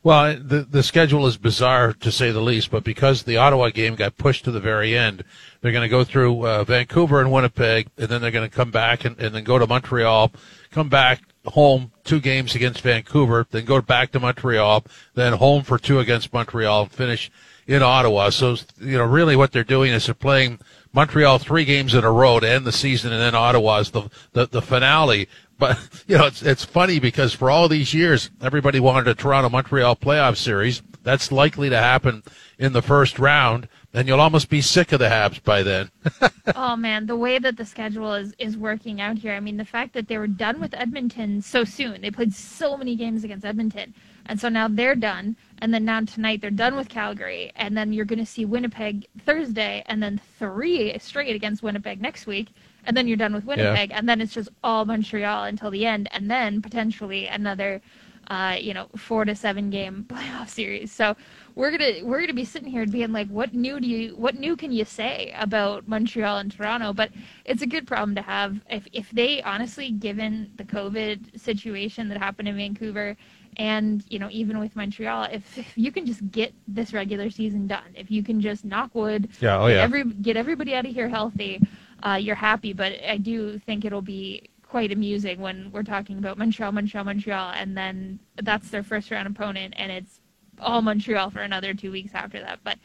well, 0.03 0.35
the 0.35 0.67
the 0.69 0.83
schedule 0.83 1.25
is 1.27 1.37
bizarre 1.37 1.93
to 1.93 2.11
say 2.11 2.31
the 2.31 2.41
least, 2.41 2.69
but 2.69 2.83
because 2.83 3.23
the 3.23 3.37
Ottawa 3.37 3.69
game 3.69 3.95
got 3.95 4.17
pushed 4.17 4.43
to 4.43 4.51
the 4.51 4.59
very 4.59 4.97
end, 4.97 5.23
they're 5.61 5.71
going 5.71 5.83
to 5.83 5.89
go 5.89 6.03
through 6.03 6.45
uh, 6.45 6.65
Vancouver 6.65 7.21
and 7.21 7.31
Winnipeg, 7.31 7.87
and 7.97 8.09
then 8.09 8.21
they're 8.21 8.29
going 8.29 8.49
to 8.49 8.53
come 8.53 8.69
back 8.69 9.05
and, 9.05 9.17
and 9.17 9.33
then 9.33 9.45
go 9.45 9.57
to 9.57 9.65
Montreal, 9.65 10.33
come 10.71 10.89
back 10.89 11.21
home 11.45 11.93
two 12.03 12.19
games 12.19 12.53
against 12.53 12.81
Vancouver, 12.81 13.47
then 13.51 13.63
go 13.63 13.81
back 13.81 14.11
to 14.11 14.19
Montreal, 14.19 14.83
then 15.13 15.33
home 15.33 15.63
for 15.63 15.77
two 15.77 15.99
against 15.99 16.33
Montreal, 16.33 16.87
finish 16.87 17.31
in 17.67 17.81
Ottawa. 17.81 18.29
So 18.29 18.57
you 18.79 18.97
know, 18.97 19.05
really, 19.05 19.35
what 19.35 19.51
they're 19.51 19.63
doing 19.63 19.91
is 19.91 20.05
they're 20.05 20.15
playing 20.15 20.59
Montreal 20.93 21.39
three 21.39 21.65
games 21.65 21.93
in 21.93 22.03
a 22.03 22.11
row 22.11 22.39
to 22.39 22.49
end 22.49 22.65
the 22.65 22.71
season, 22.71 23.11
and 23.11 23.21
then 23.21 23.35
Ottawa 23.35 23.79
is 23.79 23.91
the 23.91 24.09
the, 24.33 24.47
the 24.47 24.61
finale. 24.61 25.27
But 25.57 25.79
you 26.07 26.17
know, 26.17 26.25
it's 26.25 26.41
it's 26.41 26.65
funny 26.65 26.99
because 26.99 27.33
for 27.33 27.49
all 27.49 27.67
these 27.67 27.93
years, 27.93 28.29
everybody 28.41 28.79
wanted 28.79 29.07
a 29.07 29.15
Toronto 29.15 29.49
Montreal 29.49 29.95
playoff 29.95 30.37
series. 30.37 30.81
That's 31.03 31.31
likely 31.31 31.69
to 31.69 31.77
happen 31.77 32.23
in 32.57 32.71
the 32.71 32.81
first 32.81 33.19
round, 33.19 33.67
and 33.93 34.07
you'll 34.07 34.21
almost 34.21 34.49
be 34.49 34.61
sick 34.61 34.93
of 34.93 34.99
the 34.99 35.07
Habs 35.09 35.43
by 35.43 35.63
then. 35.63 35.91
oh 36.55 36.75
man, 36.75 37.07
the 37.07 37.15
way 37.15 37.39
that 37.39 37.57
the 37.57 37.65
schedule 37.65 38.13
is 38.13 38.33
is 38.37 38.57
working 38.57 39.01
out 39.01 39.17
here. 39.17 39.33
I 39.33 39.39
mean, 39.39 39.57
the 39.57 39.65
fact 39.65 39.93
that 39.93 40.07
they 40.07 40.17
were 40.17 40.27
done 40.27 40.59
with 40.59 40.73
Edmonton 40.73 41.41
so 41.41 41.63
soon. 41.63 42.01
They 42.01 42.11
played 42.11 42.33
so 42.33 42.77
many 42.77 42.95
games 42.95 43.23
against 43.23 43.45
Edmonton. 43.45 43.93
And 44.25 44.39
so 44.39 44.49
now 44.49 44.67
they're 44.67 44.95
done. 44.95 45.35
And 45.59 45.73
then 45.73 45.85
now 45.85 46.01
tonight 46.01 46.41
they're 46.41 46.51
done 46.51 46.75
with 46.75 46.89
Calgary. 46.89 47.51
And 47.55 47.75
then 47.75 47.93
you're 47.93 48.05
going 48.05 48.19
to 48.19 48.25
see 48.25 48.45
Winnipeg 48.45 49.07
Thursday 49.25 49.83
and 49.87 50.01
then 50.01 50.19
three 50.39 50.97
straight 50.99 51.35
against 51.35 51.63
Winnipeg 51.63 52.01
next 52.01 52.25
week 52.27 52.49
and 52.85 52.95
then 52.95 53.07
you're 53.07 53.17
done 53.17 53.33
with 53.33 53.45
Winnipeg, 53.45 53.89
yeah. 53.89 53.97
and 53.97 54.07
then 54.07 54.21
it's 54.21 54.33
just 54.33 54.49
all 54.63 54.85
Montreal 54.85 55.45
until 55.45 55.71
the 55.71 55.85
end, 55.85 56.09
and 56.11 56.29
then 56.29 56.61
potentially 56.61 57.27
another, 57.27 57.81
uh, 58.27 58.57
you 58.59 58.73
know, 58.73 58.87
four 58.97 59.25
to 59.25 59.35
seven 59.35 59.69
game 59.69 60.05
playoff 60.09 60.49
series. 60.49 60.91
So 60.91 61.15
we're 61.55 61.71
gonna 61.71 62.03
we're 62.03 62.19
gonna 62.19 62.33
be 62.33 62.45
sitting 62.45 62.69
here 62.69 62.85
being 62.85 63.11
like, 63.11 63.29
what 63.29 63.53
new 63.53 63.79
do 63.79 63.87
you 63.87 64.15
what 64.15 64.35
new 64.35 64.55
can 64.55 64.71
you 64.71 64.85
say 64.85 65.33
about 65.37 65.87
Montreal 65.87 66.37
and 66.37 66.51
Toronto? 66.51 66.93
But 66.93 67.11
it's 67.45 67.61
a 67.61 67.67
good 67.67 67.87
problem 67.87 68.15
to 68.15 68.21
have 68.21 68.59
if 68.69 68.87
if 68.91 69.09
they 69.11 69.41
honestly, 69.43 69.91
given 69.91 70.51
the 70.55 70.63
COVID 70.65 71.39
situation 71.39 72.09
that 72.09 72.17
happened 72.17 72.47
in 72.47 72.57
Vancouver. 72.57 73.15
And 73.57 74.03
you 74.09 74.19
know, 74.19 74.29
even 74.31 74.59
with 74.59 74.75
Montreal, 74.75 75.23
if, 75.31 75.57
if 75.57 75.77
you 75.77 75.91
can 75.91 76.05
just 76.05 76.29
get 76.31 76.53
this 76.67 76.93
regular 76.93 77.29
season 77.29 77.67
done, 77.67 77.93
if 77.95 78.09
you 78.11 78.23
can 78.23 78.41
just 78.41 78.65
knock 78.65 78.93
wood, 78.93 79.29
yeah, 79.39 79.59
oh 79.59 79.67
yeah, 79.67 79.81
every, 79.81 80.03
get 80.03 80.37
everybody 80.37 80.75
out 80.75 80.85
of 80.85 80.93
here 80.93 81.09
healthy, 81.09 81.61
uh, 82.03 82.15
you're 82.15 82.35
happy. 82.35 82.73
But 82.73 82.93
I 83.07 83.17
do 83.17 83.59
think 83.59 83.85
it'll 83.85 84.01
be 84.01 84.49
quite 84.63 84.91
amusing 84.91 85.39
when 85.39 85.71
we're 85.71 85.83
talking 85.83 86.17
about 86.17 86.37
Montreal, 86.37 86.71
Montreal, 86.71 87.03
Montreal, 87.03 87.51
and 87.51 87.77
then 87.77 88.19
that's 88.41 88.69
their 88.69 88.83
first 88.83 89.11
round 89.11 89.27
opponent, 89.27 89.75
and 89.77 89.91
it's 89.91 90.19
all 90.59 90.81
Montreal 90.81 91.29
for 91.29 91.41
another 91.41 91.73
two 91.73 91.91
weeks 91.91 92.13
after 92.13 92.39
that. 92.39 92.59
But 92.63 92.79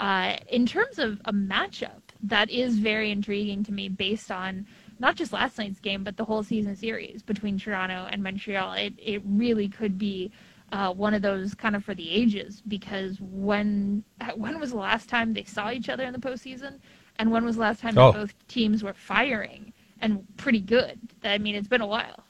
uh, 0.00 0.36
in 0.48 0.66
terms 0.66 0.98
of 0.98 1.20
a 1.26 1.32
matchup, 1.32 2.00
that 2.22 2.50
is 2.50 2.78
very 2.78 3.10
intriguing 3.10 3.62
to 3.64 3.72
me 3.72 3.88
based 3.88 4.30
on 4.30 4.66
not 4.98 5.16
just 5.16 5.32
last 5.32 5.58
night's 5.58 5.80
game, 5.80 6.04
but 6.04 6.16
the 6.16 6.24
whole 6.24 6.42
season 6.42 6.76
series 6.76 7.22
between 7.22 7.58
Toronto 7.58 8.06
and 8.10 8.22
Montreal. 8.22 8.72
It 8.74 8.94
it 8.98 9.22
really 9.24 9.68
could 9.68 9.98
be. 9.98 10.30
Uh, 10.72 10.92
one 10.92 11.14
of 11.14 11.22
those 11.22 11.54
kind 11.54 11.76
of 11.76 11.84
for 11.84 11.94
the 11.94 12.10
ages 12.10 12.60
because 12.66 13.18
when 13.20 14.02
when 14.34 14.58
was 14.58 14.70
the 14.70 14.76
last 14.76 15.08
time 15.08 15.32
they 15.32 15.44
saw 15.44 15.70
each 15.70 15.88
other 15.88 16.04
in 16.04 16.12
the 16.12 16.18
postseason? 16.18 16.80
And 17.18 17.30
when 17.30 17.44
was 17.44 17.56
the 17.56 17.62
last 17.62 17.80
time 17.80 17.96
oh. 17.96 18.12
both 18.12 18.34
teams 18.48 18.82
were 18.82 18.94
firing 18.94 19.72
and 20.00 20.26
pretty 20.36 20.60
good? 20.60 20.98
I 21.22 21.38
mean, 21.38 21.54
it's 21.54 21.68
been 21.68 21.82
a 21.82 21.86
while. 21.86 22.24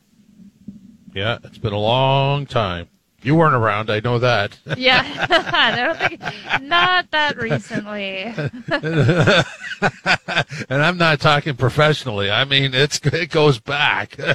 Yeah, 1.14 1.38
it's 1.44 1.58
been 1.58 1.72
a 1.72 1.78
long 1.78 2.44
time. 2.44 2.88
You 3.24 3.34
weren't 3.36 3.54
around, 3.54 3.90
I 3.90 4.00
know 4.00 4.18
that. 4.18 4.58
yeah, 4.76 5.02
I 5.30 5.74
don't 5.74 5.98
think 5.98 6.20
not 6.62 7.10
that 7.10 7.38
recently. 7.38 8.24
and 10.68 10.82
I'm 10.82 10.98
not 10.98 11.20
talking 11.20 11.56
professionally. 11.56 12.30
I 12.30 12.44
mean, 12.44 12.74
it's 12.74 13.00
it 13.02 13.30
goes 13.30 13.58
back. 13.58 14.16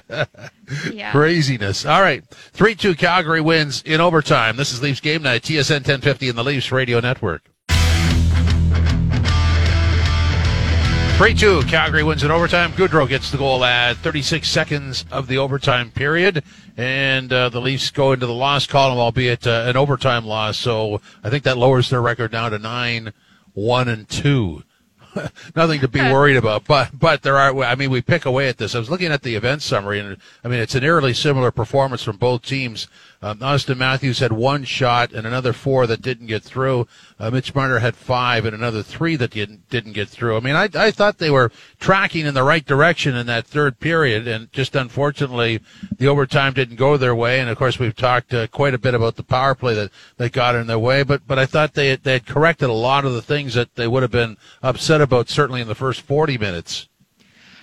Yeah. 0.94 1.12
Craziness. 1.12 1.84
All 1.84 2.00
right. 2.00 2.24
3 2.30 2.76
2 2.76 2.94
Calgary 2.94 3.42
wins 3.42 3.82
in 3.88 4.00
overtime. 4.00 4.56
This 4.56 4.72
is 4.72 4.84
Leafs 4.84 5.00
Game 5.00 5.24
Night, 5.24 5.42
TSN 5.42 5.78
1050 5.78 6.30
and 6.30 6.38
the 6.38 6.44
Leafs 6.44 6.72
Radio 6.72 7.00
Network. 7.00 7.42
3 11.18 11.34
2 11.34 11.64
Calgary 11.64 12.04
wins 12.04 12.24
in 12.24 12.30
overtime. 12.30 12.72
Gaudreau 12.74 13.10
gets 13.10 13.32
the 13.32 13.38
goal 13.38 13.66
at 13.66 13.98
36 13.98 14.48
seconds 14.48 15.06
of 15.12 15.26
the 15.26 15.40
overtime 15.40 15.90
period. 15.90 16.44
And 16.80 17.34
uh, 17.34 17.50
the 17.50 17.60
Leafs 17.60 17.92
go 17.92 18.14
into 18.14 18.26
the 18.26 18.34
loss 18.34 18.66
column, 18.66 19.00
albeit 19.00 19.46
uh, 19.46 19.66
an 19.68 19.76
overtime 19.76 20.24
loss. 20.24 20.58
So 20.58 21.02
I 21.22 21.30
think 21.30 21.44
that 21.44 21.58
lowers 21.58 21.90
their 21.90 22.02
record 22.02 22.32
down 22.32 22.52
to 22.52 22.58
9 22.58 23.12
1 23.54 23.88
and 23.90 24.08
2. 24.08 24.64
nothing 25.56 25.82
to 25.82 25.90
be 25.90 26.00
worried 26.00 26.38
about. 26.38 26.64
But 26.64 26.98
but 26.98 27.22
there 27.22 27.38
are. 27.38 27.64
I 27.64 27.76
mean, 27.76 27.90
we 27.90 28.02
pick 28.02 28.26
away 28.26 28.48
at 28.48 28.58
this. 28.58 28.76
I 28.76 28.80
was 28.80 28.90
looking 28.90 29.12
at 29.12 29.24
the 29.24 29.36
event 29.36 29.62
summary, 29.62 30.00
and 30.00 30.16
I 30.42 30.48
mean, 30.48 30.60
it's 30.60 30.76
an 30.76 30.86
eerily 30.86 31.14
similar 31.14 31.52
performance 31.52 32.02
from 32.02 32.16
both 32.16 32.44
teams. 32.44 32.88
Um, 33.22 33.40
Auston 33.40 33.78
Matthews 33.78 34.20
had 34.20 34.32
one 34.32 34.64
shot 34.64 35.12
and 35.12 35.28
another 35.28 35.52
four 35.52 35.86
that 35.88 36.02
didn't 36.02 36.28
get 36.28 36.42
through. 36.42 36.88
Uh, 37.20 37.30
Mitch 37.30 37.54
Marner 37.54 37.80
had 37.80 37.96
five 37.96 38.46
and 38.46 38.56
another 38.56 38.82
three 38.82 39.18
that 39.18 39.32
didn't 39.32 39.68
didn't 39.70 39.92
get 39.92 40.08
through. 40.08 40.38
I 40.38 40.40
mean, 40.40 40.56
I 40.56 40.70
I 40.74 40.92
thought 40.92 41.18
they 41.18 41.30
were 41.30 41.52
tracking 41.80 42.26
in 42.26 42.34
the 42.34 42.44
right 42.44 42.66
direction 42.66 43.16
in 43.16 43.28
that 43.28 43.46
third 43.46 43.80
period, 43.80 44.28
and 44.28 44.52
just 44.54 44.76
unfortunately, 44.76 45.60
the 45.98 46.08
overtime 46.08 46.54
didn't 46.54 46.78
go 46.78 46.96
their 46.96 47.16
way. 47.16 47.40
And 47.40 47.50
of 47.50 47.58
course, 47.58 47.78
we've 47.78 47.96
talked 47.96 48.34
uh, 48.34 48.48
quite 48.48 48.74
a 48.74 48.80
bit 48.80 48.94
about 48.94 49.18
the 49.18 49.24
power 49.24 49.54
play 49.56 49.74
that 49.74 49.92
that 50.18 50.32
got 50.32 50.56
in 50.56 50.68
their 50.68 50.80
way. 50.80 51.04
But 51.04 51.28
but 51.28 51.40
I 51.40 51.46
thought 51.46 51.74
they 51.74 51.96
they 51.98 52.14
had 52.14 52.26
corrected 52.26 52.70
a 52.70 52.74
lot 52.74 53.06
of 53.06 53.14
the 53.14 53.22
things 53.22 53.54
that 53.54 53.76
they 53.76 53.88
would 53.88 54.04
have 54.04 54.12
been 54.12 54.38
upset 54.64 55.02
about 55.02 55.30
certainly 55.30 55.62
in 55.62 55.68
the 55.68 55.76
first 55.76 56.02
40 56.02 56.38
minutes. 56.38 56.89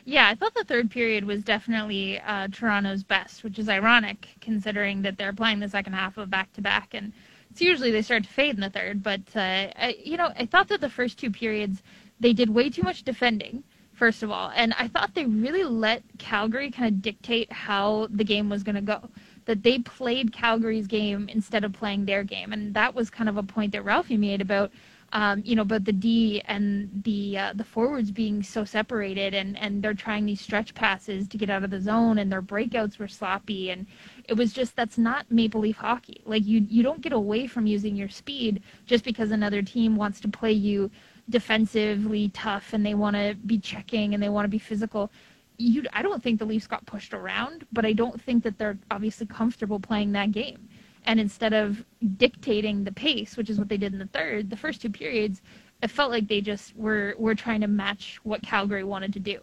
Yeah, 0.08 0.28
I 0.28 0.36
thought 0.36 0.54
the 0.54 0.62
third 0.62 0.88
period 0.88 1.24
was 1.24 1.42
definitely 1.42 2.20
uh, 2.20 2.46
Toronto's 2.52 3.02
best, 3.02 3.42
which 3.42 3.58
is 3.58 3.68
ironic 3.68 4.28
considering 4.40 5.02
that 5.02 5.18
they're 5.18 5.32
playing 5.32 5.58
the 5.58 5.68
second 5.68 5.94
half 5.94 6.16
of 6.16 6.30
back 6.30 6.52
to 6.52 6.60
back, 6.60 6.94
and 6.94 7.12
it's 7.50 7.60
usually 7.60 7.90
they 7.90 8.02
start 8.02 8.22
to 8.22 8.28
fade 8.28 8.54
in 8.54 8.60
the 8.60 8.70
third. 8.70 9.02
But 9.02 9.22
uh, 9.34 9.66
I, 9.74 9.96
you 10.00 10.16
know, 10.16 10.30
I 10.38 10.46
thought 10.46 10.68
that 10.68 10.80
the 10.80 10.88
first 10.88 11.18
two 11.18 11.32
periods 11.32 11.82
they 12.20 12.32
did 12.32 12.50
way 12.50 12.70
too 12.70 12.84
much 12.84 13.02
defending. 13.02 13.64
First 13.94 14.22
of 14.22 14.30
all, 14.30 14.52
and 14.54 14.74
I 14.78 14.86
thought 14.86 15.14
they 15.14 15.24
really 15.24 15.64
let 15.64 16.04
Calgary 16.18 16.70
kind 16.70 16.86
of 16.86 17.02
dictate 17.02 17.50
how 17.50 18.06
the 18.08 18.24
game 18.24 18.48
was 18.48 18.62
going 18.62 18.76
to 18.76 18.82
go. 18.82 19.10
That 19.46 19.64
they 19.64 19.80
played 19.80 20.32
Calgary's 20.32 20.86
game 20.86 21.28
instead 21.28 21.64
of 21.64 21.72
playing 21.72 22.04
their 22.04 22.22
game, 22.22 22.52
and 22.52 22.74
that 22.74 22.94
was 22.94 23.10
kind 23.10 23.28
of 23.28 23.38
a 23.38 23.42
point 23.42 23.72
that 23.72 23.84
Ralphie 23.84 24.18
made 24.18 24.40
about 24.40 24.70
um, 25.12 25.42
you 25.44 25.54
know, 25.54 25.64
but 25.64 25.84
the 25.84 25.92
D 25.92 26.42
and 26.46 27.02
the 27.04 27.38
uh, 27.38 27.52
the 27.54 27.64
forwards 27.64 28.10
being 28.10 28.42
so 28.42 28.64
separated, 28.64 29.34
and 29.34 29.56
and 29.58 29.82
they're 29.82 29.94
trying 29.94 30.26
these 30.26 30.40
stretch 30.40 30.74
passes 30.74 31.28
to 31.28 31.38
get 31.38 31.48
out 31.50 31.64
of 31.64 31.70
the 31.70 31.80
zone, 31.80 32.18
and 32.18 32.30
their 32.30 32.42
breakouts 32.42 32.98
were 32.98 33.08
sloppy, 33.08 33.70
and 33.70 33.86
it 34.28 34.34
was 34.34 34.52
just 34.52 34.74
that's 34.74 34.98
not 34.98 35.30
Maple 35.30 35.60
Leaf 35.60 35.76
hockey. 35.76 36.22
Like 36.24 36.44
you 36.44 36.66
you 36.68 36.82
don't 36.82 37.00
get 37.00 37.12
away 37.12 37.46
from 37.46 37.66
using 37.66 37.96
your 37.96 38.08
speed 38.08 38.62
just 38.84 39.04
because 39.04 39.30
another 39.30 39.62
team 39.62 39.96
wants 39.96 40.20
to 40.20 40.28
play 40.28 40.52
you 40.52 40.90
defensively 41.30 42.28
tough, 42.30 42.72
and 42.72 42.84
they 42.84 42.94
want 42.94 43.16
to 43.16 43.36
be 43.46 43.58
checking 43.58 44.14
and 44.14 44.22
they 44.22 44.28
want 44.28 44.44
to 44.44 44.50
be 44.50 44.58
physical. 44.58 45.10
You, 45.58 45.84
I 45.92 46.02
don't 46.02 46.22
think 46.22 46.38
the 46.38 46.44
Leafs 46.44 46.66
got 46.66 46.84
pushed 46.84 47.14
around, 47.14 47.66
but 47.72 47.86
I 47.86 47.94
don't 47.94 48.20
think 48.20 48.42
that 48.44 48.58
they're 48.58 48.76
obviously 48.90 49.26
comfortable 49.26 49.80
playing 49.80 50.12
that 50.12 50.32
game. 50.32 50.65
And 51.06 51.20
instead 51.20 51.52
of 51.52 51.84
dictating 52.16 52.84
the 52.84 52.92
pace, 52.92 53.36
which 53.36 53.48
is 53.48 53.58
what 53.58 53.68
they 53.68 53.76
did 53.76 53.92
in 53.92 53.98
the 53.98 54.06
third, 54.06 54.50
the 54.50 54.56
first 54.56 54.82
two 54.82 54.90
periods, 54.90 55.40
it 55.82 55.90
felt 55.90 56.10
like 56.10 56.26
they 56.26 56.40
just 56.40 56.74
were 56.76 57.14
were 57.18 57.34
trying 57.34 57.60
to 57.60 57.68
match 57.68 58.18
what 58.24 58.42
Calgary 58.42 58.84
wanted 58.84 59.12
to 59.12 59.20
do. 59.20 59.38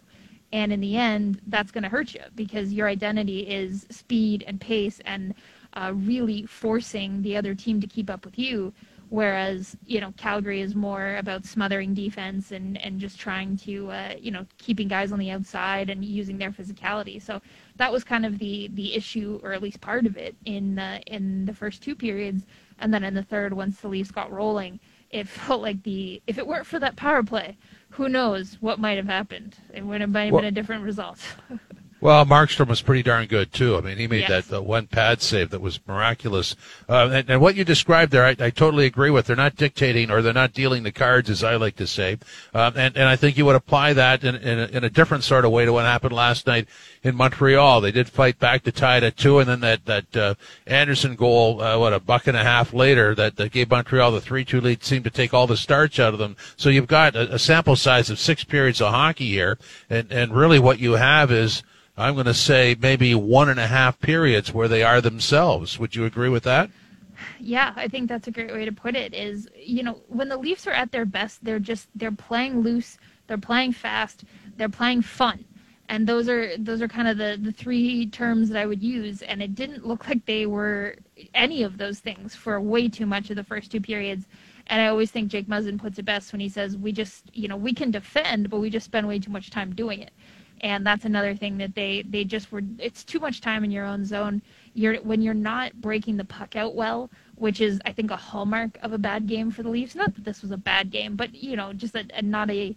And 0.52 0.72
in 0.72 0.80
the 0.80 0.96
end, 0.96 1.40
that's 1.48 1.72
going 1.72 1.82
to 1.82 1.88
hurt 1.88 2.14
you 2.14 2.20
because 2.34 2.72
your 2.72 2.86
identity 2.86 3.40
is 3.40 3.86
speed 3.90 4.44
and 4.46 4.60
pace 4.60 5.00
and 5.04 5.34
uh, 5.72 5.92
really 5.94 6.46
forcing 6.46 7.22
the 7.22 7.36
other 7.36 7.54
team 7.54 7.80
to 7.80 7.86
keep 7.86 8.08
up 8.10 8.24
with 8.24 8.38
you. 8.38 8.72
Whereas, 9.14 9.76
you 9.86 10.00
know, 10.00 10.12
Calgary 10.16 10.60
is 10.60 10.74
more 10.74 11.14
about 11.18 11.44
smothering 11.44 11.94
defense 11.94 12.50
and, 12.50 12.76
and 12.82 12.98
just 12.98 13.16
trying 13.16 13.56
to, 13.58 13.88
uh, 13.92 14.14
you 14.18 14.32
know, 14.32 14.44
keeping 14.58 14.88
guys 14.88 15.12
on 15.12 15.20
the 15.20 15.30
outside 15.30 15.88
and 15.88 16.04
using 16.04 16.36
their 16.36 16.50
physicality. 16.50 17.22
So 17.22 17.40
that 17.76 17.92
was 17.92 18.02
kind 18.02 18.26
of 18.26 18.40
the, 18.40 18.70
the 18.74 18.92
issue, 18.92 19.38
or 19.44 19.52
at 19.52 19.62
least 19.62 19.80
part 19.80 20.06
of 20.06 20.16
it, 20.16 20.34
in 20.46 20.74
the, 20.74 21.00
in 21.06 21.44
the 21.44 21.54
first 21.54 21.80
two 21.80 21.94
periods. 21.94 22.42
And 22.80 22.92
then 22.92 23.04
in 23.04 23.14
the 23.14 23.22
third, 23.22 23.52
once 23.52 23.80
the 23.80 23.86
Leafs 23.86 24.10
got 24.10 24.32
rolling, 24.32 24.80
it 25.10 25.28
felt 25.46 25.62
like 25.62 25.84
the, 25.84 26.20
if 26.26 26.36
it 26.36 26.44
weren't 26.48 26.66
for 26.66 26.80
that 26.80 26.96
power 26.96 27.22
play, 27.22 27.56
who 27.90 28.08
knows 28.08 28.58
what 28.60 28.80
might 28.80 28.96
have 28.96 29.06
happened? 29.06 29.56
It 29.72 29.84
would 29.84 30.00
have 30.00 30.12
been 30.12 30.32
well, 30.32 30.44
a 30.44 30.50
different 30.50 30.82
result. 30.82 31.20
Well, 32.04 32.26
Markstrom 32.26 32.68
was 32.68 32.82
pretty 32.82 33.02
darn 33.02 33.26
good 33.28 33.50
too. 33.50 33.78
I 33.78 33.80
mean, 33.80 33.96
he 33.96 34.06
made 34.06 34.28
yes. 34.28 34.48
that 34.48 34.58
uh, 34.58 34.60
one 34.60 34.86
pad 34.86 35.22
save 35.22 35.48
that 35.48 35.62
was 35.62 35.80
miraculous. 35.88 36.54
Uh, 36.86 37.08
and, 37.10 37.30
and, 37.30 37.40
what 37.40 37.54
you 37.54 37.64
described 37.64 38.12
there, 38.12 38.26
I, 38.26 38.36
I, 38.38 38.50
totally 38.50 38.84
agree 38.84 39.08
with. 39.08 39.24
They're 39.24 39.36
not 39.36 39.56
dictating 39.56 40.10
or 40.10 40.20
they're 40.20 40.34
not 40.34 40.52
dealing 40.52 40.82
the 40.82 40.92
cards, 40.92 41.30
as 41.30 41.42
I 41.42 41.56
like 41.56 41.76
to 41.76 41.86
say. 41.86 42.18
Um, 42.52 42.74
and, 42.76 42.94
and 42.98 43.08
I 43.08 43.16
think 43.16 43.38
you 43.38 43.46
would 43.46 43.56
apply 43.56 43.94
that 43.94 44.22
in, 44.22 44.34
in 44.34 44.58
a, 44.58 44.66
in, 44.66 44.84
a, 44.84 44.90
different 44.90 45.24
sort 45.24 45.46
of 45.46 45.50
way 45.50 45.64
to 45.64 45.72
what 45.72 45.86
happened 45.86 46.12
last 46.12 46.46
night 46.46 46.68
in 47.02 47.16
Montreal. 47.16 47.80
They 47.80 47.90
did 47.90 48.10
fight 48.10 48.38
back 48.38 48.64
to 48.64 48.72
tie 48.72 48.98
it 48.98 49.02
at 49.02 49.16
two, 49.16 49.38
and 49.38 49.48
then 49.48 49.60
that 49.60 49.86
that 49.86 50.14
uh, 50.14 50.34
Anderson 50.66 51.14
goal, 51.14 51.62
uh, 51.62 51.78
what 51.78 51.94
a 51.94 52.00
buck 52.00 52.26
and 52.26 52.36
a 52.36 52.44
half 52.44 52.74
later, 52.74 53.14
that, 53.14 53.36
that 53.36 53.50
gave 53.50 53.70
Montreal 53.70 54.12
the 54.12 54.20
three-two 54.20 54.60
lead, 54.60 54.84
seemed 54.84 55.04
to 55.04 55.10
take 55.10 55.32
all 55.32 55.46
the 55.46 55.56
starch 55.56 55.98
out 55.98 56.12
of 56.12 56.18
them. 56.18 56.36
So 56.56 56.68
you've 56.68 56.86
got 56.86 57.16
a, 57.16 57.36
a 57.36 57.38
sample 57.38 57.76
size 57.76 58.10
of 58.10 58.18
six 58.18 58.44
periods 58.44 58.82
of 58.82 58.92
hockey 58.92 59.30
here, 59.30 59.58
and 59.88 60.12
and 60.12 60.34
really 60.34 60.58
what 60.58 60.78
you 60.78 60.92
have 60.92 61.32
is 61.32 61.62
I'm 61.96 62.14
going 62.14 62.26
to 62.26 62.34
say 62.34 62.76
maybe 62.80 63.14
one 63.14 63.48
and 63.48 63.60
a 63.60 63.68
half 63.68 64.00
periods 64.00 64.52
where 64.52 64.66
they 64.66 64.82
are 64.82 65.00
themselves. 65.00 65.78
Would 65.78 65.94
you 65.94 66.04
agree 66.04 66.28
with 66.28 66.42
that? 66.42 66.70
Yeah, 67.38 67.72
I 67.76 67.86
think 67.86 68.08
that's 68.08 68.26
a 68.26 68.32
great 68.32 68.52
way 68.52 68.64
to 68.64 68.72
put 68.72 68.96
it. 68.96 69.14
Is 69.14 69.48
you 69.56 69.82
know 69.82 70.00
when 70.08 70.28
the 70.28 70.36
Leafs 70.36 70.66
are 70.66 70.72
at 70.72 70.90
their 70.90 71.04
best, 71.04 71.44
they're 71.44 71.60
just 71.60 71.88
they're 71.94 72.10
playing 72.10 72.60
loose, 72.60 72.98
they're 73.26 73.38
playing 73.38 73.72
fast, 73.72 74.24
they're 74.56 74.68
playing 74.68 75.02
fun, 75.02 75.44
and 75.88 76.06
those 76.06 76.28
are 76.28 76.56
those 76.58 76.82
are 76.82 76.88
kind 76.88 77.06
of 77.06 77.16
the 77.16 77.38
the 77.40 77.52
three 77.52 78.06
terms 78.06 78.48
that 78.48 78.60
I 78.60 78.66
would 78.66 78.82
use. 78.82 79.22
And 79.22 79.40
it 79.40 79.54
didn't 79.54 79.86
look 79.86 80.08
like 80.08 80.26
they 80.26 80.46
were 80.46 80.96
any 81.34 81.62
of 81.62 81.78
those 81.78 82.00
things 82.00 82.34
for 82.34 82.60
way 82.60 82.88
too 82.88 83.06
much 83.06 83.30
of 83.30 83.36
the 83.36 83.44
first 83.44 83.70
two 83.70 83.80
periods. 83.80 84.26
And 84.66 84.80
I 84.80 84.86
always 84.88 85.10
think 85.10 85.30
Jake 85.30 85.46
Muzzin 85.46 85.78
puts 85.78 85.98
it 85.98 86.04
best 86.04 86.32
when 86.32 86.40
he 86.40 86.48
says, 86.48 86.76
"We 86.76 86.90
just 86.90 87.30
you 87.32 87.46
know 87.46 87.56
we 87.56 87.72
can 87.72 87.92
defend, 87.92 88.50
but 88.50 88.58
we 88.58 88.68
just 88.68 88.86
spend 88.86 89.06
way 89.06 89.20
too 89.20 89.30
much 89.30 89.50
time 89.50 89.74
doing 89.74 90.00
it." 90.00 90.12
And 90.60 90.86
that's 90.86 91.04
another 91.04 91.34
thing 91.34 91.58
that 91.58 91.74
they 91.74 92.02
they 92.08 92.24
just 92.24 92.52
were 92.52 92.62
it's 92.78 93.04
too 93.04 93.18
much 93.20 93.40
time 93.40 93.64
in 93.64 93.70
your 93.70 93.84
own 93.84 94.04
zone. 94.04 94.42
You're 94.74 94.96
when 94.96 95.20
you're 95.22 95.34
not 95.34 95.80
breaking 95.80 96.16
the 96.16 96.24
puck 96.24 96.56
out 96.56 96.74
well 96.74 97.10
which 97.36 97.60
is 97.60 97.80
i 97.84 97.92
think 97.92 98.10
a 98.10 98.16
hallmark 98.16 98.78
of 98.82 98.92
a 98.92 98.98
bad 98.98 99.26
game 99.26 99.50
for 99.50 99.62
the 99.62 99.68
leafs. 99.68 99.94
Not 99.94 100.14
that 100.14 100.24
this 100.24 100.42
was 100.42 100.50
a 100.50 100.56
bad 100.56 100.90
game 100.90 101.16
but 101.16 101.34
you 101.34 101.56
know 101.56 101.72
just 101.72 101.94
a, 101.94 102.06
a 102.14 102.22
not 102.22 102.50
a 102.50 102.76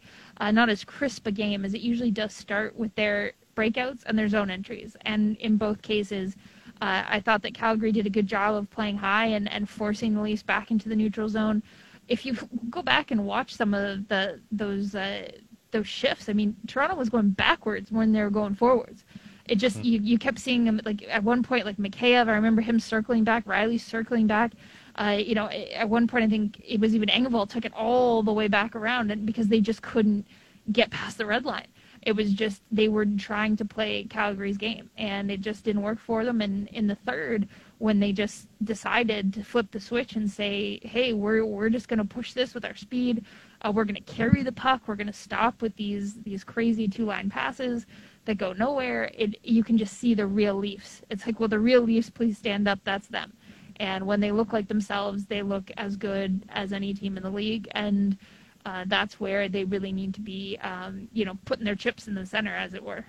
not 0.51 0.69
as 0.69 0.83
crisp 0.83 1.27
a 1.27 1.31
game 1.31 1.65
as 1.65 1.73
it 1.73 1.81
usually 1.81 2.11
does 2.11 2.33
start 2.33 2.75
with 2.75 2.93
their 2.95 3.33
breakouts 3.55 4.03
and 4.05 4.17
their 4.17 4.27
zone 4.29 4.49
entries. 4.51 4.95
And 5.05 5.35
in 5.37 5.57
both 5.57 5.81
cases 5.81 6.35
uh, 6.81 7.03
I 7.07 7.19
thought 7.19 7.41
that 7.41 7.53
Calgary 7.55 7.91
did 7.91 8.05
a 8.05 8.09
good 8.09 8.27
job 8.27 8.55
of 8.55 8.69
playing 8.69 8.97
high 8.97 9.27
and, 9.27 9.51
and 9.51 9.67
forcing 9.67 10.13
the 10.13 10.21
Leafs 10.21 10.43
back 10.43 10.69
into 10.71 10.89
the 10.89 10.95
neutral 10.95 11.27
zone. 11.27 11.63
If 12.07 12.25
you 12.25 12.37
go 12.69 12.81
back 12.81 13.11
and 13.11 13.25
watch 13.25 13.53
some 13.55 13.73
of 13.73 14.07
the 14.07 14.39
those 14.51 14.95
uh, 14.95 15.29
those 15.71 15.87
shifts. 15.87 16.29
I 16.29 16.33
mean, 16.33 16.55
Toronto 16.67 16.95
was 16.95 17.09
going 17.09 17.29
backwards 17.29 17.91
when 17.91 18.11
they 18.11 18.21
were 18.21 18.29
going 18.29 18.55
forwards. 18.55 19.03
It 19.45 19.55
just 19.55 19.77
mm-hmm. 19.77 19.85
you, 19.85 19.99
you 19.99 20.17
kept 20.17 20.39
seeing 20.39 20.65
them 20.65 20.81
like 20.85 21.03
at 21.07 21.23
one 21.23 21.43
point 21.43 21.65
like 21.65 21.77
Mikheyev, 21.77 22.27
I 22.27 22.33
remember 22.33 22.61
him 22.61 22.79
circling 22.79 23.23
back, 23.23 23.47
Riley 23.47 23.77
circling 23.77 24.27
back. 24.27 24.51
Uh, 24.95 25.17
you 25.19 25.35
know, 25.35 25.47
at 25.47 25.87
one 25.87 26.07
point 26.07 26.23
I 26.23 26.27
think 26.27 26.61
it 26.65 26.79
was 26.79 26.95
even 26.95 27.09
Engvall 27.09 27.47
took 27.47 27.65
it 27.65 27.73
all 27.73 28.23
the 28.23 28.33
way 28.33 28.47
back 28.47 28.75
around, 28.75 29.11
and 29.11 29.25
because 29.25 29.47
they 29.47 29.61
just 29.61 29.81
couldn't 29.81 30.25
get 30.71 30.89
past 30.91 31.17
the 31.17 31.25
red 31.25 31.45
line. 31.45 31.67
It 32.01 32.15
was 32.15 32.33
just 32.33 32.61
they 32.71 32.87
were 32.87 33.05
trying 33.05 33.55
to 33.57 33.65
play 33.65 34.03
Calgary's 34.05 34.57
game, 34.57 34.89
and 34.97 35.31
it 35.31 35.41
just 35.41 35.63
didn't 35.63 35.81
work 35.81 35.99
for 35.99 36.23
them. 36.23 36.41
And 36.41 36.67
in 36.69 36.87
the 36.87 36.95
third, 36.95 37.47
when 37.79 37.99
they 37.99 38.11
just 38.11 38.47
decided 38.63 39.33
to 39.33 39.43
flip 39.43 39.71
the 39.71 39.79
switch 39.79 40.15
and 40.15 40.29
say, 40.29 40.79
"Hey, 40.83 41.13
we're 41.13 41.45
we're 41.45 41.69
just 41.69 41.87
going 41.87 41.99
to 41.99 42.05
push 42.05 42.33
this 42.33 42.53
with 42.53 42.65
our 42.65 42.75
speed. 42.75 43.25
Uh, 43.61 43.71
we're 43.73 43.85
going 43.85 43.95
to 43.95 44.13
carry 44.13 44.43
the 44.43 44.51
puck. 44.51 44.83
We're 44.87 44.95
going 44.95 45.07
to 45.07 45.13
stop 45.13 45.61
with 45.61 45.75
these 45.75 46.15
these 46.21 46.43
crazy 46.43 46.87
two 46.87 47.05
line 47.05 47.29
passes 47.29 47.85
that 48.25 48.37
go 48.37 48.53
nowhere." 48.53 49.11
It 49.13 49.39
you 49.43 49.63
can 49.63 49.77
just 49.77 49.97
see 49.97 50.13
the 50.13 50.27
real 50.27 50.55
Leafs. 50.55 51.01
It's 51.09 51.25
like, 51.25 51.39
well, 51.39 51.49
the 51.49 51.59
real 51.59 51.81
Leafs, 51.81 52.09
please 52.09 52.37
stand 52.37 52.67
up. 52.67 52.79
That's 52.83 53.07
them. 53.07 53.33
And 53.79 54.07
when 54.07 54.19
they 54.19 54.31
look 54.31 54.53
like 54.53 54.67
themselves, 54.67 55.25
they 55.25 55.41
look 55.41 55.71
as 55.77 55.95
good 55.95 56.43
as 56.49 56.73
any 56.73 56.93
team 56.93 57.17
in 57.17 57.23
the 57.23 57.29
league. 57.29 57.67
And 57.71 58.17
uh, 58.65 58.85
that's 58.87 59.19
where 59.19 59.47
they 59.47 59.63
really 59.63 59.91
need 59.91 60.13
to 60.15 60.21
be, 60.21 60.57
um, 60.61 61.07
you 61.13 61.25
know, 61.25 61.37
putting 61.45 61.63
their 61.63 61.75
chips 61.75 62.07
in 62.07 62.15
the 62.15 62.25
center, 62.25 62.55
as 62.55 62.73
it 62.73 62.83
were. 62.83 63.05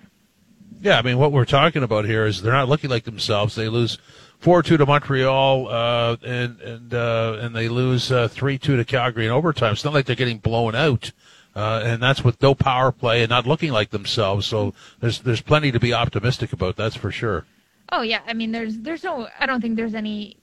Yeah, 0.81 0.97
I 0.97 1.01
mean, 1.01 1.17
what 1.17 1.31
we're 1.31 1.45
talking 1.45 1.83
about 1.83 2.05
here 2.05 2.25
is 2.25 2.41
they're 2.41 2.53
not 2.53 2.69
looking 2.69 2.89
like 2.89 3.03
themselves. 3.03 3.55
They 3.55 3.67
lose 3.67 3.97
four 4.39 4.63
two 4.63 4.77
to 4.77 4.85
Montreal, 4.85 5.67
uh, 5.67 6.17
and 6.23 6.59
and 6.61 6.93
uh, 6.93 7.37
and 7.41 7.55
they 7.55 7.69
lose 7.69 8.11
uh, 8.11 8.27
three 8.27 8.57
two 8.57 8.77
to 8.77 8.85
Calgary 8.85 9.25
in 9.25 9.31
overtime. 9.31 9.73
It's 9.73 9.85
not 9.85 9.93
like 9.93 10.05
they're 10.05 10.15
getting 10.15 10.39
blown 10.39 10.75
out, 10.75 11.11
uh, 11.55 11.81
and 11.83 12.01
that's 12.01 12.23
with 12.23 12.41
no 12.41 12.55
power 12.55 12.91
play 12.91 13.21
and 13.21 13.29
not 13.29 13.45
looking 13.45 13.71
like 13.71 13.91
themselves. 13.91 14.45
So 14.45 14.73
there's 14.99 15.19
there's 15.19 15.41
plenty 15.41 15.71
to 15.71 15.79
be 15.79 15.93
optimistic 15.93 16.53
about. 16.53 16.75
That's 16.75 16.95
for 16.95 17.11
sure. 17.11 17.45
Oh 17.91 18.01
yeah, 18.01 18.21
I 18.27 18.33
mean, 18.33 18.51
there's 18.51 18.79
there's 18.79 19.03
no, 19.03 19.27
I 19.39 19.45
don't 19.45 19.61
think 19.61 19.75
there's 19.75 19.95
any 19.95 20.37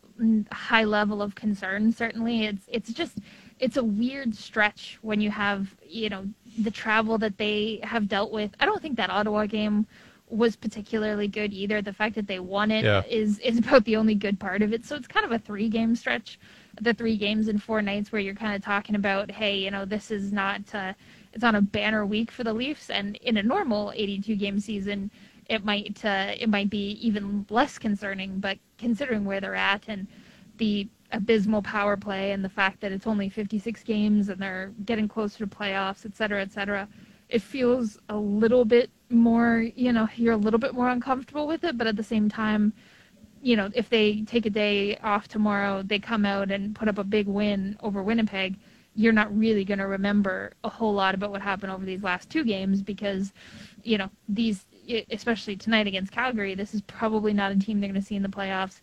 high 0.50 0.84
level 0.84 1.22
of 1.22 1.34
concern. 1.34 1.92
Certainly, 1.92 2.46
it's 2.46 2.64
it's 2.68 2.92
just 2.92 3.18
it's 3.58 3.76
a 3.76 3.84
weird 3.84 4.34
stretch 4.34 4.98
when 5.02 5.20
you 5.20 5.30
have 5.30 5.74
you 5.88 6.08
know 6.08 6.26
the 6.58 6.70
travel 6.70 7.18
that 7.18 7.38
they 7.38 7.80
have 7.82 8.08
dealt 8.08 8.32
with. 8.32 8.50
I 8.60 8.66
don't 8.66 8.82
think 8.82 8.96
that 8.96 9.10
Ottawa 9.10 9.46
game 9.46 9.86
was 10.28 10.56
particularly 10.56 11.28
good 11.28 11.52
either. 11.52 11.80
The 11.82 11.92
fact 11.92 12.14
that 12.16 12.26
they 12.26 12.40
won 12.40 12.70
it 12.70 12.84
Yeah. 12.84 13.02
is 13.08 13.38
is 13.40 13.58
about 13.58 13.84
the 13.84 13.96
only 13.96 14.14
good 14.14 14.38
part 14.40 14.62
of 14.62 14.72
it. 14.72 14.84
So 14.84 14.96
it's 14.96 15.06
kind 15.06 15.24
of 15.24 15.32
a 15.32 15.38
three 15.38 15.68
game 15.68 15.94
stretch, 15.94 16.38
the 16.80 16.94
three 16.94 17.16
games 17.16 17.48
in 17.48 17.58
four 17.58 17.82
nights 17.82 18.12
where 18.12 18.20
you're 18.20 18.34
kind 18.34 18.54
of 18.54 18.62
talking 18.62 18.94
about, 18.96 19.30
hey, 19.30 19.56
you 19.58 19.70
know, 19.70 19.84
this 19.84 20.10
is 20.10 20.32
not 20.32 20.62
uh, 20.74 20.92
it's 21.32 21.44
on 21.44 21.54
a 21.54 21.60
banner 21.60 22.04
week 22.06 22.30
for 22.30 22.44
the 22.44 22.52
Leafs, 22.52 22.90
and 22.90 23.16
in 23.16 23.36
a 23.36 23.42
normal 23.42 23.92
82 23.94 24.36
game 24.36 24.58
season, 24.58 25.10
it 25.48 25.64
might 25.64 26.04
uh, 26.04 26.32
it 26.38 26.48
might 26.48 26.70
be 26.70 26.92
even 27.06 27.46
less 27.50 27.78
concerning. 27.78 28.38
But 28.40 28.58
considering 28.78 29.24
where 29.24 29.40
they're 29.40 29.54
at 29.54 29.84
and 29.88 30.06
the 30.58 30.88
abysmal 31.12 31.62
power 31.62 31.96
play 31.96 32.32
and 32.32 32.44
the 32.44 32.48
fact 32.48 32.80
that 32.80 32.90
it's 32.90 33.06
only 33.06 33.28
56 33.28 33.82
games 33.84 34.28
and 34.28 34.40
they're 34.40 34.72
getting 34.84 35.06
closer 35.06 35.38
to 35.38 35.46
playoffs, 35.46 36.04
et 36.04 36.16
cetera, 36.16 36.42
et 36.42 36.50
cetera, 36.50 36.88
it 37.28 37.42
feels 37.42 37.98
a 38.08 38.16
little 38.16 38.64
bit 38.64 38.90
more, 39.10 39.64
you 39.74 39.92
know, 39.92 40.08
you're 40.16 40.34
a 40.34 40.38
little 40.38 40.58
bit 40.58 40.74
more 40.74 40.88
uncomfortable 40.88 41.46
with 41.46 41.64
it, 41.64 41.78
but 41.78 41.86
at 41.86 41.96
the 41.96 42.02
same 42.02 42.28
time, 42.28 42.72
you 43.42 43.56
know, 43.56 43.70
if 43.74 43.88
they 43.88 44.22
take 44.22 44.46
a 44.46 44.50
day 44.50 44.96
off 44.98 45.28
tomorrow, 45.28 45.82
they 45.82 45.98
come 45.98 46.24
out 46.24 46.50
and 46.50 46.74
put 46.74 46.88
up 46.88 46.98
a 46.98 47.04
big 47.04 47.26
win 47.26 47.76
over 47.80 48.02
Winnipeg, 48.02 48.56
you're 48.94 49.12
not 49.12 49.36
really 49.36 49.64
going 49.64 49.78
to 49.78 49.86
remember 49.86 50.52
a 50.64 50.68
whole 50.68 50.94
lot 50.94 51.14
about 51.14 51.30
what 51.30 51.42
happened 51.42 51.70
over 51.70 51.84
these 51.84 52.02
last 52.02 52.30
two 52.30 52.42
games 52.44 52.82
because, 52.82 53.32
you 53.82 53.98
know, 53.98 54.10
these, 54.28 54.64
especially 55.10 55.54
tonight 55.54 55.86
against 55.86 56.12
Calgary, 56.12 56.54
this 56.54 56.74
is 56.74 56.80
probably 56.82 57.32
not 57.32 57.52
a 57.52 57.58
team 57.58 57.80
they're 57.80 57.90
going 57.90 58.00
to 58.00 58.06
see 58.06 58.16
in 58.16 58.22
the 58.22 58.28
playoffs. 58.28 58.80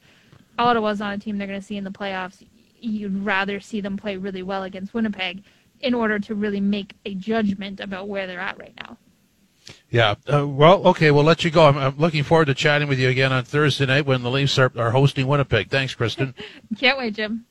Ottawa's 0.59 0.99
not 0.99 1.15
a 1.15 1.17
team 1.17 1.37
they're 1.37 1.47
going 1.47 1.59
to 1.59 1.65
see 1.65 1.77
in 1.77 1.83
the 1.83 1.91
playoffs. 1.91 2.45
You'd 2.79 3.25
rather 3.25 3.59
see 3.59 3.81
them 3.81 3.97
play 3.97 4.17
really 4.17 4.43
well 4.43 4.63
against 4.63 4.93
Winnipeg 4.93 5.43
in 5.79 5.93
order 5.93 6.19
to 6.19 6.35
really 6.35 6.61
make 6.61 6.93
a 7.05 7.15
judgment 7.15 7.79
about 7.79 8.07
where 8.07 8.27
they're 8.27 8.39
at 8.39 8.59
right 8.59 8.73
now. 8.81 8.97
Yeah. 9.89 10.15
Uh, 10.31 10.47
well, 10.47 10.85
okay. 10.87 11.11
We'll 11.11 11.23
let 11.23 11.43
you 11.43 11.51
go. 11.51 11.67
I'm, 11.67 11.77
I'm 11.77 11.97
looking 11.97 12.23
forward 12.23 12.45
to 12.45 12.53
chatting 12.53 12.87
with 12.87 12.99
you 12.99 13.09
again 13.09 13.31
on 13.31 13.43
Thursday 13.43 13.85
night 13.85 14.05
when 14.05 14.23
the 14.23 14.31
Leafs 14.31 14.57
are, 14.57 14.71
are 14.75 14.91
hosting 14.91 15.27
Winnipeg. 15.27 15.69
Thanks, 15.69 15.93
Kristen. 15.93 16.33
Can't 16.79 16.97
wait, 16.97 17.15
Jim. 17.15 17.45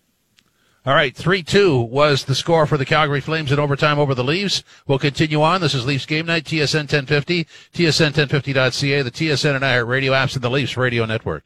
All 0.84 0.94
right, 0.94 1.14
3-2 1.14 1.88
was 1.88 2.24
the 2.24 2.34
score 2.34 2.66
for 2.66 2.76
the 2.76 2.84
Calgary 2.84 3.20
Flames 3.20 3.52
in 3.52 3.60
overtime 3.60 4.00
over 4.00 4.16
the 4.16 4.24
Leafs. 4.24 4.64
We'll 4.88 4.98
continue 4.98 5.40
on. 5.40 5.60
This 5.60 5.74
is 5.74 5.86
Leafs 5.86 6.06
Game 6.06 6.26
Night, 6.26 6.42
TSN 6.42 6.90
1050, 6.92 7.44
TSN1050.ca, 7.72 9.02
the 9.02 9.10
TSN 9.12 9.54
and 9.54 9.62
iHeart 9.62 9.86
Radio 9.86 10.12
apps, 10.12 10.34
and 10.34 10.42
the 10.42 10.50
Leafs 10.50 10.76
Radio 10.76 11.04
Network. 11.04 11.44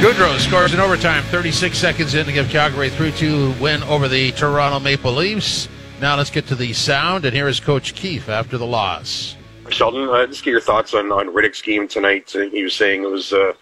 Gaudreau 0.00 0.38
scores 0.38 0.72
in 0.72 0.78
overtime, 0.78 1.24
36 1.24 1.76
seconds 1.76 2.14
in 2.14 2.24
to 2.24 2.32
give 2.32 2.48
Calgary 2.50 2.86
a 2.86 2.90
3-2 2.90 3.58
win 3.58 3.82
over 3.82 4.06
the 4.06 4.30
Toronto 4.30 4.78
Maple 4.78 5.12
Leafs. 5.12 5.68
Now 6.00 6.16
let's 6.16 6.30
get 6.30 6.46
to 6.46 6.54
the 6.54 6.72
sound, 6.72 7.24
and 7.24 7.34
here 7.34 7.48
is 7.48 7.58
Coach 7.58 7.96
Keefe 7.96 8.28
after 8.28 8.56
the 8.56 8.64
loss. 8.64 9.34
Sheldon, 9.70 10.08
uh, 10.08 10.24
just 10.28 10.44
get 10.44 10.52
your 10.52 10.60
thoughts 10.60 10.94
on, 10.94 11.10
on 11.10 11.26
Rittich's 11.34 11.62
game 11.62 11.88
tonight. 11.88 12.32
Uh, 12.32 12.42
he 12.42 12.62
was 12.62 12.74
saying 12.74 13.02
it 13.02 13.10
was 13.10 13.32
uh, 13.32 13.54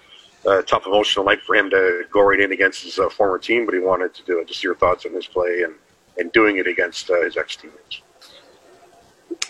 a 0.46 0.62
tough 0.62 0.84
emotional 0.86 1.24
night 1.24 1.40
for 1.40 1.56
him 1.56 1.70
to 1.70 2.02
go 2.10 2.20
right 2.20 2.38
in 2.38 2.52
against 2.52 2.82
his 2.82 2.98
uh, 2.98 3.08
former 3.08 3.38
team, 3.38 3.64
but 3.64 3.74
he 3.74 3.80
wanted 3.80 4.12
to 4.12 4.22
do 4.24 4.38
it. 4.38 4.46
Just 4.46 4.62
your 4.62 4.74
thoughts 4.74 5.06
on 5.06 5.14
his 5.14 5.26
play 5.26 5.62
and, 5.62 5.74
and 6.18 6.30
doing 6.32 6.58
it 6.58 6.66
against 6.66 7.08
uh, 7.08 7.24
his 7.24 7.38
ex-teammates. 7.38 8.02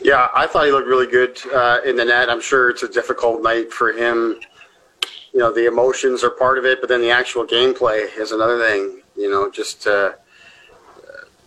Yeah, 0.00 0.28
I 0.32 0.46
thought 0.46 0.66
he 0.66 0.70
looked 0.70 0.86
really 0.86 1.08
good 1.08 1.36
uh, 1.52 1.80
in 1.84 1.96
the 1.96 2.04
net. 2.04 2.30
I'm 2.30 2.40
sure 2.40 2.70
it's 2.70 2.84
a 2.84 2.88
difficult 2.88 3.42
night 3.42 3.72
for 3.72 3.92
him. 3.92 4.38
You 5.36 5.42
know, 5.42 5.52
the 5.52 5.66
emotions 5.66 6.24
are 6.24 6.30
part 6.30 6.56
of 6.56 6.64
it, 6.64 6.80
but 6.80 6.88
then 6.88 7.02
the 7.02 7.10
actual 7.10 7.46
gameplay 7.46 8.08
is 8.16 8.32
another 8.32 8.58
thing. 8.58 9.02
You 9.18 9.30
know, 9.30 9.50
just 9.50 9.86
uh, 9.86 10.12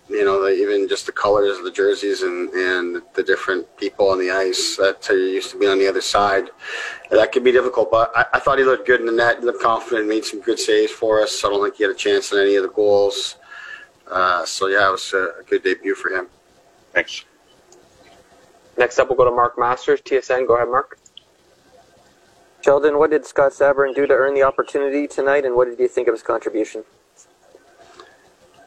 you 0.08 0.24
know, 0.24 0.44
the, 0.44 0.54
even 0.54 0.88
just 0.88 1.08
the 1.08 1.12
colors 1.12 1.58
of 1.58 1.64
the 1.64 1.72
jerseys 1.72 2.22
and 2.22 2.52
and 2.52 3.02
the 3.16 3.24
different 3.24 3.66
people 3.78 4.10
on 4.10 4.20
the 4.20 4.30
ice 4.30 4.76
that 4.78 5.10
uh, 5.10 5.16
used 5.16 5.50
to 5.50 5.58
be 5.58 5.66
on 5.66 5.80
the 5.80 5.88
other 5.88 6.02
side. 6.02 6.52
That 7.10 7.32
could 7.32 7.44
be 7.44 7.52
difficult, 7.52 7.90
but 7.90 8.12
I, 8.16 8.26
I 8.34 8.40
thought 8.40 8.60
he 8.60 8.64
looked 8.64 8.86
good 8.86 9.00
in 9.00 9.08
the 9.08 9.12
net. 9.12 9.40
He 9.40 9.46
looked 9.48 9.64
confident, 9.64 10.08
made 10.08 10.24
some 10.24 10.42
good 10.42 10.60
saves 10.60 10.92
for 10.92 11.20
us. 11.20 11.44
I 11.44 11.50
don't 11.50 11.64
think 11.64 11.78
he 11.78 11.84
had 11.84 11.92
a 11.92 11.96
chance 11.96 12.32
on 12.32 12.38
any 12.38 12.58
of 12.58 12.62
the 12.62 12.70
goals. 12.70 13.38
Uh, 14.08 14.46
so 14.46 14.68
yeah, 14.68 14.88
it 14.88 14.92
was 14.92 15.14
a, 15.14 15.40
a 15.40 15.44
good 15.50 15.64
debut 15.64 15.96
for 15.96 16.10
him. 16.10 16.28
Thanks. 16.94 17.26
Next 18.78 19.00
up, 19.00 19.10
we'll 19.10 19.18
go 19.18 19.26
to 19.26 19.32
Mark 19.32 19.58
Masters, 19.58 20.00
TSN. 20.02 20.46
Go 20.46 20.58
ahead, 20.58 20.68
Mark. 20.68 20.99
Sheldon, 22.62 22.98
what 22.98 23.12
did 23.12 23.26
Scott 23.26 23.52
Sabourin 23.54 23.96
do 23.96 24.06
to 24.06 24.14
earn 24.14 24.34
the 24.34 24.44
opportunity 24.44 25.08
tonight, 25.08 25.46
and 25.46 25.56
what 25.56 25.70
did 25.70 25.80
you 25.80 25.88
think 25.88 26.08
of 26.08 26.14
his 26.14 26.24
contribution? 26.24 26.84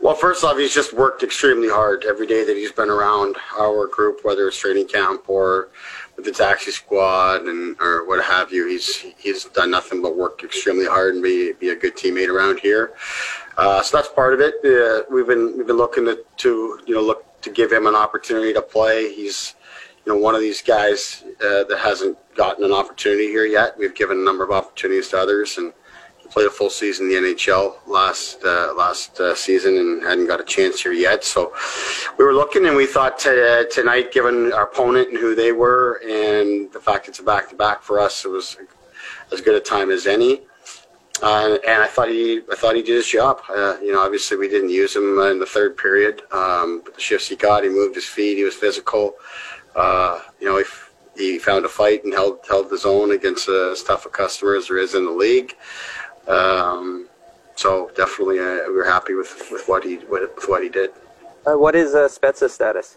Well, 0.00 0.16
first 0.16 0.42
off, 0.42 0.58
he's 0.58 0.74
just 0.74 0.92
worked 0.92 1.22
extremely 1.22 1.68
hard 1.68 2.04
every 2.04 2.26
day 2.26 2.44
that 2.44 2.56
he's 2.56 2.72
been 2.72 2.90
around 2.90 3.36
our 3.56 3.86
group, 3.86 4.24
whether 4.24 4.48
it's 4.48 4.58
training 4.58 4.88
camp 4.88 5.28
or 5.28 5.68
with 6.16 6.24
the 6.24 6.32
taxi 6.32 6.72
squad 6.72 7.42
and 7.42 7.80
or 7.80 8.04
what 8.08 8.24
have 8.24 8.52
you. 8.52 8.66
He's 8.66 8.96
he's 9.16 9.44
done 9.44 9.70
nothing 9.70 10.02
but 10.02 10.16
work 10.16 10.42
extremely 10.42 10.86
hard 10.86 11.14
and 11.14 11.22
be 11.22 11.52
be 11.52 11.68
a 11.68 11.76
good 11.76 11.94
teammate 11.94 12.28
around 12.28 12.58
here. 12.58 12.94
Uh, 13.56 13.80
so 13.80 13.96
that's 13.96 14.08
part 14.08 14.34
of 14.34 14.40
it. 14.40 14.54
Uh, 14.64 15.04
we've 15.08 15.28
been 15.28 15.56
we've 15.56 15.68
been 15.68 15.76
looking 15.76 16.04
to, 16.06 16.24
to 16.38 16.80
you 16.84 16.94
know 16.94 17.00
look 17.00 17.40
to 17.42 17.50
give 17.50 17.70
him 17.70 17.86
an 17.86 17.94
opportunity 17.94 18.52
to 18.52 18.62
play. 18.62 19.14
He's 19.14 19.54
you 20.04 20.12
know 20.12 20.18
one 20.18 20.34
of 20.34 20.40
these 20.40 20.62
guys 20.62 21.24
uh, 21.44 21.64
that 21.64 21.78
hasn't 21.80 22.18
gotten 22.34 22.64
an 22.64 22.72
opportunity 22.72 23.26
here 23.26 23.46
yet. 23.46 23.76
We've 23.78 23.94
given 23.94 24.18
a 24.18 24.24
number 24.24 24.44
of 24.44 24.50
opportunities 24.50 25.08
to 25.08 25.18
others 25.18 25.58
and 25.58 25.72
he 26.20 26.28
played 26.28 26.46
a 26.46 26.50
full 26.50 26.70
season 26.70 27.06
in 27.06 27.22
the 27.22 27.34
NHL 27.34 27.76
last 27.86 28.42
uh, 28.44 28.74
last 28.76 29.20
uh, 29.20 29.34
season 29.34 29.76
and 29.76 30.02
hadn't 30.02 30.26
got 30.26 30.40
a 30.40 30.44
chance 30.44 30.82
here 30.82 30.92
yet. 30.92 31.24
So 31.24 31.52
we 32.18 32.24
were 32.24 32.34
looking, 32.34 32.66
and 32.66 32.76
we 32.76 32.86
thought 32.86 33.18
t- 33.18 33.64
tonight, 33.70 34.12
given 34.12 34.52
our 34.52 34.64
opponent 34.64 35.08
and 35.08 35.18
who 35.18 35.34
they 35.34 35.52
were, 35.52 36.00
and 36.02 36.72
the 36.72 36.80
fact 36.80 37.08
it's 37.08 37.18
a 37.18 37.22
back 37.22 37.48
to 37.50 37.56
back 37.56 37.82
for 37.82 38.00
us, 38.00 38.24
it 38.24 38.28
was 38.28 38.56
as 39.32 39.40
good 39.40 39.54
a 39.54 39.60
time 39.60 39.90
as 39.90 40.06
any. 40.06 40.42
Uh, 41.22 41.56
and 41.68 41.80
I 41.80 41.86
thought 41.86 42.08
he, 42.08 42.40
I 42.50 42.56
thought 42.56 42.74
he 42.74 42.82
did 42.82 42.96
his 42.96 43.06
job. 43.06 43.42
Uh, 43.48 43.76
you 43.80 43.92
know, 43.92 44.00
obviously 44.00 44.36
we 44.36 44.48
didn't 44.48 44.70
use 44.70 44.96
him 44.96 45.18
in 45.20 45.38
the 45.38 45.46
third 45.46 45.76
period, 45.76 46.22
um, 46.32 46.82
but 46.84 46.94
the 46.96 47.00
shifts 47.00 47.28
he 47.28 47.36
got, 47.36 47.62
he 47.62 47.68
moved 47.68 47.94
his 47.94 48.06
feet, 48.06 48.36
he 48.36 48.42
was 48.42 48.54
physical. 48.54 49.14
Uh, 49.74 50.20
you 50.40 50.46
know, 50.46 50.58
he, 50.58 50.64
he 51.16 51.38
found 51.38 51.64
a 51.64 51.68
fight 51.68 52.04
and 52.04 52.12
held 52.12 52.40
held 52.48 52.70
his 52.70 52.84
own 52.84 53.12
against 53.12 53.48
uh, 53.48 53.72
as 53.72 53.82
tough 53.82 54.06
a 54.06 54.08
customer 54.08 54.54
as 54.56 54.68
there 54.68 54.78
is 54.78 54.94
in 54.94 55.04
the 55.04 55.10
league. 55.10 55.56
Um, 56.28 57.08
so 57.56 57.90
definitely, 57.94 58.38
uh, 58.38 58.68
we 58.68 58.80
are 58.80 58.84
happy 58.84 59.14
with, 59.14 59.48
with 59.50 59.68
what 59.68 59.84
he 59.84 59.98
with, 59.98 60.34
with 60.34 60.48
what 60.48 60.62
he 60.62 60.68
did. 60.68 60.90
Uh, 61.46 61.58
what 61.58 61.74
is 61.74 61.94
uh, 61.94 62.08
Spezza's 62.08 62.52
status? 62.52 62.96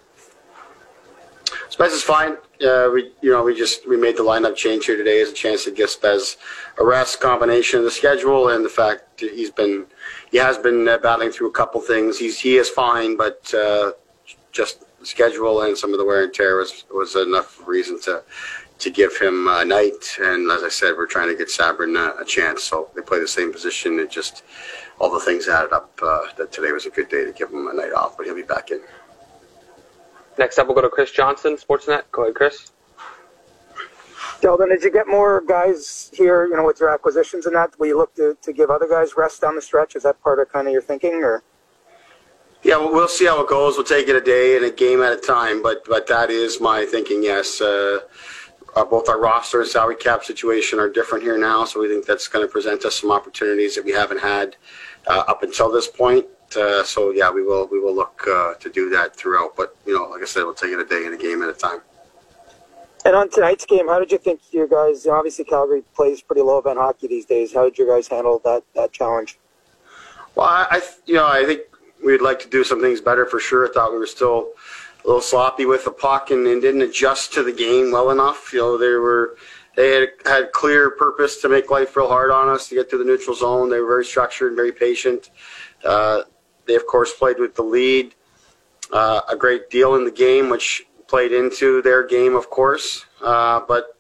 Spez 1.70 1.88
is 1.88 2.04
fine. 2.04 2.34
Uh, 2.66 2.90
we 2.94 3.12
you 3.22 3.32
know 3.32 3.44
we 3.44 3.56
just 3.56 3.88
we 3.88 3.98
made 3.98 4.18
the 4.18 4.24
lineup 4.24 4.56
change 4.56 4.86
here 4.86 4.96
today 4.96 5.22
as 5.22 5.30
a 5.30 5.34
chance 5.34 5.66
to 5.66 5.72
give 5.72 5.90
Spez 5.90 6.38
a 6.80 6.86
rest 6.86 7.20
combination 7.20 7.80
of 7.80 7.86
the 7.86 7.92
schedule 7.92 8.50
and 8.50 8.64
the 8.64 8.70
fact 8.70 9.20
he's 9.20 9.52
been 9.52 9.86
he 10.32 10.38
has 10.38 10.58
been 10.58 10.88
uh, 10.88 10.98
battling 11.00 11.32
through 11.32 11.50
a 11.50 11.52
couple 11.52 11.82
things. 11.82 12.18
He's 12.18 12.40
he 12.40 12.56
is 12.58 12.70
fine, 12.70 13.18
but 13.18 13.54
uh, 13.54 13.92
just 14.52 14.85
schedule 15.06 15.62
and 15.62 15.78
some 15.78 15.94
of 15.94 16.00
the 16.00 16.06
wear 16.06 16.24
and 16.24 16.34
tear 16.34 16.58
was 16.58 16.86
was 16.92 17.16
enough 17.16 17.66
reason 17.68 18.00
to 18.02 18.24
to 18.78 18.90
give 18.90 19.18
him 19.18 19.48
a 19.48 19.64
night. 19.64 20.18
And 20.20 20.52
as 20.52 20.64
I 20.64 20.70
said, 20.70 20.96
we're 20.98 21.08
trying 21.08 21.30
to 21.30 21.36
get 21.36 21.48
Sabourin 21.48 21.98
a, 21.98 22.22
a 22.22 22.26
chance. 22.26 22.64
So 22.64 22.90
they 22.96 23.02
play 23.02 23.20
the 23.20 23.28
same 23.28 23.52
position. 23.52 24.00
It 24.00 24.12
just 24.12 24.44
all 25.00 25.12
the 25.12 25.20
things 25.20 25.48
added 25.48 25.74
up 25.74 25.98
uh, 26.02 26.28
that 26.38 26.52
today 26.52 26.72
was 26.72 26.86
a 26.86 26.90
good 26.90 27.10
day 27.10 27.26
to 27.26 27.32
give 27.32 27.50
him 27.50 27.68
a 27.68 27.74
night 27.74 27.94
off, 27.94 28.18
but 28.18 28.26
he'll 28.26 28.36
be 28.36 28.44
back 28.44 28.72
in. 28.72 28.82
Next 30.38 30.58
up, 30.58 30.68
we'll 30.68 30.76
go 30.76 30.82
to 30.82 30.90
Chris 30.90 31.12
Johnston, 31.12 31.56
Sportsnet. 31.56 32.04
Go 32.12 32.24
ahead, 32.24 32.36
Chris. 32.36 32.72
Sheldon, 34.42 34.70
did 34.70 34.84
you 34.84 34.92
get 34.92 35.08
more 35.08 35.42
guys 35.48 36.12
here, 36.14 36.46
you 36.46 36.56
know, 36.56 36.66
with 36.66 36.80
your 36.80 36.94
acquisitions 36.94 37.46
and 37.48 37.56
that? 37.56 37.74
Will 37.80 37.88
you 37.88 37.98
look 37.98 38.14
to, 38.16 38.38
to 38.44 38.54
give 38.54 38.70
other 38.70 38.88
guys 38.88 39.18
rest 39.18 39.42
down 39.42 39.56
the 39.56 39.62
stretch? 39.62 39.96
Is 39.96 40.04
that 40.04 40.22
part 40.22 40.40
of 40.40 40.52
kind 40.52 40.68
of 40.68 40.74
your 40.74 40.84
thinking, 40.84 41.24
or? 41.24 41.42
Yeah, 42.66 42.78
well, 42.78 42.92
we'll 42.92 43.08
see 43.08 43.28
how 43.28 43.44
it 43.44 43.48
goes. 43.48 43.76
We'll 43.76 43.86
take 43.86 44.08
it 44.08 44.16
a 44.16 44.22
day 44.22 44.56
and 44.56 44.66
a 44.66 44.72
game 44.72 45.04
at 45.04 45.14
a 45.14 45.18
time, 45.18 45.62
but 45.62 45.86
but 45.86 46.08
that 46.08 46.32
is 46.32 46.60
my 46.60 46.84
thinking. 46.84 47.22
Yes, 47.22 47.62
uh, 47.62 48.00
uh, 48.76 48.84
both 48.84 49.08
our 49.08 49.20
roster 49.20 49.62
and 49.62 49.70
salary 49.70 49.96
cap 49.96 50.24
situation 50.24 50.80
are 50.80 50.90
different 50.90 51.24
here 51.24 51.38
now, 51.38 51.66
so 51.66 51.80
we 51.80 51.88
think 51.88 52.08
that's 52.08 52.28
going 52.28 52.44
to 52.44 52.52
present 52.52 52.84
us 52.84 53.02
some 53.02 53.12
opportunities 53.12 53.76
that 53.76 53.86
we 53.86 53.92
haven't 53.92 54.20
had 54.20 54.56
uh, 55.06 55.26
up 55.28 55.44
until 55.44 55.72
this 55.72 55.88
point. 55.88 56.26
Uh, 56.58 56.84
so 56.84 57.12
yeah, 57.12 57.30
we 57.30 57.44
will 57.44 57.68
we 57.68 57.80
will 57.80 57.94
look 57.94 58.24
uh, 58.28 58.56
to 58.56 58.68
do 58.72 58.90
that 58.90 59.16
throughout. 59.16 59.56
But 59.56 59.78
you 59.86 59.94
know, 59.94 60.10
like 60.10 60.24
I 60.24 60.26
said, 60.26 60.44
we'll 60.46 60.56
take 60.56 60.72
it 60.72 60.80
a 60.80 60.86
day 60.86 61.06
and 61.06 61.14
a 61.14 61.18
game 61.18 61.44
at 61.44 61.50
a 61.50 61.54
time. 61.54 61.82
And 63.06 63.16
on 63.16 63.30
tonight's 63.30 63.68
game, 63.68 63.90
how 63.90 64.00
did 64.00 64.12
you 64.12 64.18
think 64.18 64.42
you 64.50 64.68
guys? 64.68 65.06
Obviously, 65.06 65.46
Calgary 65.46 65.84
plays 65.94 66.24
pretty 66.24 66.42
low 66.42 66.58
event 66.58 66.80
hockey 66.80 67.08
these 67.08 67.26
days. 67.26 67.54
How 67.54 67.66
did 67.66 67.78
you 67.78 67.88
guys 67.88 68.08
handle 68.08 68.42
that 68.44 68.64
that 68.74 68.92
challenge? 68.92 69.38
Well, 70.34 70.48
I, 70.48 70.66
I 70.72 70.82
you 71.06 71.14
know 71.14 71.28
I 71.28 71.46
think 71.46 71.62
we'd 72.06 72.22
like 72.22 72.40
to 72.42 72.48
do 72.48 72.64
some 72.64 72.82
things 72.82 73.02
better 73.02 73.26
for 73.26 73.40
sure. 73.40 73.68
I 73.68 73.72
thought 73.72 73.92
we 73.92 73.98
were 73.98 74.08
still 74.08 74.52
a 75.04 75.08
little 75.08 75.22
sloppy 75.22 75.66
with 75.66 75.86
the 75.86 75.92
puck 75.92 76.32
and, 76.32 76.48
and 76.48 76.62
didn't 76.62 76.82
adjust 76.82 77.34
to 77.34 77.44
the 77.44 77.52
game 77.52 77.92
well 77.92 78.12
enough. 78.12 78.52
You 78.54 78.60
know, 78.60 78.78
they 78.78 78.94
were 78.94 79.38
they 79.76 79.92
had, 79.92 80.10
had 80.26 80.52
clear 80.54 80.92
purpose 80.92 81.42
to 81.42 81.50
make 81.50 81.70
life 81.70 81.96
real 81.98 82.08
hard 82.08 82.32
on 82.32 82.48
us 82.48 82.70
to 82.70 82.76
get 82.76 82.90
to 82.92 82.98
the 82.98 83.04
neutral 83.04 83.36
zone. 83.36 83.70
They 83.70 83.80
were 83.80 83.88
very 83.88 84.06
structured 84.06 84.50
and 84.50 84.56
very 84.56 84.72
patient. 84.72 85.32
Uh, 85.84 86.22
they 86.66 86.76
of 86.76 86.88
course 86.88 87.14
played 87.14 87.40
with 87.40 87.56
the 87.56 87.64
lead 87.64 88.16
uh, 88.92 89.22
a 89.30 89.36
great 89.36 89.70
deal 89.70 89.96
in 89.96 90.06
the 90.06 90.12
game, 90.12 90.50
which 90.50 90.86
played 91.08 91.32
into 91.32 91.82
their 91.82 92.06
game, 92.06 92.36
of 92.36 92.50
course. 92.50 93.06
Uh, 93.22 93.62
but 93.68 93.98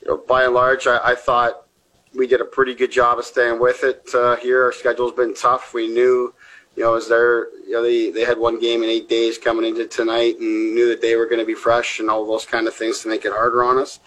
you 0.00 0.08
know, 0.08 0.16
by 0.16 0.44
and 0.44 0.54
large, 0.54 0.86
I, 0.86 0.98
I 1.02 1.14
thought 1.14 1.66
we 2.14 2.26
did 2.26 2.40
a 2.40 2.44
pretty 2.44 2.74
good 2.74 2.92
job 2.92 3.18
of 3.18 3.24
staying 3.24 3.60
with 3.60 3.84
it 3.84 4.08
uh, 4.14 4.36
here. 4.36 4.64
Our 4.64 4.72
schedule's 4.72 5.12
been 5.12 5.34
tough. 5.34 5.72
We 5.72 5.88
knew, 5.88 6.34
you 6.76 6.82
know, 6.82 6.94
as 6.94 7.08
there, 7.08 7.50
you 7.66 7.72
know, 7.72 7.82
they, 7.82 8.10
they 8.10 8.24
had 8.24 8.38
one 8.38 8.58
game 8.58 8.82
in 8.82 8.88
eight 8.88 9.08
days 9.08 9.36
coming 9.36 9.64
into 9.64 9.86
tonight 9.86 10.36
and 10.38 10.74
knew 10.74 10.88
that 10.88 11.02
they 11.02 11.16
were 11.16 11.26
going 11.26 11.38
to 11.38 11.44
be 11.44 11.54
fresh 11.54 12.00
and 12.00 12.08
all 12.08 12.26
those 12.26 12.46
kind 12.46 12.66
of 12.66 12.74
things 12.74 13.00
to 13.00 13.08
make 13.08 13.24
it 13.24 13.32
harder 13.32 13.62
on 13.62 13.78
us. 13.78 14.00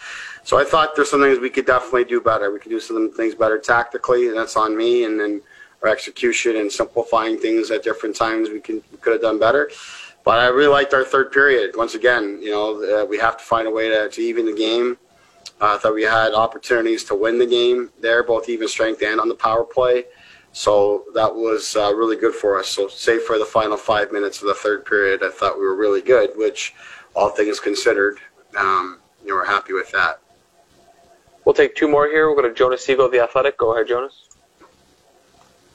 So 0.44 0.60
I 0.60 0.64
thought 0.64 0.96
there's 0.96 1.10
some 1.10 1.22
things 1.22 1.40
we 1.40 1.50
could 1.50 1.66
definitely 1.66 2.06
do 2.06 2.22
better. 2.22 2.52
We 2.52 2.60
could 2.60 2.72
do 2.72 2.80
some 2.80 3.12
things 3.12 3.36
better 3.36 3.60
tactically, 3.60 4.28
and 4.28 4.38
that's 4.38 4.56
on 4.56 4.76
me. 4.76 5.06
And 5.06 5.20
then 5.20 5.42
our 5.84 5.90
execution 5.90 6.58
and 6.58 6.72
simplifying 6.72 7.38
things 7.38 7.70
at 7.72 7.84
different 7.84 8.16
times 8.16 8.50
we 8.50 8.60
can 8.60 8.82
we 8.92 8.98
could 8.98 9.14
have 9.14 9.22
done 9.22 9.40
better. 9.40 9.70
But 10.24 10.40
I 10.40 10.48
really 10.48 10.72
liked 10.72 10.94
our 10.94 11.04
third 11.04 11.32
period. 11.32 11.76
Once 11.78 11.94
again, 11.94 12.40
you 12.42 12.50
know, 12.50 13.02
uh, 13.02 13.06
we 13.06 13.18
have 13.20 13.38
to 13.38 13.44
find 13.44 13.68
a 13.68 13.72
way 13.72 13.90
to, 13.90 14.10
to 14.10 14.22
even 14.22 14.48
the 14.48 14.56
game. 14.56 14.98
Uh, 15.62 15.76
I 15.76 15.78
thought 15.78 15.94
we 15.94 16.04
had 16.04 16.34
opportunities 16.34 17.04
to 17.06 17.16
win 17.16 17.38
the 17.38 17.46
game 17.46 17.92
there, 18.02 18.24
both 18.24 18.50
even 18.50 18.68
strength 18.68 19.04
and 19.04 19.20
on 19.20 19.30
the 19.30 19.36
power 19.36 19.64
play. 19.64 20.06
So 20.56 21.04
that 21.14 21.36
was 21.36 21.76
uh, 21.76 21.94
really 21.94 22.16
good 22.16 22.34
for 22.34 22.58
us. 22.58 22.70
So, 22.70 22.88
save 22.88 23.24
for 23.24 23.38
the 23.38 23.44
final 23.44 23.76
five 23.76 24.14
minutes 24.14 24.42
of 24.42 24.48
the 24.48 24.54
third 24.54 24.86
period, 24.86 25.22
I 25.22 25.30
thought 25.30 25.60
we 25.60 25.66
were 25.66 25.76
really 25.76 26.02
good, 26.02 26.30
which, 26.38 26.74
all 27.14 27.30
things 27.30 27.60
considered, 27.60 28.20
um, 28.58 29.00
you 29.22 29.32
know, 29.32 29.36
we're 29.36 29.46
happy 29.46 29.74
with 29.74 29.92
that. 29.92 30.22
We'll 31.44 31.56
take 31.56 31.76
two 31.76 31.90
more 31.90 32.08
here. 32.08 32.28
We'll 32.28 32.42
go 32.42 32.48
to 32.48 32.54
Jonas 32.54 32.86
Siegel, 32.86 33.10
The 33.10 33.20
Athletic. 33.20 33.58
Go 33.58 33.76
ahead, 33.76 33.90
Jonas. 33.90 34.30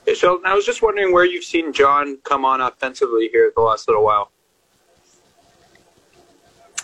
Hey, 0.06 0.14
Sheldon, 0.14 0.46
I 0.46 0.54
was 0.54 0.64
just 0.64 0.80
wondering 0.80 1.12
where 1.12 1.26
you've 1.26 1.44
seen 1.44 1.74
John 1.74 2.16
come 2.24 2.46
on 2.46 2.62
offensively 2.62 3.28
here 3.30 3.52
the 3.54 3.60
last 3.60 3.86
little 3.86 4.02
while. 4.02 4.30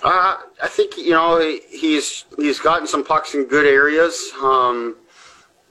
Uh, 0.03 0.37
I 0.63 0.69
think 0.69 0.99
you 0.99 1.13
know 1.13 1.39
he's 1.71 2.27
he's 2.37 2.61
gotten 2.61 2.87
some 2.87 3.03
pucks 3.03 3.35
in 3.35 3.47
good 3.47 3.65
areas, 3.65 4.33
um, 4.43 4.97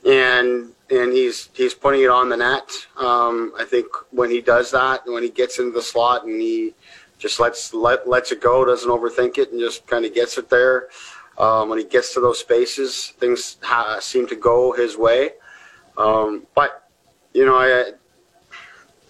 and 0.03 0.71
and 0.89 1.11
he's 1.11 1.49
he's 1.53 1.73
putting 1.73 2.01
it 2.03 2.09
on 2.09 2.29
the 2.29 2.37
net. 2.37 2.69
Um, 2.97 3.53
I 3.57 3.65
think 3.65 3.87
when 4.11 4.29
he 4.29 4.41
does 4.41 4.71
that, 4.71 5.05
and 5.05 5.13
when 5.13 5.23
he 5.23 5.29
gets 5.29 5.59
into 5.59 5.71
the 5.71 5.81
slot 5.81 6.25
and 6.25 6.39
he 6.39 6.73
just 7.17 7.39
lets 7.39 7.73
let 7.73 8.07
lets 8.07 8.31
it 8.31 8.41
go, 8.41 8.65
doesn't 8.65 8.89
overthink 8.89 9.37
it, 9.37 9.51
and 9.51 9.59
just 9.59 9.87
kind 9.87 10.05
of 10.05 10.13
gets 10.13 10.37
it 10.37 10.49
there. 10.49 10.89
Um, 11.37 11.69
when 11.69 11.79
he 11.79 11.85
gets 11.85 12.13
to 12.13 12.21
those 12.21 12.39
spaces, 12.39 13.13
things 13.19 13.57
ha- 13.61 13.99
seem 13.99 14.25
to 14.27 14.35
go 14.35 14.71
his 14.71 14.97
way. 14.97 15.31
Um, 15.97 16.45
but 16.55 16.89
you 17.33 17.45
know, 17.45 17.55
I 17.55 17.91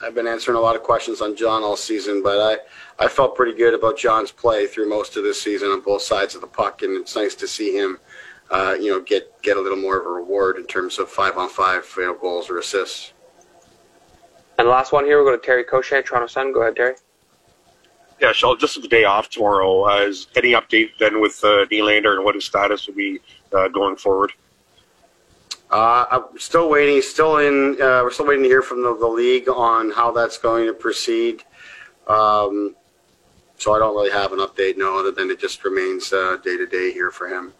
I've 0.04 0.16
been 0.16 0.28
answering 0.28 0.58
a 0.58 0.62
lot 0.62 0.76
of 0.76 0.84
questions 0.84 1.22
on 1.22 1.36
John 1.36 1.64
all 1.64 1.78
season, 1.78 2.22
but 2.24 2.40
I 2.40 3.06
I 3.06 3.08
felt 3.08 3.36
pretty 3.36 3.58
good 3.58 3.74
about 3.74 3.98
John's 3.98 4.32
play 4.32 4.68
through 4.68 4.90
most 4.90 5.18
of 5.18 5.24
this 5.24 5.42
season 5.42 5.70
on 5.70 5.82
both 5.82 6.02
sides 6.02 6.36
of 6.36 6.42
the 6.42 6.48
puck, 6.48 6.82
and 6.82 7.00
it's 7.00 7.16
nice 7.16 7.36
to 7.36 7.48
see 7.48 7.76
him, 7.76 8.00
uh, 8.52 8.76
you 8.80 8.92
know, 8.92 9.02
get 9.02 9.42
get 9.42 9.58
a 9.58 9.62
little 9.62 9.78
more 9.78 10.00
of 10.00 10.06
a 10.06 10.10
reward 10.10 10.58
in 10.58 10.66
terms 10.66 11.00
of 11.00 11.10
five 11.10 11.38
on 11.38 11.50
five 11.50 11.92
you 11.98 12.04
know, 12.04 12.14
goals 12.14 12.50
or 12.50 12.60
assists. 12.60 13.14
And 14.58 14.68
the 14.68 14.72
last 14.72 14.92
one 14.92 15.06
here, 15.06 15.22
we'll 15.22 15.34
go 15.34 15.38
to 15.38 15.46
Terry 15.46 15.66
Koshan, 15.66 16.06
Toronto 16.06 16.28
Sun. 16.28 16.54
Go 16.54 16.62
ahead, 16.62 16.76
Terry. 16.76 16.96
Yeah, 18.22 18.32
Shell, 18.32 18.56
just 18.56 18.82
the 18.82 18.88
day 18.88 19.04
off 19.04 19.30
tomorrow. 19.30 19.90
Uh, 19.90 20.02
is 20.04 20.28
any 20.36 20.54
update 20.54 20.92
then 21.00 21.20
with 21.20 21.44
uh, 21.44 21.66
Nylander 21.66 22.16
and 22.16 22.24
what 22.24 22.36
his 22.36 22.46
status 22.46 22.88
will 22.88 22.96
be 22.96 23.20
uh, 23.54 23.68
going 23.68 23.98
forward? 23.98 24.32
Uh, 25.70 26.06
I'm 26.10 26.40
still 26.40 26.70
waiting. 26.70 27.02
Still 27.02 27.40
in. 27.40 27.74
Uh, 27.74 28.04
we're 28.04 28.12
still 28.12 28.28
waiting 28.28 28.44
to 28.44 28.50
hear 28.50 28.62
from 28.62 28.84
the, 28.84 28.96
the 28.96 29.08
league 29.08 29.50
on 29.50 29.92
how 29.92 30.12
that's 30.12 30.38
going 30.38 30.68
to 30.68 30.74
proceed. 30.74 31.44
Um, 32.08 32.76
so 33.58 33.74
I 33.74 33.80
don't 33.80 33.96
really 33.96 34.12
have 34.12 34.32
an 34.32 34.40
update, 34.40 34.78
no, 34.78 35.00
other 35.00 35.12
than 35.12 35.30
it 35.30 35.40
just 35.40 35.64
remains 35.66 36.10
day 36.10 36.58
to 36.58 36.66
day 36.66 36.94
here 36.94 37.10
for 37.10 37.28
him. 37.28 37.54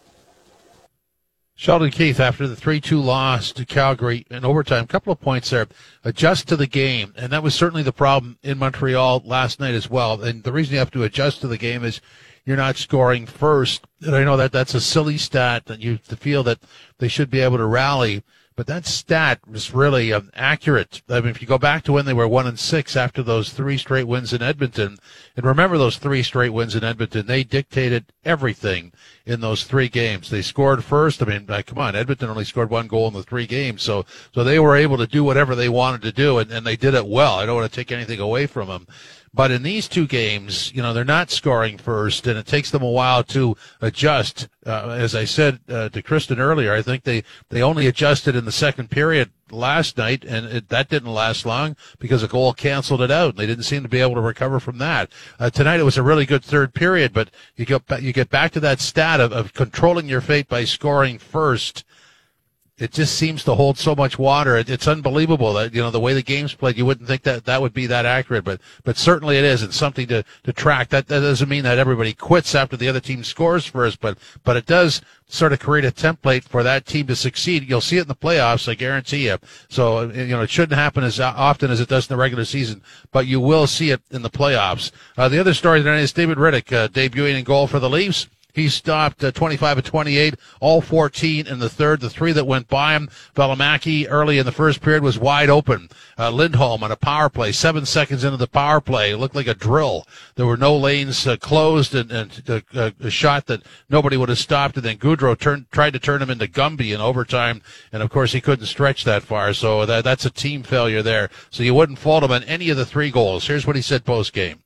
Sheldon 1.58 1.90
Keefe, 1.90 2.20
after 2.20 2.46
the 2.46 2.54
3-2 2.54 3.02
loss 3.02 3.50
to 3.52 3.64
Calgary 3.64 4.26
in 4.30 4.44
overtime, 4.44 4.84
a 4.84 4.86
couple 4.86 5.10
of 5.10 5.22
points 5.22 5.48
there, 5.48 5.66
adjust 6.04 6.46
to 6.48 6.56
the 6.56 6.66
game. 6.66 7.14
And 7.16 7.32
that 7.32 7.42
was 7.42 7.54
certainly 7.54 7.82
the 7.82 7.92
problem 7.92 8.38
in 8.42 8.58
Montreal 8.58 9.22
last 9.24 9.58
night 9.58 9.74
as 9.74 9.88
well. 9.88 10.22
And 10.22 10.42
the 10.44 10.52
reason 10.52 10.74
you 10.74 10.80
have 10.80 10.90
to 10.90 11.02
adjust 11.02 11.40
to 11.40 11.48
the 11.48 11.56
game 11.56 11.82
is 11.82 12.02
you're 12.44 12.58
not 12.58 12.76
scoring 12.76 13.24
first. 13.24 13.86
And 14.02 14.14
I 14.14 14.22
know 14.22 14.36
that 14.36 14.52
that's 14.52 14.74
a 14.74 14.82
silly 14.82 15.16
stat 15.16 15.64
that 15.64 15.80
you 15.80 15.96
feel 15.96 16.42
that 16.42 16.58
they 16.98 17.08
should 17.08 17.30
be 17.30 17.40
able 17.40 17.56
to 17.56 17.64
rally. 17.64 18.22
But 18.54 18.66
that 18.66 18.86
stat 18.86 19.40
was 19.48 19.72
really 19.72 20.12
um, 20.12 20.30
accurate. 20.34 21.02
I 21.08 21.20
mean, 21.20 21.30
if 21.30 21.40
you 21.40 21.48
go 21.48 21.58
back 21.58 21.84
to 21.84 21.92
when 21.92 22.04
they 22.04 22.14
were 22.14 22.28
one 22.28 22.46
and 22.46 22.58
six 22.58 22.96
after 22.96 23.22
those 23.22 23.50
three 23.50 23.76
straight 23.78 24.06
wins 24.06 24.32
in 24.32 24.42
Edmonton, 24.42 24.96
and 25.36 25.46
remember 25.46 25.76
those 25.76 25.98
three 25.98 26.22
straight 26.22 26.54
wins 26.54 26.74
in 26.74 26.84
Edmonton, 26.84 27.26
they 27.26 27.44
dictated 27.44 28.12
everything 28.24 28.92
in 29.26 29.40
those 29.40 29.64
three 29.64 29.88
games. 29.88 30.30
They 30.30 30.40
scored 30.40 30.84
first. 30.84 31.22
I 31.22 31.26
mean, 31.26 31.46
uh, 31.48 31.62
come 31.66 31.78
on, 31.78 31.96
Edmonton 31.96 32.30
only 32.30 32.44
scored 32.44 32.70
one 32.70 32.86
goal 32.86 33.08
in 33.08 33.14
the 33.14 33.22
three 33.22 33.46
games, 33.46 33.82
so 33.82 34.06
so 34.32 34.44
they 34.44 34.58
were 34.58 34.76
able 34.76 34.96
to 34.98 35.06
do 35.06 35.24
whatever 35.24 35.54
they 35.54 35.68
wanted 35.68 36.02
to 36.02 36.12
do, 36.12 36.38
and, 36.38 36.50
and 36.50 36.66
they 36.66 36.76
did 36.76 36.94
it 36.94 37.06
well. 37.06 37.34
I 37.34 37.46
don't 37.46 37.56
want 37.56 37.70
to 37.70 37.76
take 37.76 37.92
anything 37.92 38.20
away 38.20 38.46
from 38.46 38.68
them. 38.68 38.86
But 39.34 39.50
in 39.50 39.62
these 39.62 39.86
two 39.86 40.06
games, 40.06 40.72
you 40.74 40.80
know, 40.80 40.94
they're 40.94 41.04
not 41.04 41.30
scoring 41.30 41.76
first, 41.76 42.26
and 42.26 42.38
it 42.38 42.46
takes 42.46 42.70
them 42.70 42.82
a 42.82 42.90
while 42.90 43.22
to 43.24 43.54
adjust. 43.82 44.48
Uh, 44.64 44.96
as 44.98 45.14
I 45.14 45.26
said 45.26 45.60
uh, 45.68 45.90
to 45.90 46.02
Kristen 46.02 46.40
earlier, 46.40 46.72
I 46.72 46.80
think 46.80 47.04
they, 47.04 47.22
they 47.50 47.60
only 47.60 47.86
adjusted 47.86 48.34
in 48.34 48.46
the 48.46 48.52
second 48.52 48.90
period 48.90 49.30
last 49.50 49.96
night, 49.96 50.24
and 50.24 50.46
it, 50.46 50.68
that 50.68 50.88
didn't 50.88 51.12
last 51.12 51.46
long 51.46 51.76
because 51.98 52.22
a 52.22 52.28
goal 52.28 52.52
canceled 52.52 53.02
it 53.02 53.10
out. 53.10 53.30
And 53.30 53.38
they 53.38 53.46
didn't 53.46 53.64
seem 53.64 53.82
to 53.82 53.88
be 53.88 54.00
able 54.00 54.14
to 54.14 54.20
recover 54.20 54.60
from 54.60 54.78
that. 54.78 55.10
Uh, 55.38 55.50
tonight 55.50 55.80
it 55.80 55.84
was 55.84 55.96
a 55.96 56.02
really 56.02 56.26
good 56.26 56.44
third 56.44 56.74
period, 56.74 57.12
but 57.12 57.30
you 57.56 57.64
get 57.64 58.02
you 58.02 58.12
get 58.12 58.30
back 58.30 58.52
to 58.52 58.60
that 58.60 58.80
stat 58.80 59.20
of, 59.20 59.32
of 59.32 59.54
controlling 59.54 60.08
your 60.08 60.20
fate 60.20 60.48
by 60.48 60.64
scoring 60.64 61.18
first 61.18 61.84
it 62.78 62.92
just 62.92 63.14
seems 63.14 63.42
to 63.44 63.54
hold 63.54 63.78
so 63.78 63.94
much 63.94 64.18
water. 64.18 64.56
It, 64.56 64.68
it's 64.68 64.86
unbelievable 64.86 65.54
that 65.54 65.74
you 65.74 65.80
know 65.80 65.90
the 65.90 66.00
way 66.00 66.12
the 66.12 66.22
game's 66.22 66.54
played. 66.54 66.76
You 66.76 66.84
wouldn't 66.84 67.08
think 67.08 67.22
that 67.22 67.46
that 67.46 67.62
would 67.62 67.72
be 67.72 67.86
that 67.86 68.04
accurate, 68.04 68.44
but 68.44 68.60
but 68.84 68.98
certainly 68.98 69.38
it 69.38 69.44
is. 69.44 69.62
It's 69.62 69.76
something 69.76 70.06
to 70.08 70.24
to 70.44 70.52
track. 70.52 70.90
That 70.90 71.08
that 71.08 71.20
doesn't 71.20 71.48
mean 71.48 71.64
that 71.64 71.78
everybody 71.78 72.12
quits 72.12 72.54
after 72.54 72.76
the 72.76 72.88
other 72.88 73.00
team 73.00 73.24
scores 73.24 73.64
first, 73.64 74.00
but 74.00 74.18
but 74.44 74.56
it 74.56 74.66
does 74.66 75.00
sort 75.28 75.52
of 75.52 75.58
create 75.58 75.84
a 75.86 75.90
template 75.90 76.44
for 76.44 76.62
that 76.62 76.86
team 76.86 77.06
to 77.06 77.16
succeed. 77.16 77.68
You'll 77.68 77.80
see 77.80 77.96
it 77.96 78.02
in 78.02 78.08
the 78.08 78.14
playoffs, 78.14 78.68
I 78.68 78.74
guarantee 78.74 79.26
you. 79.26 79.38
So 79.70 80.10
you 80.10 80.26
know 80.26 80.42
it 80.42 80.50
shouldn't 80.50 80.78
happen 80.78 81.02
as 81.02 81.18
often 81.18 81.70
as 81.70 81.80
it 81.80 81.88
does 81.88 82.10
in 82.10 82.14
the 82.14 82.20
regular 82.20 82.44
season, 82.44 82.82
but 83.10 83.26
you 83.26 83.40
will 83.40 83.66
see 83.66 83.90
it 83.90 84.02
in 84.10 84.20
the 84.20 84.30
playoffs. 84.30 84.90
Uh, 85.16 85.30
the 85.30 85.38
other 85.38 85.54
story 85.54 85.82
tonight 85.82 86.00
is 86.00 86.12
David 86.12 86.36
Rittich 86.36 86.72
uh, 86.72 86.88
debuting 86.88 87.38
in 87.38 87.44
goal 87.44 87.66
for 87.66 87.78
the 87.78 87.88
Leafs. 87.88 88.28
He 88.56 88.70
stopped 88.70 89.22
uh, 89.22 89.32
25 89.32 89.78
of 89.78 89.84
28, 89.84 90.34
all 90.60 90.80
14 90.80 91.46
in 91.46 91.58
the 91.58 91.68
third. 91.68 92.00
The 92.00 92.08
three 92.08 92.32
that 92.32 92.46
went 92.46 92.68
by 92.68 92.94
him, 92.94 93.10
Valimaki 93.34 94.06
early 94.08 94.38
in 94.38 94.46
the 94.46 94.50
first 94.50 94.80
period 94.80 95.02
was 95.02 95.18
wide 95.18 95.50
open. 95.50 95.90
Uh, 96.18 96.30
Lindholm 96.30 96.82
on 96.82 96.90
a 96.90 96.96
power 96.96 97.28
play, 97.28 97.52
seven 97.52 97.84
seconds 97.84 98.24
into 98.24 98.38
the 98.38 98.46
power 98.46 98.80
play, 98.80 99.14
looked 99.14 99.34
like 99.34 99.46
a 99.46 99.52
drill. 99.52 100.06
There 100.36 100.46
were 100.46 100.56
no 100.56 100.74
lanes 100.74 101.26
uh, 101.26 101.36
closed 101.36 101.94
and, 101.94 102.10
and 102.10 102.64
uh, 102.74 102.92
a 102.98 103.10
shot 103.10 103.44
that 103.44 103.62
nobody 103.90 104.16
would 104.16 104.30
have 104.30 104.38
stopped. 104.38 104.76
And 104.76 104.86
then 104.86 104.96
Gaudreau 104.96 105.38
turned, 105.38 105.70
tried 105.70 105.92
to 105.92 105.98
turn 105.98 106.22
him 106.22 106.30
into 106.30 106.46
Gumby 106.46 106.94
in 106.94 107.00
overtime. 107.02 107.60
And 107.92 108.02
of 108.02 108.08
course 108.08 108.32
he 108.32 108.40
couldn't 108.40 108.64
stretch 108.64 109.04
that 109.04 109.22
far. 109.22 109.52
So 109.52 109.84
that, 109.84 110.02
that's 110.02 110.24
a 110.24 110.30
team 110.30 110.62
failure 110.62 111.02
there. 111.02 111.28
So 111.50 111.62
you 111.62 111.74
wouldn't 111.74 111.98
fault 111.98 112.24
him 112.24 112.32
on 112.32 112.42
any 112.44 112.70
of 112.70 112.78
the 112.78 112.86
three 112.86 113.10
goals. 113.10 113.46
Here's 113.46 113.66
what 113.66 113.76
he 113.76 113.82
said 113.82 114.06
post 114.06 114.32
game. 114.32 114.62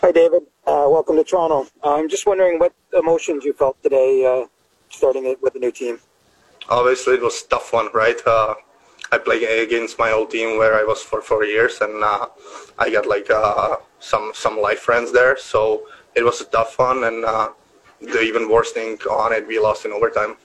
Hi, 0.00 0.10
David. 0.10 0.49
Uh, 0.70 0.88
welcome 0.88 1.16
to 1.16 1.24
Toronto. 1.24 1.66
I'm 1.82 2.08
just 2.08 2.28
wondering 2.28 2.60
what 2.60 2.72
emotions 2.96 3.44
you 3.44 3.52
felt 3.52 3.82
today 3.82 4.24
uh, 4.24 4.46
starting 4.88 5.26
it 5.26 5.42
with 5.42 5.54
the 5.54 5.58
new 5.58 5.72
team. 5.72 5.98
Obviously, 6.68 7.14
it 7.14 7.22
was 7.22 7.42
a 7.42 7.48
tough 7.48 7.72
one, 7.72 7.88
right? 7.92 8.16
Uh, 8.24 8.54
I 9.10 9.18
played 9.18 9.42
against 9.42 9.98
my 9.98 10.12
old 10.12 10.30
team 10.30 10.58
where 10.58 10.74
I 10.74 10.84
was 10.84 11.02
for 11.02 11.22
four 11.22 11.42
years, 11.44 11.80
and 11.80 12.04
uh, 12.04 12.28
I 12.78 12.88
got 12.88 13.06
like 13.08 13.28
uh, 13.32 13.78
some 13.98 14.30
some 14.32 14.60
life 14.60 14.78
friends 14.78 15.10
there. 15.10 15.36
So 15.36 15.88
it 16.14 16.22
was 16.22 16.40
a 16.40 16.44
tough 16.44 16.78
one, 16.78 17.02
and 17.02 17.24
uh, 17.24 17.48
the 18.00 18.20
even 18.20 18.48
worse 18.48 18.70
thing 18.70 18.96
on 19.10 19.32
it, 19.32 19.48
we 19.48 19.58
lost 19.58 19.86
in 19.86 19.90
overtime. 19.90 20.36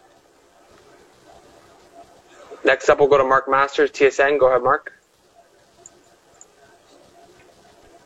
Next 2.64 2.90
up, 2.90 2.98
we'll 2.98 3.10
go 3.10 3.20
to 3.20 3.24
Mark 3.24 3.48
Masters, 3.48 3.92
TSN. 3.92 4.40
Go 4.40 4.48
ahead, 4.48 4.64
Mark. 4.64 4.95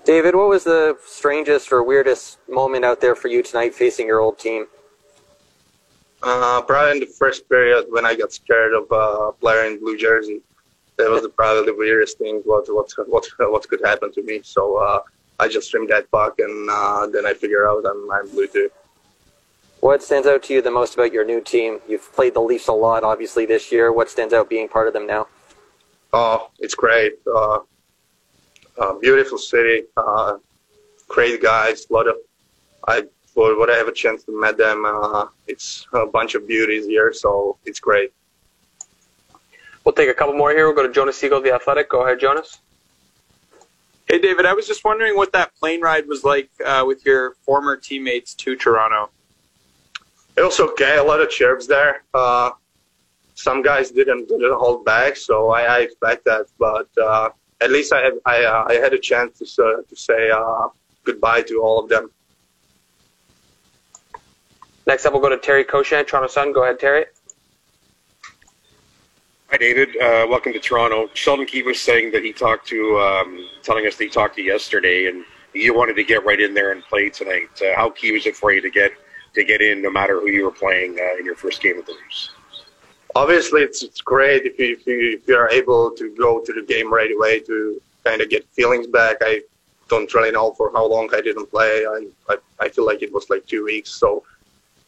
David, 0.05 0.35
what 0.35 0.49
was 0.49 0.63
the 0.63 0.97
strangest 1.05 1.71
or 1.71 1.83
weirdest 1.83 2.39
moment 2.49 2.85
out 2.85 3.01
there 3.01 3.15
for 3.15 3.27
you 3.27 3.43
tonight 3.43 3.73
facing 3.75 4.07
your 4.07 4.19
old 4.19 4.39
team? 4.39 4.65
Uh, 6.21 6.61
probably 6.61 6.91
in 6.91 6.99
the 6.99 7.13
first 7.17 7.47
period 7.47 7.85
when 7.89 8.05
I 8.05 8.15
got 8.15 8.33
scared 8.33 8.73
of 8.73 8.91
uh, 8.91 9.31
player 9.39 9.65
in 9.65 9.79
blue 9.79 9.97
jersey. 9.97 10.41
That 10.97 11.09
was 11.09 11.25
probably 11.37 11.65
the 11.65 11.77
weirdest 11.77 12.17
thing 12.17 12.41
what 12.43 12.65
what 12.67 12.91
what 13.07 13.25
what 13.39 13.67
could 13.69 13.79
happen 13.85 14.11
to 14.13 14.21
me. 14.21 14.41
So 14.43 14.75
uh, 14.77 14.99
I 15.39 15.47
just 15.47 15.67
stream 15.67 15.87
that 15.87 16.11
puck, 16.11 16.39
and 16.39 16.69
uh, 16.69 17.07
then 17.07 17.25
I 17.25 17.33
figure 17.33 17.69
out 17.69 17.85
I'm, 17.85 18.11
I'm 18.11 18.29
blue 18.29 18.47
too. 18.47 18.69
What 19.79 20.03
stands 20.03 20.27
out 20.27 20.43
to 20.43 20.53
you 20.53 20.61
the 20.61 20.71
most 20.71 20.95
about 20.95 21.13
your 21.13 21.23
new 21.23 21.39
team? 21.39 21.79
You've 21.87 22.11
played 22.11 22.33
the 22.33 22.41
Leafs 22.41 22.67
a 22.67 22.73
lot, 22.73 23.05
obviously, 23.05 23.45
this 23.45 23.71
year. 23.71 23.93
What 23.93 24.09
stands 24.09 24.33
out 24.33 24.49
being 24.49 24.67
part 24.67 24.87
of 24.87 24.93
them 24.93 25.07
now? 25.07 25.27
Oh, 26.11 26.49
it's 26.59 26.75
great. 26.75 27.13
Uh, 27.33 27.59
uh, 28.79 28.93
beautiful 28.93 29.37
city, 29.37 29.83
uh, 29.97 30.37
great 31.07 31.41
guys. 31.41 31.85
A 31.89 31.93
lot 31.93 32.07
of 32.07 32.15
I 32.87 33.03
for 33.33 33.57
what 33.57 33.69
I 33.69 33.75
have 33.75 33.87
a 33.87 33.93
chance 33.93 34.23
to 34.23 34.41
meet 34.41 34.57
them. 34.57 34.85
Uh, 34.85 35.27
it's 35.47 35.87
a 35.93 36.05
bunch 36.05 36.35
of 36.35 36.47
beauties 36.47 36.85
here, 36.85 37.13
so 37.13 37.57
it's 37.65 37.79
great. 37.79 38.11
We'll 39.83 39.93
take 39.93 40.09
a 40.09 40.13
couple 40.13 40.33
more 40.33 40.51
here. 40.51 40.65
We'll 40.65 40.75
go 40.75 40.85
to 40.85 40.93
Jonas 40.93 41.17
Siegel, 41.17 41.41
the 41.41 41.53
Athletic. 41.53 41.89
Go 41.89 42.05
ahead, 42.05 42.19
Jonas. 42.19 42.59
Hey, 44.07 44.19
David, 44.19 44.45
I 44.45 44.53
was 44.53 44.67
just 44.67 44.83
wondering 44.83 45.15
what 45.15 45.31
that 45.33 45.55
plane 45.55 45.81
ride 45.81 46.07
was 46.07 46.23
like 46.23 46.49
uh, 46.65 46.83
with 46.85 47.05
your 47.05 47.35
former 47.45 47.77
teammates 47.77 48.33
to 48.35 48.55
Toronto. 48.55 49.11
It 50.35 50.41
was 50.41 50.59
okay. 50.59 50.97
A 50.97 51.03
lot 51.03 51.21
of 51.21 51.29
chirps 51.29 51.67
there. 51.67 52.03
Uh, 52.13 52.51
some 53.35 53.61
guys 53.61 53.91
didn't 53.91 54.27
didn't 54.27 54.53
hold 54.53 54.83
back, 54.83 55.15
so 55.15 55.51
I, 55.51 55.61
I 55.63 55.79
expect 55.79 56.25
that. 56.25 56.47
But 56.57 56.89
uh, 56.97 57.29
at 57.61 57.71
least 57.71 57.93
I 57.93 58.01
have, 58.01 58.13
I, 58.25 58.43
uh, 58.43 58.65
I 58.69 58.73
had 58.75 58.93
a 58.93 58.99
chance 58.99 59.39
to 59.39 59.63
uh, 59.63 59.81
to 59.87 59.95
say 59.95 60.29
uh, 60.29 60.67
goodbye 61.03 61.41
to 61.43 61.61
all 61.61 61.79
of 61.79 61.89
them. 61.89 62.09
Next 64.87 65.05
up, 65.05 65.13
we'll 65.13 65.21
go 65.21 65.29
to 65.29 65.37
Terry 65.37 65.63
Koshan, 65.63 66.07
Toronto 66.07 66.27
Sun. 66.27 66.53
Go 66.53 66.63
ahead, 66.63 66.79
Terry. 66.79 67.05
Hi, 69.51 69.57
David. 69.57 69.89
Uh, 69.97 70.25
welcome 70.29 70.53
to 70.53 70.59
Toronto. 70.59 71.09
Sheldon 71.13 71.45
Keefe 71.45 71.65
was 71.65 71.81
saying 71.81 72.11
that 72.11 72.23
he 72.23 72.31
talked 72.31 72.67
to, 72.67 72.99
um, 72.99 73.49
telling 73.63 73.85
us 73.87 73.97
that 73.97 74.03
he 74.03 74.09
talked 74.09 74.35
to 74.35 74.41
you 74.41 74.51
yesterday, 74.51 75.07
and 75.07 75.25
you 75.53 75.75
wanted 75.75 75.95
to 75.95 76.03
get 76.03 76.23
right 76.23 76.39
in 76.39 76.53
there 76.53 76.71
and 76.71 76.83
play 76.83 77.09
tonight. 77.09 77.49
Uh, 77.61 77.75
how 77.75 77.89
key 77.89 78.11
was 78.11 78.25
it 78.25 78.35
for 78.35 78.51
you 78.51 78.61
to 78.61 78.69
get 78.69 78.91
to 79.33 79.43
get 79.43 79.61
in, 79.61 79.81
no 79.81 79.91
matter 79.91 80.19
who 80.19 80.29
you 80.29 80.43
were 80.43 80.51
playing 80.51 80.97
uh, 80.99 81.17
in 81.19 81.25
your 81.25 81.35
first 81.35 81.61
game 81.61 81.77
of 81.77 81.85
the 81.85 81.91
Leafs? 81.91 82.31
Obviously, 83.15 83.61
it's, 83.61 83.81
it's 83.83 84.01
great 84.01 84.45
if 84.45 84.59
you, 84.59 84.73
if 84.73 84.85
you 84.85 85.17
if 85.17 85.27
you 85.27 85.35
are 85.35 85.49
able 85.49 85.91
to 85.91 86.15
go 86.15 86.39
to 86.39 86.53
the 86.53 86.61
game 86.61 86.93
right 86.93 87.11
away 87.11 87.39
to 87.41 87.81
kind 88.03 88.21
of 88.21 88.29
get 88.29 88.47
feelings 88.49 88.87
back. 88.87 89.17
I 89.21 89.41
don't 89.89 90.13
really 90.13 90.31
know 90.31 90.53
for 90.53 90.71
how 90.71 90.85
long 90.85 91.09
I 91.13 91.21
didn't 91.21 91.49
play. 91.49 91.85
I 91.85 92.07
I, 92.29 92.37
I 92.59 92.69
feel 92.69 92.85
like 92.85 93.01
it 93.01 93.11
was 93.11 93.29
like 93.29 93.45
two 93.47 93.65
weeks. 93.65 93.89
So 93.89 94.23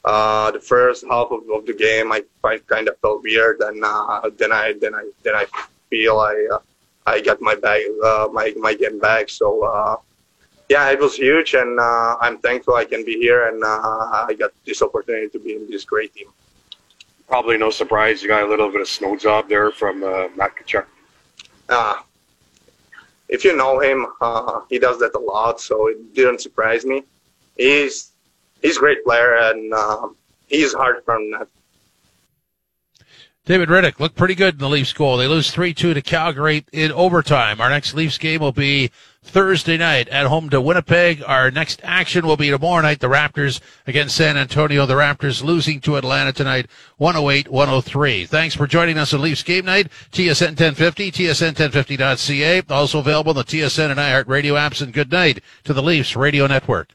uh, 0.06 0.52
the 0.52 0.60
first 0.60 1.04
half 1.10 1.28
of, 1.32 1.50
of 1.50 1.66
the 1.66 1.74
game, 1.74 2.12
I, 2.12 2.24
I 2.44 2.58
kind 2.60 2.88
of 2.88 2.98
felt 3.00 3.24
weird, 3.24 3.60
and 3.62 3.84
uh, 3.84 4.30
then 4.38 4.52
I 4.52 4.74
then 4.80 4.94
I 4.96 5.10
then 5.24 5.36
I 5.36 5.46
feel 5.90 6.20
I 6.20 6.48
uh, 6.54 6.60
I 7.06 7.22
got 7.22 7.42
my 7.42 7.56
bag 7.56 7.84
uh, 8.04 8.28
my 8.32 8.54
my 8.58 8.74
game 8.74 9.00
back. 9.00 9.30
So 9.30 9.64
uh, 9.64 9.98
yeah, 10.70 10.90
it 10.92 11.00
was 11.00 11.16
huge, 11.16 11.54
and 11.54 11.80
uh, 11.80 12.18
I'm 12.22 12.38
thankful 12.38 12.76
I 12.76 12.86
can 12.86 13.04
be 13.04 13.18
here, 13.18 13.48
and 13.48 13.64
uh, 13.64 14.26
I 14.30 14.36
got 14.38 14.52
this 14.66 14.82
opportunity 14.82 15.30
to 15.30 15.40
be 15.40 15.56
in 15.56 15.70
this 15.70 15.86
great 15.86 16.14
team. 16.14 16.28
Probably 17.32 17.58
no 17.58 17.70
surprise 17.70 18.22
you 18.22 18.28
got 18.28 18.44
a 18.44 18.50
little 18.50 18.70
bit 18.70 18.82
of 18.82 18.90
snow 18.90 19.16
job 19.16 19.48
there 19.48 19.72
from 19.72 20.04
uh, 20.04 20.28
Matt 20.36 20.52
Tkachuk. 20.58 20.86
Uh, 21.70 21.96
if 23.30 23.46
you 23.46 23.56
know 23.56 23.80
him, 23.80 24.06
uh, 24.20 24.60
he 24.70 24.78
does 24.78 25.00
that 25.00 25.16
a 25.16 25.20
lot, 25.20 25.62
so 25.62 25.88
it 25.88 26.14
didn't 26.14 26.42
surprise 26.42 26.84
me. 26.84 27.04
He's 27.56 28.12
he's 28.62 28.76
a 28.76 28.80
great 28.82 29.06
player, 29.06 29.36
and 29.36 29.74
uh, 29.74 30.10
he's 30.48 30.74
hard 30.74 31.06
from 31.06 31.32
that. 31.32 31.48
David 33.46 33.70
Rittich 33.70 33.98
looked 33.98 34.18
pretty 34.18 34.36
good 34.36 34.56
in 34.56 34.60
the 34.60 34.68
Leafs 34.68 34.92
goal. 34.92 35.16
They 35.16 35.28
lose 35.28 35.56
3-2 35.56 35.94
to 35.94 36.02
Calgary 36.02 36.66
in 36.74 36.92
overtime. 36.92 37.62
Our 37.62 37.70
next 37.70 37.94
Leafs 37.94 38.18
game 38.18 38.42
will 38.42 38.52
be 38.52 38.92
Thursday 39.24 39.78
night 39.78 40.08
at 40.10 40.26
home 40.26 40.50
to 40.50 40.60
Winnipeg. 40.60 41.24
Our 41.26 41.52
next 41.52 41.80
action 41.84 42.26
will 42.26 42.38
be 42.38 42.50
tomorrow 42.50 42.82
night. 42.82 43.00
The 43.00 43.08
Raptors 43.08 43.60
against 43.86 44.16
San 44.16 44.36
Antonio. 44.36 44.86
The 44.86 44.96
Raptors 44.96 45.44
losing 45.44 45.80
to 45.82 45.96
Atlanta 45.96 46.34
tonight, 46.34 46.68
108-103. 47.00 48.28
Thanks 48.28 48.56
for 48.56 48.68
joining 48.68 48.98
us 48.98 49.14
on 49.14 49.22
Leafs 49.22 49.44
Game 49.44 49.66
Night. 49.66 49.90
TSN 50.12 50.60
1050, 50.60 51.12
TSN1050.ca. 51.12 52.64
Also 52.70 53.00
available 53.00 53.30
on 53.30 53.36
the 53.38 53.44
TSN 53.44 53.92
and 53.92 54.00
iHeartRadio 54.00 54.54
apps. 54.54 54.82
And 54.82 54.92
good 54.92 55.12
night 55.12 55.42
to 55.64 55.74
the 55.74 55.84
Leafs 55.84 56.16
Radio 56.16 56.48
Network. 56.48 56.94